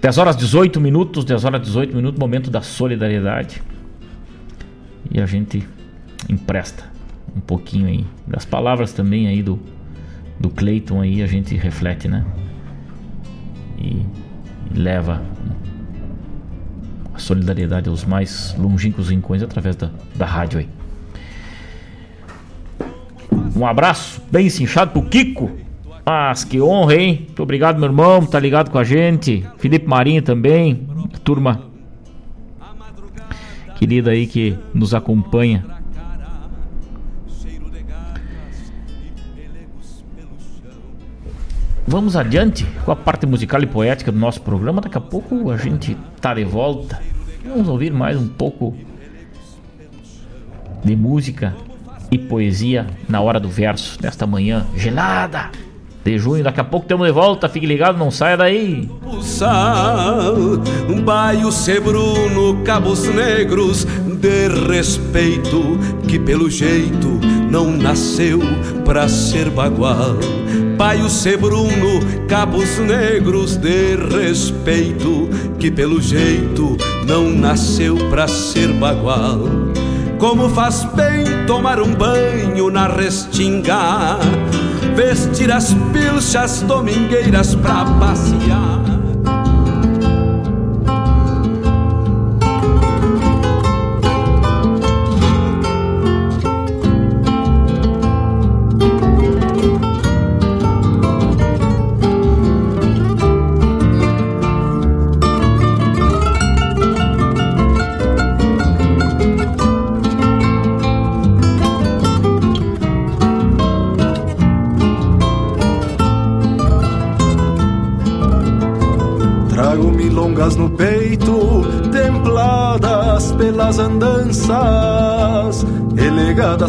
10 0.00 0.18
horas 0.18 0.36
18 0.36 0.80
minutos, 0.80 1.24
10 1.24 1.44
horas 1.44 1.60
18 1.62 1.94
minutos, 1.94 2.18
momento 2.18 2.50
da 2.50 2.62
solidariedade. 2.62 3.62
E 5.10 5.20
a 5.20 5.26
gente 5.26 5.66
empresta 6.28 6.90
um 7.36 7.40
pouquinho 7.40 7.86
aí 7.86 8.06
das 8.26 8.44
palavras 8.44 8.92
também 8.92 9.28
aí 9.28 9.42
do 9.42 9.60
do 10.40 10.50
Clayton 10.50 11.00
aí 11.00 11.22
a 11.22 11.26
gente 11.26 11.54
reflete, 11.54 12.08
né? 12.08 12.24
E, 13.78 14.04
e 14.74 14.78
leva 14.78 15.22
a 17.14 17.18
solidariedade 17.18 17.88
aos 17.88 18.04
mais 18.04 18.54
longínquos 18.58 19.10
rincões 19.10 19.42
através 19.42 19.76
da, 19.76 19.90
da 20.16 20.26
rádio 20.26 20.60
aí. 20.60 20.68
Um 23.54 23.66
abraço 23.66 24.20
bem 24.32 24.48
cinchado 24.48 24.90
pro 24.90 25.02
Kiko. 25.02 25.61
Mas 26.04 26.44
que 26.44 26.60
honra, 26.60 26.94
hein? 26.96 27.22
Muito 27.26 27.42
obrigado, 27.42 27.78
meu 27.78 27.88
irmão, 27.88 28.24
tá 28.26 28.38
ligado 28.40 28.70
com 28.70 28.78
a 28.78 28.84
gente. 28.84 29.46
Felipe 29.58 29.86
Marinho 29.86 30.22
também, 30.22 30.86
turma 31.22 31.70
querida 33.76 34.12
aí 34.12 34.28
que 34.28 34.56
nos 34.72 34.94
acompanha 34.94 35.64
Vamos 41.86 42.16
adiante 42.16 42.64
com 42.84 42.92
a 42.92 42.96
parte 42.96 43.26
musical 43.26 43.60
e 43.60 43.66
poética 43.66 44.12
do 44.12 44.18
nosso 44.18 44.40
programa. 44.40 44.80
Daqui 44.80 44.96
a 44.96 45.00
pouco 45.00 45.50
a 45.50 45.56
gente 45.56 45.96
tá 46.20 46.32
de 46.32 46.44
volta. 46.44 47.02
Vamos 47.44 47.68
ouvir 47.68 47.92
mais 47.92 48.16
um 48.16 48.28
pouco 48.28 48.74
de 50.84 50.94
música 50.94 51.54
e 52.10 52.16
poesia 52.16 52.86
na 53.08 53.20
hora 53.20 53.40
do 53.40 53.48
verso 53.48 53.98
nesta 54.00 54.26
manhã 54.26 54.66
gelada 54.76 55.50
de 56.04 56.18
junho. 56.18 56.44
Daqui 56.44 56.60
a 56.60 56.64
pouco 56.64 56.86
temos 56.86 57.06
de 57.06 57.12
volta. 57.12 57.48
Fique 57.48 57.66
ligado, 57.66 57.98
não 57.98 58.10
saia 58.10 58.36
daí. 58.36 58.88
Um 60.88 61.02
baio 61.02 61.50
sebruno, 61.50 62.62
cabos 62.64 63.04
negros 63.04 63.86
de 64.20 64.48
respeito 64.68 65.78
que 66.06 66.18
pelo 66.18 66.48
jeito 66.50 67.20
não 67.50 67.70
nasceu 67.70 68.40
pra 68.84 69.08
ser 69.08 69.50
bagual 69.50 70.16
Paio 70.82 71.08
Sebruno, 71.08 72.00
cabos 72.28 72.78
negros 72.78 73.56
de 73.56 73.94
respeito, 73.94 75.28
que 75.58 75.70
pelo 75.70 76.00
jeito 76.00 76.76
não 77.06 77.30
nasceu 77.30 77.96
pra 78.10 78.26
ser 78.26 78.72
bagual. 78.72 79.40
Como 80.18 80.48
faz 80.48 80.84
bem 80.94 81.46
tomar 81.46 81.80
um 81.80 81.94
banho 81.94 82.68
na 82.68 82.88
restinga, 82.88 84.18
vestir 84.94 85.50
as 85.50 85.74
pilchas 85.92 86.62
domingueiras 86.62 87.54
pra 87.54 87.84
passear. 87.98 88.82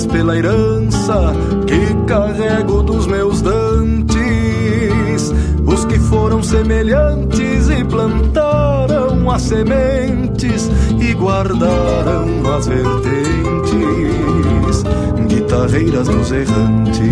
Pela 0.10 0.38
herança 0.38 1.34
que 1.68 1.94
carrego 2.08 2.82
dos 2.82 3.06
meus 3.06 3.42
dantes. 3.42 4.14
Os 5.66 5.84
que 5.84 6.00
foram 6.00 6.42
semelhantes 6.42 7.70
e 7.70 7.84
plantaram 7.84 9.30
as 9.30 9.42
sementes 9.42 10.72
e 11.00 11.14
guardaram 11.14 12.26
as 12.56 12.66
vertentes, 12.66 13.64
guitarreiras 15.28 16.08
dos 16.08 16.32
errantes. 16.32 17.04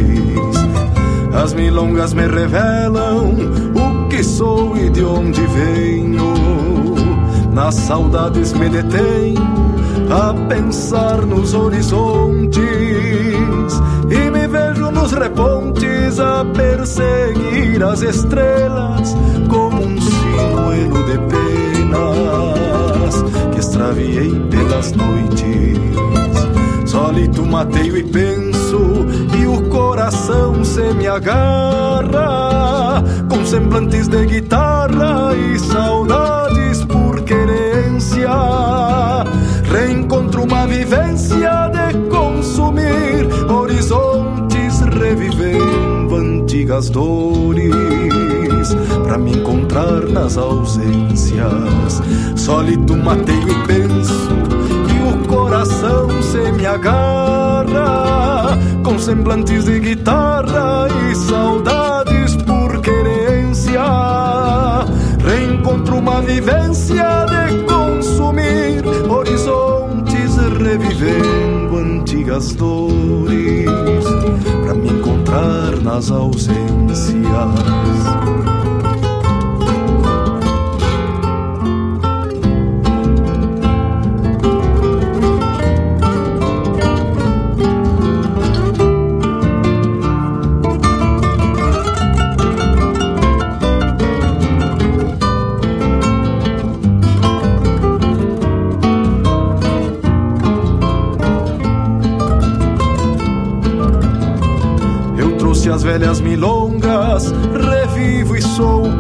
As 1.34 1.54
milongas 1.54 2.14
me 2.14 2.26
revelam 2.26 3.36
o 3.76 4.08
que 4.08 4.24
sou 4.24 4.78
e 4.78 4.90
de 4.90 5.04
onde 5.04 5.42
venho 5.42 6.34
nas 7.54 7.76
saudades 7.76 8.54
me 8.54 8.70
detém 8.70 9.36
a 10.12 10.34
pensar 10.50 11.26
nos 11.26 11.54
horizontes 11.54 12.62
e 14.10 14.30
me 14.30 14.46
vejo 14.48 14.92
nos 14.92 15.14
repontes 15.14 16.20
a 16.20 16.44
perseguir 16.46 17.82
as 17.82 18.02
estrelas 18.02 19.16
como 19.50 19.82
um 19.84 19.96
de 19.96 21.18
penas 21.30 23.24
que 23.54 23.60
extraviei 23.60 24.40
pelas 24.50 24.92
noites. 24.92 25.80
Solito 26.86 27.46
mateio 27.46 27.98
e 27.98 28.04
penso, 28.04 29.06
e 29.40 29.48
o 29.48 29.62
coração 29.70 30.64
se 30.64 30.94
me 30.94 31.08
agarra 31.08 33.02
com 33.30 33.46
semblantes 33.46 34.08
de 34.08 34.26
guitarra 34.26 35.34
e 35.36 35.58
saudades 35.60 36.84
por 36.86 37.22
querência. 37.22 38.30
Reencontro 39.72 40.44
uma 40.44 40.68
vivência 40.68 41.70
de 41.70 42.10
consumir 42.10 43.26
horizontes, 43.50 44.82
revivendo 44.82 46.14
antigas 46.16 46.90
dores 46.90 47.72
para 49.06 49.18
me 49.18 49.32
encontrar 49.32 50.02
nas 50.10 50.38
ausências. 50.38 52.02
Sólido 52.36 52.98
mateio 52.98 53.48
e 53.48 53.68
penso, 53.68 54.30
e 54.90 55.14
o 55.14 55.28
coração 55.28 56.10
se 56.22 56.52
me 56.52 56.66
agarra 56.66 58.58
com 58.84 59.00
semblantes 59.00 59.64
de 59.66 59.80
guitarra 59.80 60.88
e 61.10 61.16
saudades 61.16 62.36
por 62.36 62.82
querência. 62.82 63.82
Reencontro 65.24 65.96
uma 65.96 66.22
vivência 66.22 67.31
antigas 72.32 72.54
dores 72.54 74.06
para 74.64 74.74
me 74.74 74.90
encontrar 74.90 75.82
nas 75.82 76.10
ausências. 76.12 77.22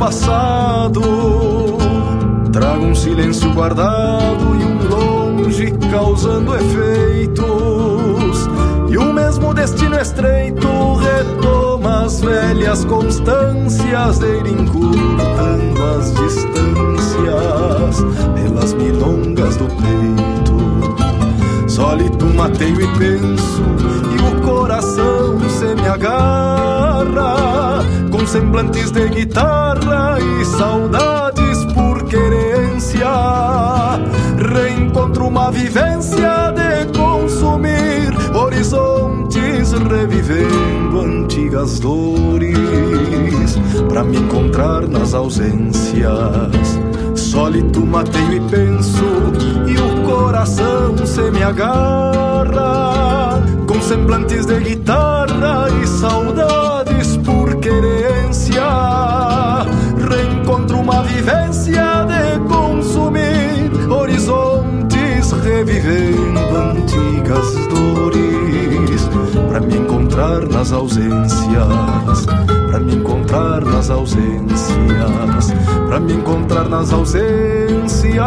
Passado. 0.01 1.01
Trago 2.51 2.85
um 2.85 2.95
silêncio 2.95 3.53
guardado 3.53 4.55
e 4.59 4.65
um 4.65 4.89
longe 4.89 5.71
causando 5.91 6.55
efeitos. 6.55 7.45
E 8.89 8.97
o 8.97 9.13
mesmo 9.13 9.53
destino 9.53 9.99
estreito 9.99 10.95
retoma 10.95 12.05
as 12.05 12.19
velhas 12.19 12.83
constâncias 12.85 14.17
de 14.17 14.25
ir 14.25 14.47
encurtando 14.47 15.83
as 15.95 16.11
distâncias 16.15 18.03
pelas 18.33 18.73
milongas 18.73 19.55
do 19.57 19.65
peito. 19.65 20.59
Sólito 21.69 22.25
mateio 22.25 22.81
e 22.81 22.87
penso, 22.97 23.61
e 24.11 24.15
o 24.35 24.41
coração 24.41 25.39
se 25.47 25.75
me 25.75 25.87
agarra 25.87 26.81
com 28.21 28.27
semblantes 28.27 28.91
de 28.91 29.09
guitarra 29.09 30.19
e 30.19 30.45
saudades 30.45 31.65
por 31.73 32.03
querência. 32.03 33.07
Reencontro 34.37 35.25
uma 35.25 35.51
vivência 35.51 36.51
de 36.51 36.85
consumir 36.95 38.13
horizontes, 38.35 39.71
revivendo 39.71 40.99
antigas 40.99 41.79
dores 41.79 43.57
para 43.89 44.03
me 44.03 44.17
encontrar 44.17 44.87
nas 44.87 45.15
ausências. 45.15 46.79
Sólito 47.15 47.83
mateio 47.83 48.33
e 48.33 48.39
penso, 48.51 49.03
e 49.67 49.79
o 49.79 50.03
coração 50.07 50.95
se 51.07 51.31
me 51.31 51.41
agarra 51.41 53.41
com 53.65 53.81
semblantes 53.81 54.45
de 54.45 54.59
guitarra 54.59 55.69
e 55.81 55.87
saudades 55.87 56.30
uma 60.81 61.03
vivência 61.03 62.05
de 62.05 62.39
consumir 62.47 63.71
horizontes, 63.89 65.31
revivendo 65.43 66.39
antigas 66.57 67.53
dores 67.69 69.07
para 69.49 69.59
me 69.59 69.77
encontrar 69.77 70.41
nas 70.47 70.71
ausências, 70.71 72.25
para 72.69 72.79
me 72.79 72.95
encontrar 72.95 73.63
nas 73.63 73.89
ausências, 73.89 75.53
para 75.87 75.99
me 75.99 76.13
encontrar 76.13 76.67
nas 76.67 76.91
ausências. 76.91 78.21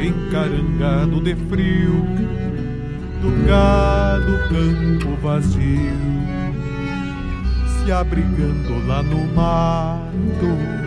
Encarangado 0.00 1.20
de 1.20 1.34
frio, 1.34 2.06
do 3.20 3.46
gado 3.46 4.38
campo 4.48 5.16
vazio, 5.20 5.92
se 7.66 7.92
abrigando 7.92 8.86
lá 8.86 9.02
no 9.02 9.26
mato 9.34 10.78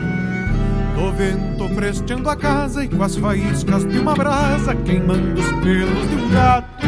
do 1.02 1.12
vento 1.14 1.68
fresteando 1.70 2.30
a 2.30 2.36
casa 2.36 2.84
e 2.84 2.88
com 2.88 3.02
as 3.02 3.16
faíscas 3.16 3.86
de 3.86 3.98
uma 3.98 4.14
brasa 4.14 4.76
queimando 4.76 5.40
os 5.40 5.52
pelos 5.64 6.10
de 6.10 6.16
um 6.16 6.30
gato. 6.30 6.88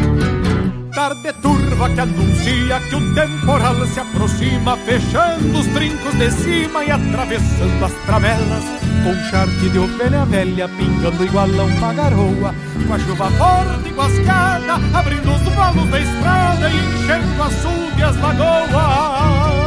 Tarde 0.94 1.32
que 1.74 2.00
anuncia 2.00 2.80
que 2.88 2.94
o 2.94 3.14
temporal 3.14 3.86
se 3.86 4.00
aproxima, 4.00 4.76
fechando 4.78 5.58
os 5.58 5.66
trincos 5.68 6.14
de 6.14 6.30
cima 6.30 6.84
e 6.84 6.90
atravessando 6.90 7.84
as 7.84 7.92
tramelas. 8.06 8.64
Com 9.02 9.14
charque 9.30 9.68
de 9.68 9.78
ovelha 9.78 10.24
velha 10.24 10.68
pingando 10.68 11.24
igual 11.24 11.48
a 11.48 11.64
uma 11.64 11.92
garoa, 11.92 12.54
com 12.86 12.94
a 12.94 12.98
chuva 12.98 13.30
forte 13.32 13.90
guascada, 13.90 14.74
abrindo 14.94 15.32
os 15.32 15.42
valos 15.54 15.90
da 15.90 16.00
estrada 16.00 16.70
e 16.70 16.76
enchendo 16.76 17.42
açude 17.42 18.02
as 18.02 18.16
lagoas. 18.16 19.63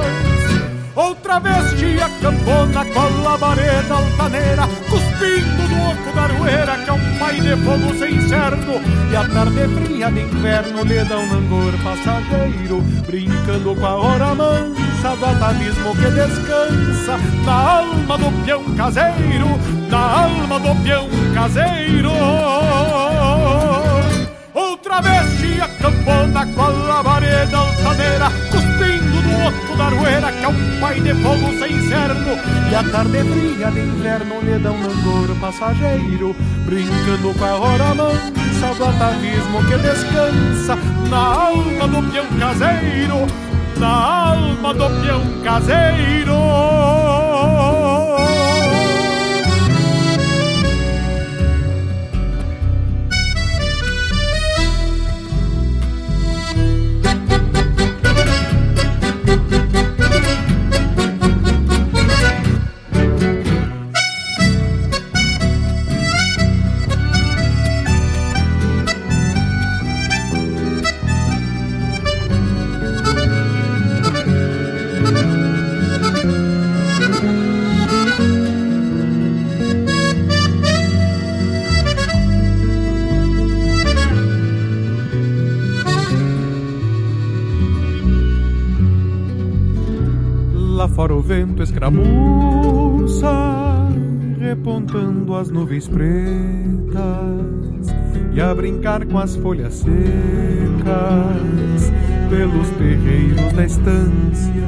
Outra 0.97 1.39
vez 1.39 1.77
tia 1.77 2.09
campona 2.23 2.83
cola 2.85 3.33
a 3.35 3.37
vareda 3.37 3.93
altaneira 3.93 4.67
Cuspindo 4.89 5.67
do 5.67 5.91
oco 5.91 6.15
da 6.15 6.23
aroeira 6.23 6.75
que 6.79 6.89
é 6.89 6.93
um 6.93 7.17
pai 7.19 7.39
de 7.39 7.55
fogo 7.57 7.93
sem 7.99 8.19
cerno 8.27 8.81
E 9.11 9.15
a 9.15 9.23
tarde 9.29 9.67
fria 9.75 10.09
de 10.09 10.21
inverno 10.21 10.83
lhe 10.83 11.03
dá 11.03 11.19
um 11.19 11.31
langor 11.31 11.73
passageiro 11.83 12.81
Brincando 13.05 13.75
com 13.75 13.85
a 13.85 13.93
hora 13.93 14.33
mansa 14.33 15.15
do 15.19 15.25
atavismo 15.27 15.95
que 15.97 16.09
descansa 16.09 17.19
Na 17.45 17.53
alma 17.53 18.17
do 18.17 18.43
peão 18.43 18.63
caseiro, 18.75 19.49
na 19.91 20.23
alma 20.23 20.59
do 20.59 20.83
peão 20.83 21.07
caseiro. 21.35 22.11
Outra 24.51 25.01
vez 25.01 25.39
tia 25.39 25.67
campona 25.79 26.47
cola 26.55 26.99
a 26.99 27.01
vareda 27.03 27.57
altaneira 27.57 28.31
Fogo 29.51 29.77
da 29.77 29.85
aroeira 29.85 30.31
que 30.31 30.43
é 30.43 30.47
um 30.47 30.79
pai 30.81 30.99
de 30.99 31.13
fogo 31.15 31.57
sem 31.57 31.81
cerno 31.87 32.37
E 32.69 32.75
a 32.75 32.83
tarde 32.83 33.23
fria 33.23 33.71
de 33.71 33.79
inverno 33.79 34.41
lhe 34.41 34.59
dá 34.59 34.71
um 34.71 34.81
langor 34.81 35.35
passageiro 35.39 36.35
Brincando 36.65 37.33
com 37.33 37.45
a 37.45 37.55
hora 37.55 37.95
mansa 37.95 38.75
do 38.77 38.83
atavismo 38.83 39.63
que 39.65 39.77
descansa 39.77 40.75
Na 41.09 41.17
alma 41.17 41.87
do 41.87 42.11
peão 42.11 42.25
caseiro 42.37 43.25
Na 43.77 43.87
alma 43.87 44.73
do 44.73 45.01
peão 45.01 45.41
caseiro 45.43 47.06
escramuça, 91.77 93.29
repontando 94.39 95.35
as 95.35 95.51
nuvens 95.51 95.87
pretas 95.87 96.97
e 98.33 98.41
a 98.41 98.53
brincar 98.55 99.05
com 99.05 99.19
as 99.19 99.35
folhas 99.35 99.75
secas 99.75 99.93
pelos 102.31 102.69
terreiros 102.71 103.53
da 103.53 103.63
estância, 103.63 104.63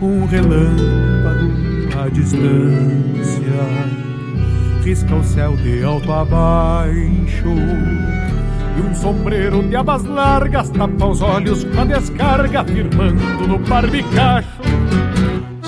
um 0.00 0.24
relâmpago 0.26 1.50
à 2.00 2.08
distância 2.10 3.46
risca 4.84 5.16
o 5.16 5.24
céu 5.24 5.56
de 5.56 5.82
alto 5.82 6.12
a 6.12 6.24
baixo. 6.24 7.48
E 8.76 8.80
um 8.80 8.94
sombreiro 8.94 9.66
de 9.68 9.74
abas 9.74 10.04
largas 10.04 10.70
tapa 10.70 11.06
os 11.06 11.20
olhos 11.22 11.64
com 11.64 11.80
a 11.80 11.84
descarga, 11.86 12.62
firmando 12.62 13.48
no 13.48 13.58
barbicacho 13.58 14.55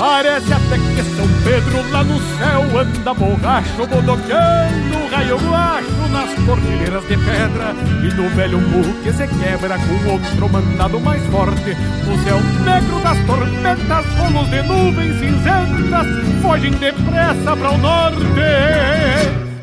Parece 0.08 0.54
até 0.54 0.78
que 0.78 1.02
São 1.16 1.28
Pedro 1.44 1.90
lá 1.92 2.02
no 2.02 2.18
céu 2.38 2.80
anda 2.80 3.12
borracho, 3.12 3.86
bodoqueando 3.86 5.06
raio 5.12 5.36
guacho 5.36 6.08
nas 6.10 6.32
cordilheiras 6.46 7.02
de 7.02 7.16
pedra. 7.18 7.74
E 8.02 8.14
no 8.14 8.26
velho 8.30 8.58
murro 8.58 8.94
que 9.02 9.12
se 9.12 9.28
quebra 9.28 9.76
com 9.76 10.10
outro 10.10 10.48
mandado 10.48 10.98
mais 10.98 11.22
forte. 11.26 11.76
O 12.06 12.24
céu 12.24 12.40
negro 12.64 12.98
das 13.00 13.18
tormentas, 13.26 14.06
rolos 14.16 14.48
de 14.48 14.62
nuvens 14.62 15.20
cinzentas, 15.20 16.06
fogem 16.40 16.70
depressa 16.70 17.54
para 17.54 17.70
o 17.70 17.76
norte. 17.76 18.24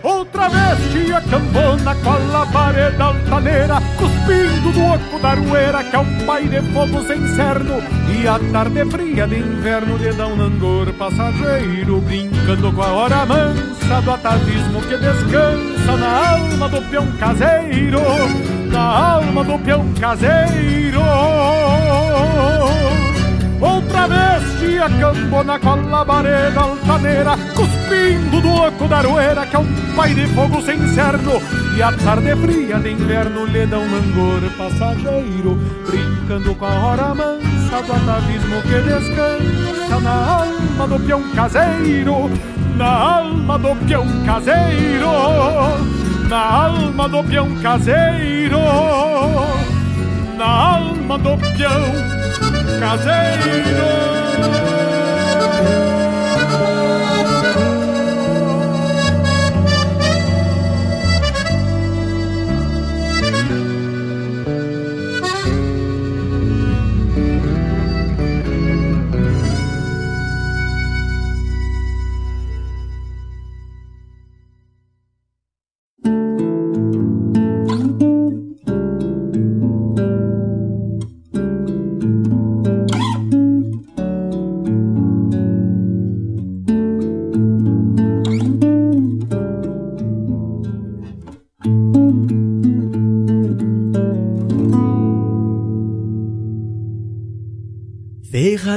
Outra 0.03 0.47
vez 0.47 0.91
tia 0.91 1.21
cambona 1.21 1.95
cola 2.03 2.43
a 2.43 2.45
parede 2.45 3.01
altaneira 3.01 3.81
Cuspindo 3.97 4.71
do 4.71 4.85
oco 4.85 5.19
da 5.19 5.29
arueira 5.29 5.83
Que 5.83 5.95
é 5.95 5.99
um 5.99 6.25
pai 6.27 6.47
de 6.47 6.61
fogo 6.71 7.01
sem 7.07 7.27
cerno 7.35 7.81
E 8.25 8.27
a 8.27 8.39
tarde 8.51 8.83
fria 8.85 9.27
de 9.27 9.37
inverno 9.37 9.99
De 9.99 10.11
dá 10.13 10.25
um 10.25 10.35
langor 10.35 10.91
passageiro 10.93 12.01
Brincando 12.01 12.73
com 12.73 12.81
a 12.81 12.87
hora 12.87 13.23
mansa 13.23 14.01
Do 14.03 14.11
atavismo 14.13 14.81
que 14.81 14.97
descansa 14.97 15.95
Na 15.95 16.29
alma 16.31 16.67
do 16.67 16.81
peão 16.89 17.05
caseiro 17.19 17.99
Na 18.71 19.13
alma 19.13 19.43
do 19.43 19.59
peão 19.59 19.93
caseiro. 19.99 21.01
Outra 23.61 24.07
vez 24.07 24.59
tia 24.59 24.89
cambona 24.89 25.59
com 25.59 25.69
a 25.69 25.75
labareda 25.75 26.61
altaneira 26.61 27.37
Cuspindo 27.55 28.41
do 28.41 28.53
oco 28.55 28.87
da 28.87 28.97
aroeira 28.97 29.45
Que 29.45 29.55
é 29.55 29.59
um 29.59 29.95
pai 29.95 30.15
de 30.15 30.25
fogo 30.29 30.63
sem 30.63 30.79
cerno. 30.95 31.33
E 31.77 31.83
a 31.83 31.91
tarde 31.91 32.35
fria 32.37 32.79
de 32.79 32.89
inverno 32.89 33.45
lhe 33.45 33.67
dá 33.67 33.77
um 33.77 33.91
langor 33.91 34.41
passageiro 34.57 35.59
Brincando 35.87 36.55
com 36.55 36.65
a 36.65 36.73
hora 36.73 37.13
mansa 37.13 37.54
do 37.69 37.93
atavismo 37.93 38.61
que 38.61 38.81
descansa 38.81 39.99
Na 40.01 40.39
alma 40.39 40.87
do 40.87 40.99
peão 40.99 41.23
caseiro 41.33 42.29
Na 42.75 42.87
alma 42.87 43.57
do 43.57 43.75
peão 43.85 44.05
caseiro 44.25 45.07
Na 46.29 46.65
alma 46.65 47.09
do 47.09 47.23
peão 47.23 47.55
caseiro 47.61 48.59
Na 50.37 50.45
alma 50.45 51.17
do 51.17 51.37
peão 51.37 52.15
caseiro. 52.79 53.94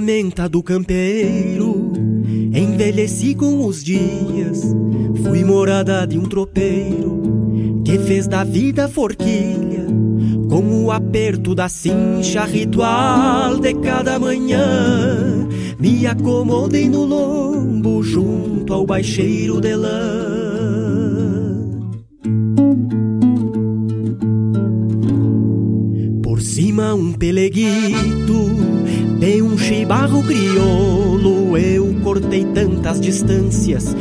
Ferramenta 0.09 0.49
do 0.49 0.63
campeiro. 0.63 1.93
Envelheci 2.55 3.35
com 3.35 3.67
os 3.67 3.85
dias, 3.85 4.63
fui 5.23 5.45
morada 5.45 6.07
de 6.07 6.19
um 6.19 6.23
tropeiro 6.23 7.83
que 7.85 7.99
fez 7.99 8.27
da 8.27 8.43
vida 8.43 8.89
forquilha, 8.89 9.87
com 10.49 10.85
o 10.85 10.91
aperto 10.91 11.55
da 11.55 11.69
cincha 11.69 12.45
ritual 12.47 13.59
de 13.59 13.75
cada 13.75 14.19
manhã. 14.19 15.47
Me 15.79 16.07
acomodei 16.07 16.89
no 16.89 17.05
lombo 17.05 18.03
junto 18.03 18.73
ao 18.73 18.87
baixeiro 18.87 19.61
de 19.61 19.77
lã. 19.77 20.39
Por 26.23 26.41
cima 26.41 26.95
um 26.95 27.13
peleguito 27.13 28.78
de 29.19 29.43
um 29.43 29.59
chibarro 29.59 30.23
crioulo 30.23 31.59
eu 31.59 31.93
cortei 32.05 32.45
tantas 32.45 33.01
distâncias, 33.01 33.95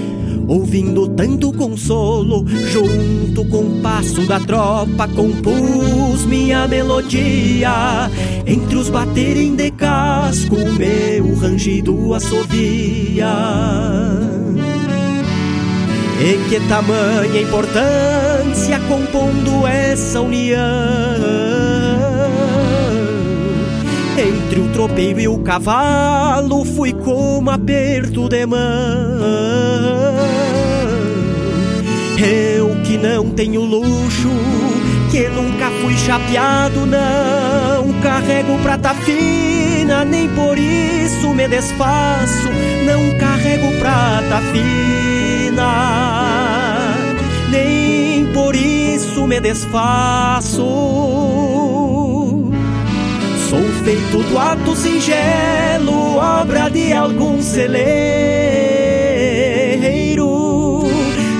ouvindo 0.47 1.07
tanto 1.07 1.51
consolo, 1.51 2.45
junto 2.71 3.43
com 3.45 3.63
o 3.63 3.81
passo 3.81 4.21
da 4.27 4.39
tropa 4.39 5.07
compus 5.07 6.23
minha 6.25 6.67
melodia. 6.67 8.11
Entre 8.45 8.75
os 8.75 8.89
baterem 8.89 9.55
de 9.55 9.71
casco, 9.71 10.55
meu 10.55 11.35
rangido 11.35 12.13
assovia. 12.13 13.27
E 16.19 16.49
que 16.49 16.59
tamanha 16.67 17.41
importância 17.41 18.79
compondo 18.87 19.65
essa 19.65 20.21
união 20.21 21.46
entre 24.57 24.61
o 24.61 24.67
tropeiro 24.69 25.19
e 25.19 25.27
o 25.27 25.37
cavalo 25.39 26.65
fui 26.65 26.91
como 26.93 27.51
aperto 27.51 28.27
de 28.27 28.45
mão. 28.45 28.57
Eu 32.17 32.75
que 32.83 32.97
não 32.97 33.29
tenho 33.29 33.61
luxo, 33.61 34.29
que 35.11 35.29
nunca 35.29 35.69
fui 35.81 35.95
chapeado, 35.97 36.85
não 36.85 37.93
carrego 38.01 38.57
prata 38.63 38.93
fina, 38.95 40.03
nem 40.03 40.27
por 40.29 40.57
isso 40.57 41.33
me 41.35 41.47
desfaço. 41.47 42.49
Não 42.85 43.17
carrego 43.19 43.71
prata 43.79 44.41
fina, 44.51 45.67
nem 47.51 48.25
por 48.33 48.55
isso 48.55 49.27
me 49.27 49.39
desfaço. 49.39 50.65
Feito 53.87 54.21
do 54.21 54.37
ato 54.37 54.75
singelo, 54.75 56.17
obra 56.17 56.67
de 56.67 56.91
algum 56.91 57.41
celeiro. 57.41 57.77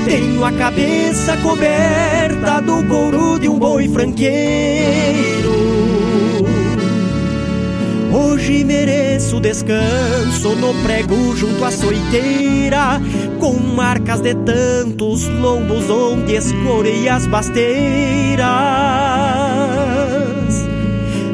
Tenho 0.06 0.46
a 0.46 0.52
cabeça 0.54 1.36
coberta 1.44 2.62
do 2.62 2.86
couro 2.86 3.38
de 3.38 3.50
um 3.50 3.60
boi 3.60 3.90
franqueiro. 3.90 5.52
Hoje 8.14 8.64
mereço 8.64 9.42
descanso 9.42 10.56
no 10.56 10.74
prego 10.84 11.36
junto 11.36 11.66
à 11.66 11.72
soiteira, 11.72 13.02
com 13.42 13.56
marcas 13.60 14.22
de 14.22 14.34
tantos 14.34 15.28
lombos 15.28 15.90
onde 15.90 16.36
escorei 16.36 17.10
as 17.10 17.28
basteiras. 17.28 18.48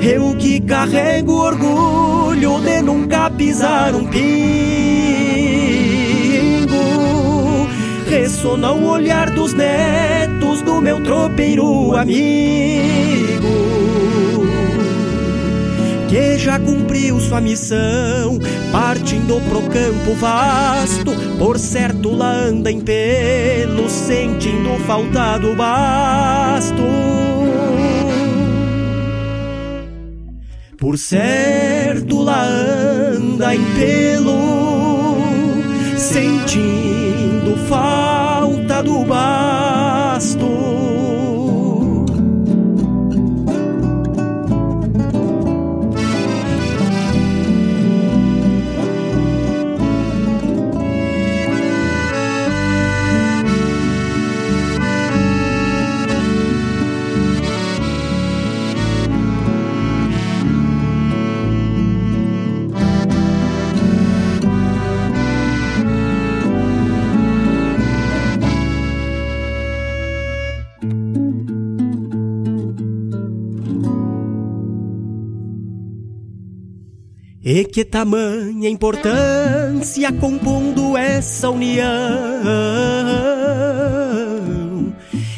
Eu 0.05 0.35
que 0.35 0.59
carrego 0.59 1.31
orgulho 1.31 2.59
de 2.59 2.81
nunca 2.81 3.29
pisar 3.29 3.95
um 3.95 4.05
pingo, 4.05 4.25
ressona 8.09 8.73
o 8.73 8.85
olhar 8.85 9.29
dos 9.29 9.53
netos 9.53 10.61
do 10.61 10.81
meu 10.81 11.01
tropeiro 11.01 11.95
amigo 11.95 13.63
que 16.09 16.37
já 16.37 16.59
cumpriu 16.59 17.19
sua 17.21 17.39
missão, 17.41 18.37
partindo 18.71 19.41
pro 19.49 19.61
campo 19.63 20.13
vasto, 20.19 21.11
por 21.39 21.57
certo 21.57 22.11
lá 22.11 22.29
anda 22.29 22.69
em 22.69 22.81
pelo, 22.81 23.89
sentindo 23.89 24.77
falta 24.85 25.39
do 25.39 25.55
basto. 25.55 26.83
Por 30.83 30.97
certo 30.97 32.21
lá 32.21 32.43
anda 32.43 33.55
em 33.55 33.63
pelo, 33.73 35.17
sentindo 35.97 37.55
falta 37.69 38.83
do 38.83 39.05
basto. 39.05 39.42
E 77.45 77.65
que 77.65 77.83
tamanha 77.83 78.69
importância 78.69 80.13
compondo 80.13 80.95
essa 80.95 81.49
união. 81.49 81.83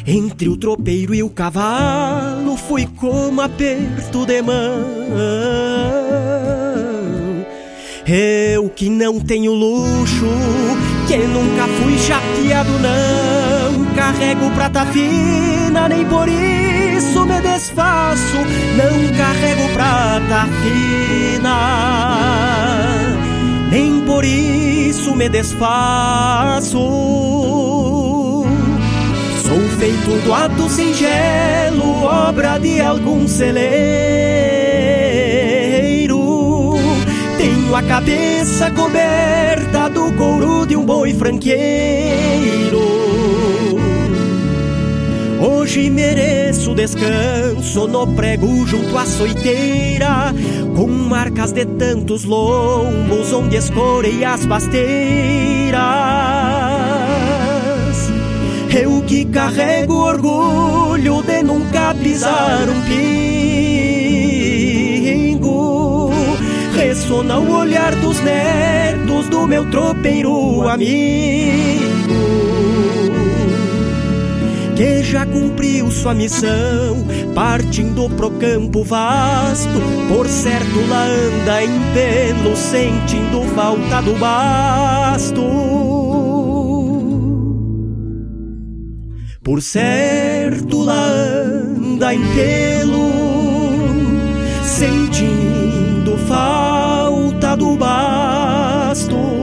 Entre 0.06 0.48
o 0.48 0.56
tropeiro 0.56 1.12
e 1.12 1.24
o 1.24 1.28
cavalo 1.28 2.56
fui 2.56 2.86
como 2.86 3.40
aperto 3.40 4.24
de 4.24 4.40
mão. 4.40 4.84
Eu 8.06 8.70
que 8.70 8.88
não 8.88 9.18
tenho 9.18 9.52
luxo, 9.52 10.26
que 11.08 11.16
nunca 11.16 11.66
fui 11.82 11.98
chateado 11.98 12.70
não 12.78 13.25
Carrego 14.06 14.48
prata 14.52 14.86
fina 14.86 15.88
nem 15.88 16.04
por 16.06 16.28
isso 16.28 17.26
me 17.26 17.40
desfaço, 17.40 18.36
não 18.76 19.08
carrego 19.16 19.68
prata 19.74 20.46
fina, 20.62 21.58
nem 23.68 24.02
por 24.02 24.24
isso 24.24 25.12
me 25.16 25.28
desfaço. 25.28 26.78
Sou 29.42 29.60
feito 29.76 30.22
do 30.24 30.32
ato 30.32 30.68
singelo, 30.68 32.04
obra 32.04 32.58
de 32.58 32.80
algum 32.80 33.26
celeiro. 33.26 33.66
Tenho 37.36 37.74
a 37.74 37.82
cabeça 37.82 38.70
coberta 38.70 39.90
do 39.90 40.12
couro 40.12 40.64
de 40.64 40.76
um 40.76 40.84
boi 40.84 41.12
franqueiro. 41.12 42.95
Hoje 45.46 45.88
mereço 45.90 46.74
descanso 46.74 47.86
no 47.86 48.04
prego 48.16 48.66
junto 48.66 48.98
à 48.98 49.06
soiteira, 49.06 50.34
com 50.74 50.88
marcas 50.88 51.52
de 51.52 51.64
tantos 51.64 52.24
lombos 52.24 53.32
onde 53.32 53.54
escorei 53.54 54.24
as 54.24 54.44
pasteiras. 54.44 55.76
Eu 58.76 59.00
que 59.02 59.24
carrego 59.26 59.94
orgulho 59.94 61.22
de 61.22 61.44
nunca 61.44 61.94
pisar 61.94 62.68
um 62.68 62.82
pingo, 65.30 66.10
ressona 66.74 67.38
o 67.38 67.52
olhar 67.52 67.94
dos 67.94 68.20
netos 68.20 69.28
do 69.28 69.46
meu 69.46 69.70
tropeiro 69.70 70.68
amigo 70.68 71.86
que 74.76 75.02
já 75.02 75.24
cumpriu 75.24 75.90
sua 75.90 76.14
missão, 76.14 77.06
partindo 77.34 78.10
pro 78.10 78.30
campo 78.32 78.84
vasto, 78.84 79.80
por 80.06 80.28
certo 80.28 80.86
lá 80.88 81.06
anda 81.06 81.64
em 81.64 81.70
pelo, 81.94 82.54
sentindo 82.54 83.42
falta 83.54 84.02
do 84.02 84.14
basto. 84.18 85.42
Por 89.42 89.62
certo 89.62 90.82
lá 90.82 91.06
anda 91.06 92.14
em 92.14 92.20
pelo, 92.34 93.10
sentindo 94.62 96.18
falta 96.28 97.56
do 97.56 97.76
basto. 97.76 99.35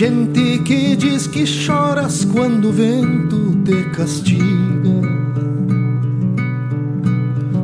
Gente 0.00 0.58
que 0.60 0.96
diz 0.96 1.26
que 1.26 1.44
choras 1.44 2.24
quando 2.24 2.70
o 2.70 2.72
vento 2.72 3.54
te 3.66 3.84
castiga 3.90 5.02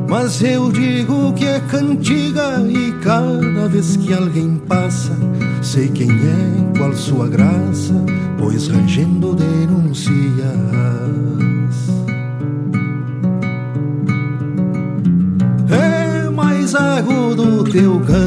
Mas 0.07 0.43
eu 0.43 0.71
digo 0.71 1.33
que 1.33 1.45
é 1.45 1.59
cantiga 1.61 2.61
e 2.69 2.91
cada 3.01 3.67
vez 3.67 3.97
que 3.97 4.13
alguém 4.13 4.55
passa 4.67 5.17
Sei 5.63 5.87
quem 5.87 6.11
é, 6.11 6.77
qual 6.77 6.93
sua 6.93 7.27
graça, 7.27 7.95
pois 8.37 8.67
rangendo 8.67 9.33
denuncia 9.33 10.53
trago 16.97 17.35
do 17.35 17.63
teu 17.63 17.99
canto. 18.01 18.26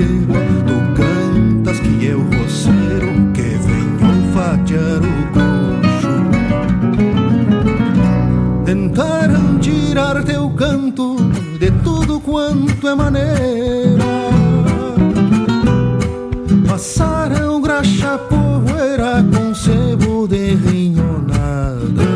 Aguateiro, 0.00 0.26
tu 0.66 0.76
cantas 0.94 1.78
que 1.80 2.08
é 2.08 2.14
o 2.14 2.22
roceiro 2.22 3.08
que 3.34 3.42
vem 3.42 3.98
fatiar 4.32 5.02
o 5.02 5.20
Tentaram 8.64 9.58
tirar 9.58 10.22
teu 10.24 10.50
canto 10.50 11.16
de 11.58 11.70
tudo 11.82 12.20
quanto 12.20 12.88
é 12.88 12.94
maneira. 12.94 14.04
Passaram 16.68 17.60
graxa 17.60 18.16
poeira 18.18 19.24
com 19.34 19.54
sebo 19.54 20.28
de 20.28 20.54
rinhonada. 20.54 22.10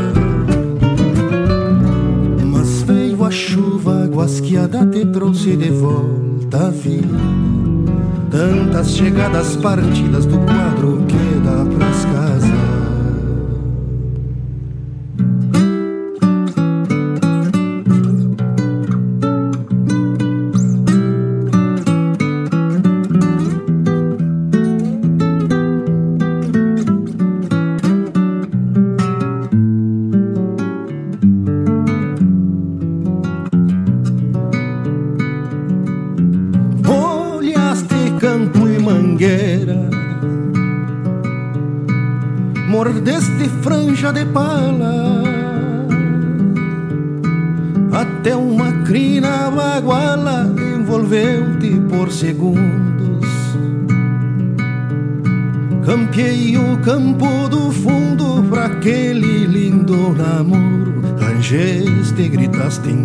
Mas 2.45 2.83
veio 2.83 3.25
a 3.25 3.31
chuva 3.31 4.07
guasqueada, 4.07 4.87
te 4.87 5.05
trouxe 5.07 5.57
de 5.57 5.71
volta 5.71 6.69
a 6.69 6.71
vida. 6.71 7.64
Tantas 8.35 8.91
chegadas 8.97 9.55
partidas 9.55 10.27
do 10.27 10.39
quadro 10.39 11.07
que 11.07 11.39
dá 11.45 11.65
pras 11.79 12.05
casas. 12.05 12.64
De 44.15 44.25
pala. 44.27 45.23
Até 47.93 48.35
uma 48.35 48.73
crina 48.85 49.51
baguala 49.51 50.53
Envolveu-te 50.57 51.71
por 51.89 52.11
segundos. 52.11 53.27
Campeei 55.85 56.57
o 56.57 56.79
campo 56.79 57.49
do 57.49 57.71
fundo 57.71 58.43
Pra 58.49 58.67
aquele 58.67 59.47
lindo 59.47 60.15
namoro. 60.15 60.95
Rangeste, 61.19 62.29
gritaste 62.29 62.89
em 62.89 63.04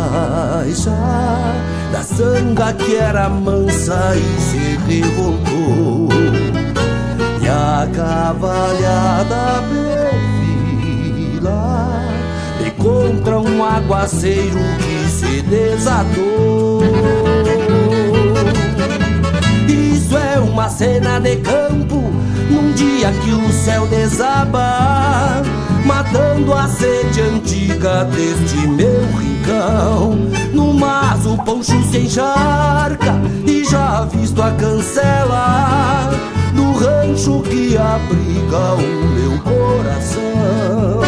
Ah, 0.00 0.62
da 1.90 2.02
sanga 2.02 2.72
que 2.72 2.94
era 2.94 3.28
mansa 3.28 4.14
e 4.14 4.40
se 4.40 4.78
revoltou. 4.86 6.08
E 7.42 7.48
a 7.48 7.88
cavalhada 7.92 9.62
perfila 11.40 11.50
e 12.64 12.70
contra 12.70 13.40
um 13.40 13.64
aguaceiro 13.64 14.60
que 14.78 15.10
se 15.10 15.42
desatou. 15.42 16.82
Isso 19.68 20.16
é 20.16 20.38
uma 20.38 20.68
cena 20.68 21.18
de 21.18 21.36
campo 21.38 22.12
num 22.48 22.72
dia 22.72 23.10
que 23.24 23.32
o 23.32 23.52
céu 23.52 23.86
desaba, 23.88 25.42
matando 25.84 26.54
a 26.54 26.68
sede 26.68 27.20
antiga 27.20 28.04
deste 28.04 28.66
meu 28.68 29.04
rio 29.18 29.27
encharca 32.08 33.20
e 33.46 33.64
já 33.64 34.04
visto 34.06 34.42
a 34.42 34.50
cancela 34.52 36.10
do 36.54 36.72
rancho 36.72 37.42
que 37.42 37.76
abriga 37.76 38.74
o 38.74 39.08
meu 39.14 39.38
coração. 39.42 41.07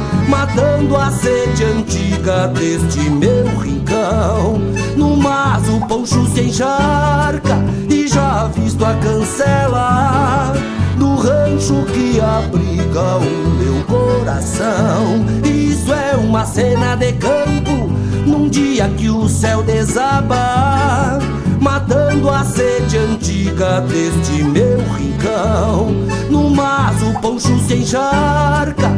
matando 0.31 0.95
a 0.95 1.11
sede 1.11 1.65
antiga 1.65 2.47
deste 2.47 3.01
meu 3.09 3.45
rincão. 3.59 4.61
No 4.95 5.17
mas 5.17 5.67
o 5.67 5.85
poncho 5.87 6.25
se 6.27 6.43
encharca 6.43 7.57
e 7.89 8.07
já 8.07 8.47
visto 8.47 8.83
a 8.85 8.93
cancela 8.95 10.53
do 10.97 11.15
rancho 11.15 11.83
que 11.93 12.21
abriga 12.21 13.17
o 13.17 13.49
meu 13.59 13.83
coração. 13.83 15.25
Isso 15.43 15.93
é 15.93 16.15
uma 16.15 16.45
cena 16.45 16.95
de 16.95 17.11
campo 17.13 17.91
num 18.25 18.47
dia 18.47 18.87
que 18.87 19.09
o 19.09 19.27
céu 19.27 19.61
desaba. 19.61 21.19
Matando 21.59 22.29
a 22.29 22.43
sede 22.45 22.97
antiga 22.97 23.81
deste 23.81 24.43
meu 24.43 24.79
rincão 24.97 25.91
No 26.27 26.49
mas 26.49 26.99
o 27.03 27.13
poncho 27.21 27.59
se 27.67 27.75
encharca 27.75 28.89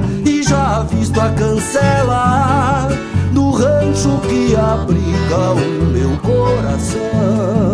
já 0.53 0.83
visto 0.83 1.19
a 1.19 1.29
cancela 1.31 2.87
do 3.31 3.49
rancho 3.49 4.19
que 4.19 4.55
abriga 4.55 5.51
o 5.53 5.85
meu 5.85 6.15
coração. 6.17 7.72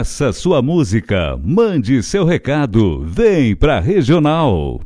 Peça 0.00 0.32
sua 0.32 0.62
música, 0.62 1.38
mande 1.44 2.02
seu 2.02 2.24
recado, 2.24 3.04
vem 3.04 3.54
pra 3.54 3.80
Regional. 3.80 4.80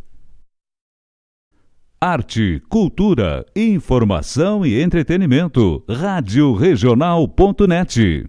Arte, 2.01 2.61
cultura, 2.69 3.47
informação 3.55 4.66
e 4.66 4.82
entretenimento. 4.82 5.85
Rádio 5.89 6.53
Regional.net. 6.53 8.28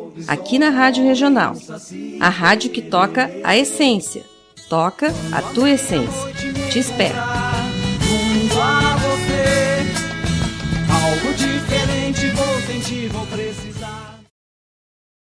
aqui 0.27 0.59
na 0.59 0.69
Rádio 0.69 1.03
Regional. 1.03 1.55
A 2.19 2.29
rádio 2.29 2.69
que 2.69 2.81
toca 2.81 3.31
a 3.43 3.55
essência. 3.57 4.23
Toca 4.69 5.13
a 5.31 5.41
tua 5.41 5.71
essência. 5.71 6.33
Te 6.69 6.79
espero. 6.79 7.15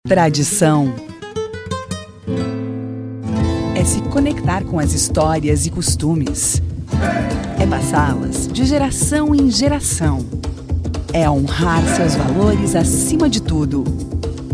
Tradição 0.08 0.94
é 3.76 3.84
se 3.86 4.02
conectar 4.04 4.64
com 4.64 4.80
as 4.80 4.94
histórias 4.94 5.66
e 5.66 5.70
costumes. 5.70 6.62
É 7.60 7.66
passá-las 7.66 8.48
de 8.48 8.66
geração 8.66 9.34
em 9.34 9.50
geração. 9.50 10.26
É 11.12 11.30
honrar 11.30 11.84
seus 11.96 12.16
valores 12.16 12.76
acima 12.76 13.30
de 13.30 13.42
tudo. 13.42 13.84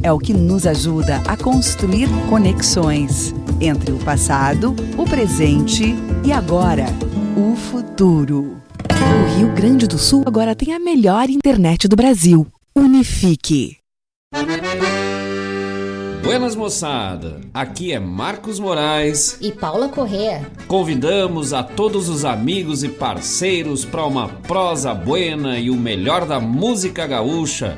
É 0.01 0.11
o 0.13 0.17
que 0.17 0.33
nos 0.33 0.65
ajuda 0.65 1.21
a 1.27 1.35
construir 1.35 2.07
conexões 2.29 3.35
entre 3.59 3.91
o 3.91 3.97
passado, 3.97 4.73
o 4.97 5.03
presente 5.03 5.93
e 6.23 6.31
agora, 6.31 6.85
o 7.35 7.53
futuro. 7.55 8.61
O 8.89 9.37
Rio 9.37 9.53
Grande 9.53 9.87
do 9.87 9.97
Sul 9.97 10.23
agora 10.25 10.55
tem 10.55 10.73
a 10.73 10.79
melhor 10.79 11.29
internet 11.29 11.85
do 11.89 11.97
Brasil. 11.97 12.47
Unifique. 12.73 13.77
Buenas 16.23 16.55
moçada, 16.55 17.41
aqui 17.53 17.91
é 17.91 17.99
Marcos 17.99 18.57
Moraes 18.57 19.37
e 19.41 19.51
Paula 19.51 19.89
Correa. 19.89 20.49
Convidamos 20.67 21.51
a 21.51 21.61
todos 21.63 22.07
os 22.07 22.23
amigos 22.23 22.83
e 22.83 22.87
parceiros 22.89 23.83
para 23.83 24.05
uma 24.05 24.29
prosa 24.29 24.93
buena 24.93 25.59
e 25.59 25.69
o 25.69 25.75
melhor 25.75 26.25
da 26.25 26.39
música 26.39 27.05
gaúcha 27.05 27.77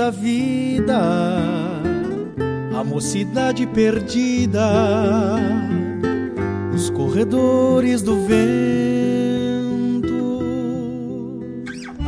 Da 0.00 0.08
vida, 0.08 0.98
a 2.74 2.82
mocidade 2.82 3.66
perdida, 3.66 4.66
os 6.74 6.88
corredores 6.88 8.00
do 8.00 8.16
vento, 8.24 8.40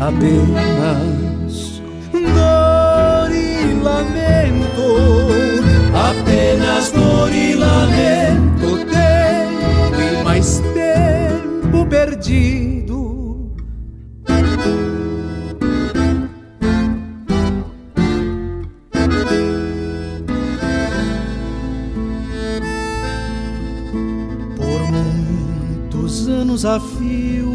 apenas 0.00 1.82
dor 2.14 3.30
e 3.30 3.74
lamento, 3.82 4.86
apenas 5.94 6.90
dor 6.92 7.30
e 7.30 7.54
lamento, 7.54 8.86
tempo 8.86 10.00
e 10.00 10.24
mais 10.24 10.62
tempo 10.72 11.84
perdido 11.84 13.01
desafio 26.62 27.50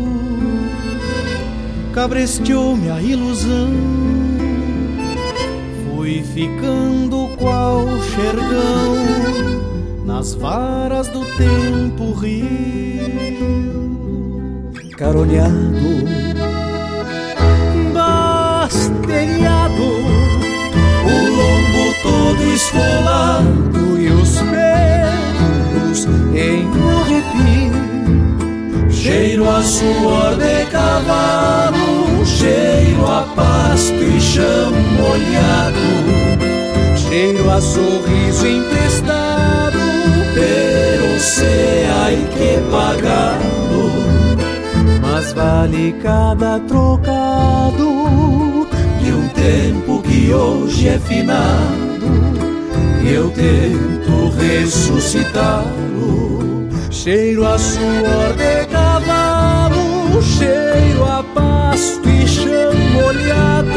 cabresteou-me 1.94 2.90
a 2.90 3.02
ilusão. 3.02 3.72
Fui 5.86 6.22
ficando 6.34 7.30
qual 7.38 7.86
xergão 8.02 8.98
nas 10.06 10.34
varas 10.34 11.08
do 11.08 11.22
tempo 11.38 12.12
rio, 12.20 12.50
caronhado, 14.98 16.04
basteriado, 17.94 19.84
o 21.06 21.16
lombo 21.38 21.94
todo 22.04 22.44
esfolado 22.54 23.66
Cheiro 29.18 29.49
a 29.49 29.64
suor 29.64 30.35
de 30.35 30.65
cavalo, 30.68 32.23
cheiro 32.23 33.03
a 33.07 33.23
pasto 33.35 33.95
e 33.95 34.22
chão 34.22 34.72
molhado, 34.95 35.89
cheiro 36.95 37.49
a 37.49 37.60
sorriso 37.60 38.45
emprestado, 38.45 39.80
pero 40.35 41.19
se 41.19 41.88
hay 41.98 42.27
que 42.38 42.61
pagá-lo. 42.69 43.89
Mas 45.02 45.34
vale 45.34 45.95
cada 46.03 46.60
trocado 46.60 47.88
de 49.02 49.11
um 49.14 49.27
tempo 49.30 49.99
que 50.03 50.31
hoje 50.31 50.89
é 50.89 50.99
finado, 50.99 52.06
e 53.03 53.14
eu 53.14 53.31
tento 53.31 54.30
ressuscitá-lo. 54.38 55.88
Cheiro 56.91 57.48
a 57.48 57.57
suor 57.57 58.34
de 58.38 58.66
pasto 61.78 62.10
e 62.10 62.28
chão 62.28 62.74
molhado, 62.94 63.70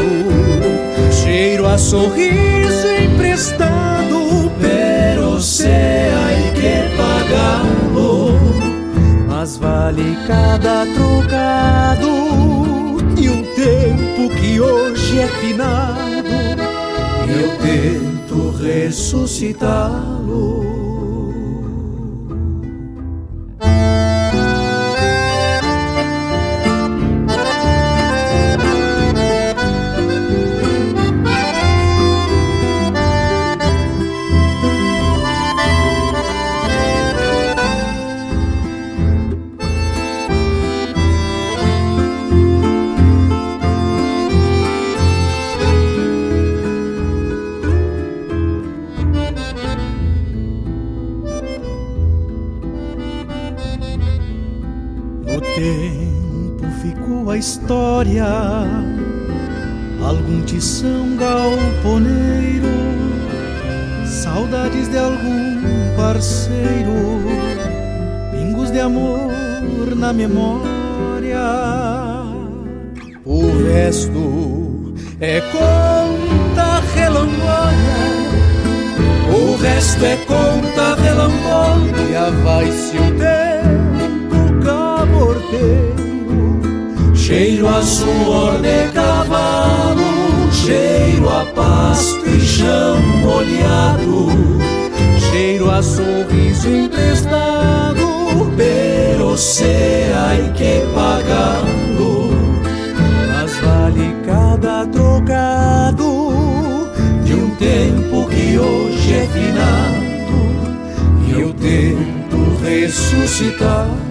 cheiro 1.11 1.67
a 1.67 1.77
sorriso 1.77 2.87
emprestado, 2.87 4.51
pero 4.59 5.39
se 5.39 5.67
hay 5.67 6.51
que 6.53 6.89
pagá-lo. 6.97 8.39
Mas 9.27 9.57
vale 9.57 10.17
cada 10.25 10.87
trocado 10.87 12.09
de 13.15 13.29
um 13.29 13.43
tempo 13.53 14.27
que 14.35 14.59
hoje 14.59 15.19
é 15.19 15.27
finado, 15.27 16.27
eu 17.29 17.55
tento 17.59 18.49
ressuscitá-lo. 18.57 20.80
História, 57.41 58.23
algum 59.99 60.43
tição 60.43 61.17
galponeiro, 61.17 62.67
saudades 64.05 64.87
de 64.87 64.97
algum 64.99 65.59
parceiro, 65.97 67.19
pingos 68.31 68.69
de 68.69 68.79
amor 68.79 69.31
na 69.95 70.13
memória. 70.13 71.41
O 73.25 73.63
resto 73.65 74.93
é 75.19 75.41
conta 75.41 76.79
relambonha, 76.93 77.97
o 79.35 79.55
resto 79.59 80.05
é 80.05 80.15
conta 80.27 80.93
relambonha, 81.01 82.29
vai-se 82.43 82.97
o 82.97 83.11
tempo 83.17 84.63
caborteiro 84.63 86.00
Cheiro 87.31 87.65
a 87.65 87.81
suor 87.81 88.59
de 88.59 88.91
cavalo, 88.91 90.51
cheiro 90.51 91.29
a 91.29 91.45
pasto 91.45 92.27
e 92.27 92.41
chão 92.41 92.99
molhado, 93.21 94.27
cheiro 95.17 95.71
a 95.71 95.81
sorriso 95.81 96.67
emprestado, 96.67 98.05
pero 98.57 99.37
se 99.37 100.11
hay 100.13 100.51
que 100.57 100.85
pagarlo. 100.93 102.31
Mas 103.29 103.55
vale 103.61 104.13
cada 104.25 104.85
trocado 104.87 106.33
de 107.23 107.33
um 107.33 107.49
tempo 107.51 108.27
que 108.27 108.59
hoje 108.59 109.13
é 109.13 109.27
finado, 109.27 110.03
e 111.29 111.39
eu 111.39 111.53
tento 111.53 112.61
ressuscitá-lo. 112.61 114.10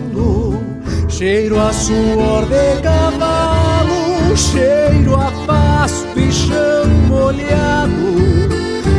Cheiro 1.21 1.61
a 1.61 1.71
suor 1.71 2.47
de 2.47 2.81
cavalo, 2.81 4.35
cheiro 4.35 5.17
a 5.17 5.31
pasto 5.47 6.19
e 6.19 6.33
chão 6.33 6.89
molhado, 7.09 8.17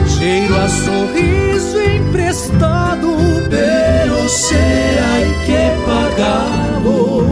cheiro 0.06 0.56
a 0.56 0.70
sorriso 0.70 1.80
emprestado, 1.80 3.08
pero 3.50 4.30
se 4.30 4.56
hay 4.56 5.34
que 5.48 5.72
pagá-lo. 5.84 7.26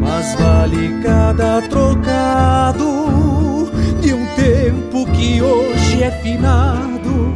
Mas 0.00 0.34
vale 0.40 1.02
cada 1.02 1.60
trocado 1.68 3.68
de 4.00 4.14
um 4.14 4.26
tempo 4.36 5.04
que 5.12 5.42
hoje 5.42 6.02
é 6.02 6.10
finado, 6.22 7.34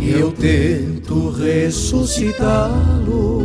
e 0.00 0.12
eu 0.12 0.32
tento 0.32 1.28
ressuscitá-lo. 1.28 3.37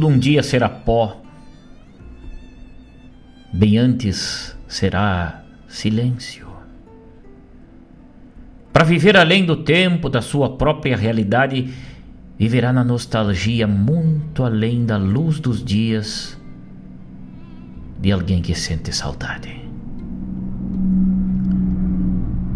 Tudo 0.00 0.14
um 0.14 0.18
dia 0.18 0.42
será 0.42 0.66
pó, 0.66 1.20
bem 3.52 3.76
antes 3.76 4.56
será 4.66 5.44
silêncio. 5.68 6.46
Para 8.72 8.82
viver 8.82 9.14
além 9.14 9.44
do 9.44 9.56
tempo, 9.56 10.08
da 10.08 10.22
sua 10.22 10.56
própria 10.56 10.96
realidade, 10.96 11.68
viverá 12.38 12.72
na 12.72 12.82
nostalgia 12.82 13.66
muito 13.66 14.42
além 14.42 14.86
da 14.86 14.96
luz 14.96 15.38
dos 15.38 15.62
dias 15.62 16.40
de 18.00 18.10
alguém 18.10 18.40
que 18.40 18.54
sente 18.54 18.96
saudade. 18.96 19.54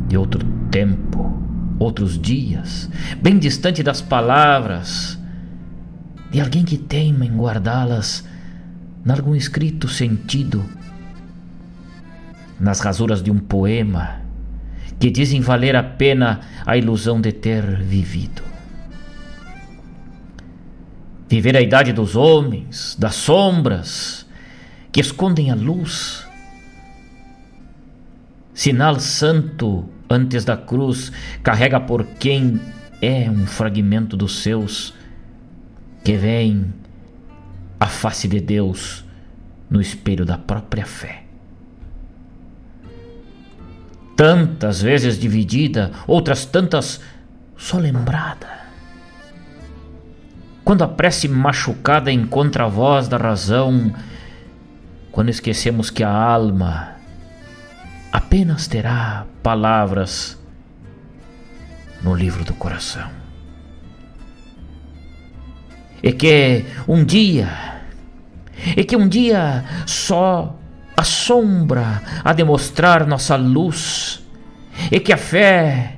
De 0.09 0.17
outro 0.17 0.43
tempo, 0.71 1.31
outros 1.79 2.19
dias, 2.19 2.89
bem 3.21 3.39
distante 3.39 3.83
das 3.83 4.01
palavras, 4.01 5.23
de 6.35 6.41
alguém 6.41 6.65
que 6.65 6.77
teima 6.77 7.25
em 7.25 7.37
guardá-las 7.37 8.25
nalgum 9.05 9.37
escrito 9.37 9.87
sentido, 9.87 10.65
nas 12.59 12.81
rasuras 12.81 13.23
de 13.23 13.31
um 13.31 13.39
poema 13.39 14.21
que 14.99 15.13
dizem 15.13 15.41
valer 15.41 15.77
a 15.77 15.83
pena 15.85 16.41
a 16.67 16.77
ilusão 16.77 17.21
de 17.21 17.31
ter 17.31 17.81
vivido. 17.81 18.43
Viver 21.29 21.57
a 21.57 21.61
idade 21.61 21.93
dos 21.93 22.17
homens, 22.17 22.97
das 22.99 23.15
sombras 23.15 24.27
que 24.91 25.01
escondem 25.01 25.53
a 25.53 25.55
luz, 25.55 26.27
sinal 28.53 28.99
santo 28.99 29.89
antes 30.11 30.45
da 30.45 30.57
cruz, 30.57 31.13
carrega 31.45 31.79
por 31.79 32.05
quem 32.05 32.61
é 33.01 33.31
um 33.31 33.47
fragmento 33.47 34.17
dos 34.17 34.43
seus 34.43 34.95
que 36.05 36.19
vem 36.19 36.73
a 37.81 37.87
face 37.87 38.29
de 38.29 38.39
Deus 38.39 39.03
no 39.71 39.81
espelho 39.81 40.27
da 40.27 40.37
própria 40.37 40.85
fé. 40.85 41.25
Tantas 44.15 44.83
vezes 44.83 45.19
dividida, 45.19 45.91
outras 46.07 46.45
tantas 46.45 47.01
só 47.57 47.79
lembrada. 47.79 48.47
Quando 50.63 50.85
a 50.85 50.89
prece 50.89 51.27
machucada 51.27 52.13
encontra 52.13 52.65
a 52.65 52.69
voz 52.69 53.09
da 53.09 53.17
razão, 53.17 53.93
quando 55.11 55.31
esquecemos 55.31 55.91
que 55.91 56.05
a 56.05 56.11
alma 56.11 56.97
apenas 58.13 58.69
terá 58.69 59.27
palavras 59.43 60.39
no 62.03 62.15
livro 62.15 62.45
do 62.45 62.55
coração 62.55 63.24
e 66.05 66.13
que 66.13 66.67
um 66.87 67.03
dia, 67.03 67.49
e 68.77 68.85
que 68.85 68.95
um 68.95 69.09
dia 69.09 69.65
só 69.87 70.55
a 70.95 71.03
sombra 71.03 72.03
a 72.23 72.35
demonstrar 72.35 73.07
nossa 73.07 73.37
luz, 73.37 74.23
e 74.93 75.01
que 75.01 75.15
a 75.15 75.17
fé, 75.17 75.97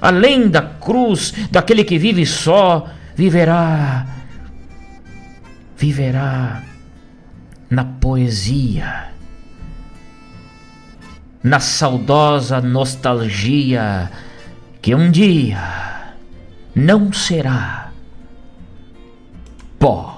além 0.00 0.48
da 0.48 0.62
cruz 0.62 1.34
daquele 1.50 1.84
que 1.84 1.98
vive 1.98 2.24
só, 2.24 2.88
viverá, 3.14 4.06
viverá 5.76 6.62
na 7.68 7.84
poesia, 7.84 9.08
na 11.42 11.60
saudosa 11.60 12.62
nostalgia 12.62 14.10
que 14.80 14.94
um 14.94 15.10
dia 15.10 16.14
não 16.74 17.12
será 17.12 17.87
pó. 19.78 20.17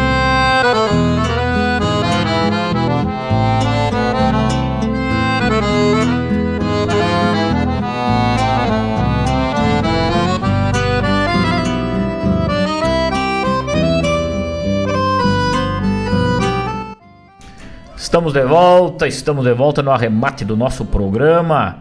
Estamos 18.11 18.33
de 18.33 18.43
volta, 18.43 19.07
estamos 19.07 19.45
de 19.45 19.53
volta 19.53 19.81
no 19.81 19.89
arremate 19.89 20.43
do 20.43 20.57
nosso 20.57 20.83
programa. 20.83 21.77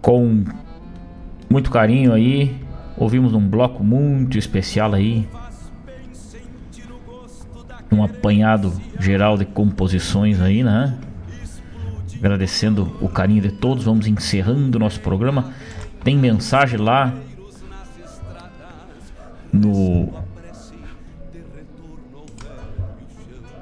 Com 0.00 0.42
muito 1.50 1.70
carinho 1.70 2.14
aí. 2.14 2.58
Ouvimos 2.96 3.34
um 3.34 3.46
bloco 3.46 3.84
muito 3.84 4.38
especial 4.38 4.94
aí. 4.94 5.28
Um 7.92 8.02
apanhado 8.02 8.72
geral 8.98 9.36
de 9.36 9.44
composições 9.44 10.40
aí, 10.40 10.64
né? 10.64 10.96
Agradecendo 12.16 12.96
o 13.02 13.10
carinho 13.10 13.42
de 13.42 13.50
todos. 13.52 13.84
Vamos 13.84 14.06
encerrando 14.06 14.76
o 14.76 14.80
nosso 14.80 14.98
programa. 15.00 15.52
Tem 16.02 16.16
mensagem 16.16 16.78
lá 16.78 17.12
no 19.52 20.24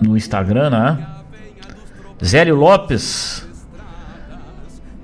no 0.05 0.17
Instagram, 0.17 0.71
né? 0.71 1.07
Zélio 2.23 2.55
Lopes. 2.55 3.47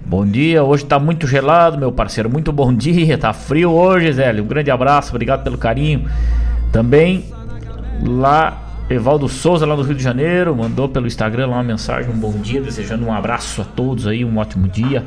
Bom 0.04 0.26
dia, 0.26 0.64
hoje 0.64 0.84
tá 0.84 0.98
muito 0.98 1.26
gelado, 1.26 1.78
meu 1.78 1.92
parceiro. 1.92 2.28
Muito 2.28 2.52
bom 2.52 2.72
dia, 2.74 3.16
tá 3.16 3.32
frio 3.32 3.70
hoje, 3.70 4.12
Zélio. 4.12 4.44
Um 4.44 4.46
grande 4.46 4.70
abraço, 4.70 5.10
obrigado 5.10 5.42
pelo 5.42 5.58
carinho. 5.58 6.08
Também 6.72 7.26
lá, 8.06 8.58
Evaldo 8.88 9.28
Souza, 9.28 9.66
lá 9.66 9.76
no 9.76 9.82
Rio 9.82 9.94
de 9.94 10.02
Janeiro, 10.02 10.54
mandou 10.54 10.88
pelo 10.88 11.06
Instagram 11.06 11.48
lá 11.48 11.56
uma 11.56 11.62
mensagem, 11.62 12.10
um 12.10 12.18
bom 12.18 12.32
dia, 12.32 12.60
desejando 12.60 13.04
um 13.04 13.12
abraço 13.12 13.62
a 13.62 13.64
todos 13.64 14.06
aí, 14.06 14.24
um 14.24 14.38
ótimo 14.38 14.66
dia. 14.66 15.04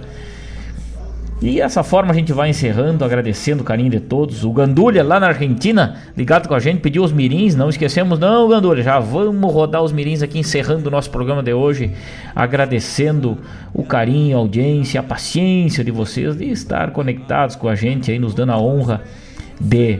E 1.43 1.59
essa 1.59 1.83
forma 1.83 2.13
a 2.13 2.15
gente 2.15 2.31
vai 2.31 2.49
encerrando, 2.49 3.03
agradecendo 3.03 3.63
o 3.63 3.65
carinho 3.65 3.89
de 3.89 3.99
todos. 3.99 4.45
O 4.45 4.51
Gandulha, 4.53 5.03
lá 5.03 5.19
na 5.19 5.27
Argentina, 5.27 5.97
ligado 6.15 6.47
com 6.47 6.53
a 6.53 6.59
gente, 6.59 6.79
pediu 6.79 7.03
os 7.03 7.11
mirins. 7.11 7.53
Não 7.53 7.67
esquecemos, 7.67 8.17
não, 8.17 8.47
Gandulha. 8.47 8.81
Já 8.81 8.97
vamos 8.97 9.53
rodar 9.53 9.83
os 9.83 9.91
mirins 9.91 10.21
aqui, 10.21 10.39
encerrando 10.39 10.87
o 10.87 10.91
nosso 10.91 11.09
programa 11.09 11.43
de 11.43 11.51
hoje. 11.51 11.91
Agradecendo 12.33 13.37
o 13.73 13.83
carinho, 13.83 14.37
a 14.37 14.39
audiência, 14.39 15.01
a 15.01 15.03
paciência 15.03 15.83
de 15.83 15.91
vocês 15.91 16.37
de 16.37 16.45
estar 16.45 16.91
conectados 16.91 17.57
com 17.57 17.67
a 17.67 17.75
gente 17.75 18.09
aí, 18.09 18.17
nos 18.17 18.33
dando 18.33 18.53
a 18.53 18.57
honra 18.57 19.01
de 19.59 19.99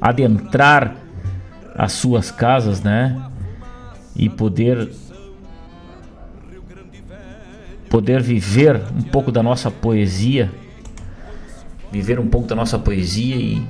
adentrar 0.00 0.96
as 1.76 1.92
suas 1.92 2.30
casas, 2.30 2.82
né? 2.82 3.20
E 4.16 4.30
poder 4.30 4.88
poder 7.90 8.22
viver 8.22 8.80
um 8.96 9.02
pouco 9.02 9.32
da 9.32 9.42
nossa 9.42 9.68
poesia, 9.68 10.50
viver 11.90 12.20
um 12.20 12.28
pouco 12.28 12.46
da 12.46 12.54
nossa 12.54 12.78
poesia 12.78 13.34
e 13.34 13.66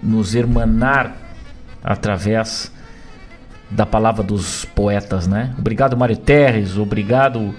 nos 0.00 0.36
hermanar 0.36 1.16
através 1.82 2.72
da 3.68 3.84
palavra 3.84 4.22
dos 4.22 4.64
poetas, 4.64 5.26
né? 5.26 5.52
Obrigado 5.58 5.96
Mário 5.96 6.16
Terres, 6.16 6.78
obrigado 6.78 7.52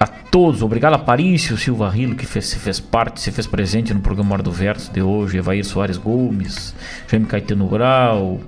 a 0.00 0.06
todos, 0.06 0.62
obrigado 0.62 0.94
a 0.94 0.98
Parício 0.98 1.56
Silva 1.56 1.88
Rilo 1.88 2.16
que 2.16 2.26
fez, 2.26 2.46
se 2.46 2.58
fez 2.58 2.80
parte, 2.80 3.20
se 3.20 3.30
fez 3.30 3.46
presente 3.46 3.94
no 3.94 4.00
programa 4.00 4.34
Hora 4.34 4.42
do 4.42 4.50
Verso 4.50 4.92
de 4.92 5.00
hoje, 5.00 5.38
Evair 5.38 5.64
Soares 5.64 5.96
Gomes, 5.96 6.74
Jaime 7.06 7.26
Caetano 7.26 7.68
Grau 7.68 8.40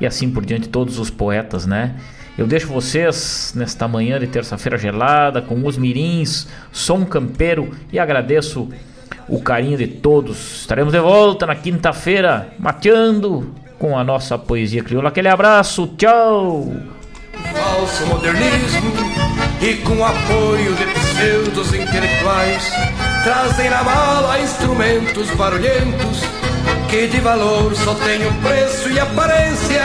e 0.00 0.06
assim 0.06 0.30
por 0.30 0.46
diante, 0.46 0.68
todos 0.68 1.00
os 1.00 1.10
poetas, 1.10 1.66
né? 1.66 1.96
Eu 2.38 2.46
deixo 2.46 2.68
vocês 2.68 3.52
nesta 3.56 3.88
manhã 3.88 4.16
de 4.20 4.28
terça-feira 4.28 4.78
gelada 4.78 5.42
com 5.42 5.66
os 5.66 5.76
mirins, 5.76 6.46
som 6.70 7.04
campeiro 7.04 7.74
e 7.92 7.98
agradeço 7.98 8.68
o 9.28 9.40
carinho 9.40 9.76
de 9.76 9.88
todos. 9.88 10.60
Estaremos 10.60 10.92
de 10.92 11.00
volta 11.00 11.46
na 11.46 11.56
quinta-feira, 11.56 12.50
mateando 12.56 13.52
com 13.76 13.98
a 13.98 14.04
nossa 14.04 14.38
poesia 14.38 14.84
crioula. 14.84 15.08
Aquele 15.08 15.26
abraço, 15.26 15.88
tchau! 15.98 16.72
Falso 17.52 18.06
modernismo 18.06 18.92
e 19.60 19.74
com 19.78 20.04
apoio 20.04 20.76
de 20.76 20.84
pseudos 20.94 21.74
intelectuais 21.74 22.70
trazem 23.24 23.68
na 23.68 23.82
mala 23.82 24.38
instrumentos 24.38 25.28
barulhentos 25.32 26.22
que 26.88 27.06
de 27.06 27.20
valor 27.20 27.74
só 27.76 27.94
tem 27.94 28.26
o 28.26 28.32
preço 28.34 28.88
e 28.90 28.98
aparência 28.98 29.82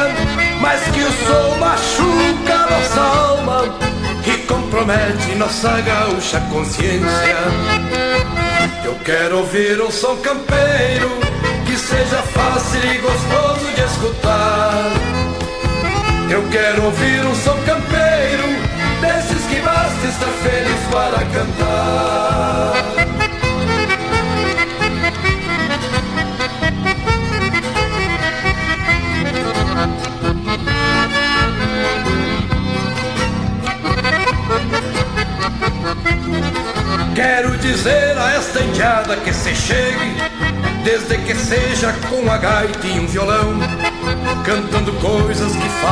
mas 0.63 0.81
que 0.83 1.01
o 1.01 1.11
sol 1.11 1.57
machuca 1.57 2.57
nossa 2.69 3.01
alma 3.01 3.79
e 4.25 4.37
compromete 4.47 5.35
nossa 5.35 5.81
gaúcha 5.81 6.39
consciência. 6.49 7.37
Eu 8.85 8.95
quero 9.03 9.39
ouvir 9.39 9.81
um 9.81 9.91
som 9.91 10.15
campeiro 10.17 11.09
que 11.65 11.75
seja 11.75 12.21
fácil 12.21 12.79
e 12.85 12.97
gostoso 12.99 13.73
de 13.75 13.81
escutar. 13.81 14.91
Eu 16.29 16.47
quero 16.49 16.85
ouvir 16.85 17.25
um 17.25 17.35
som 17.35 17.57
campeiro 17.65 18.47
desses 19.01 19.45
que 19.47 19.59
basta 19.59 20.07
estar 20.07 20.31
feliz 20.41 20.79
para 20.89 21.17
cantar. 21.25 22.92
Quero 37.15 37.57
dizer 37.57 38.17
a 38.17 38.33
esta 38.33 38.61
indiada 38.61 39.15
que 39.17 39.31
se 39.31 39.55
chegue, 39.55 40.15
desde 40.83 41.17
que 41.19 41.35
seja 41.35 41.93
com 42.09 42.31
a 42.31 42.37
gaita 42.37 42.87
e 42.87 42.99
um 42.99 43.07
violão, 43.07 43.59
cantando 44.43 44.91
coisas 44.93 45.51
que 45.55 45.69
fazem 45.69 45.83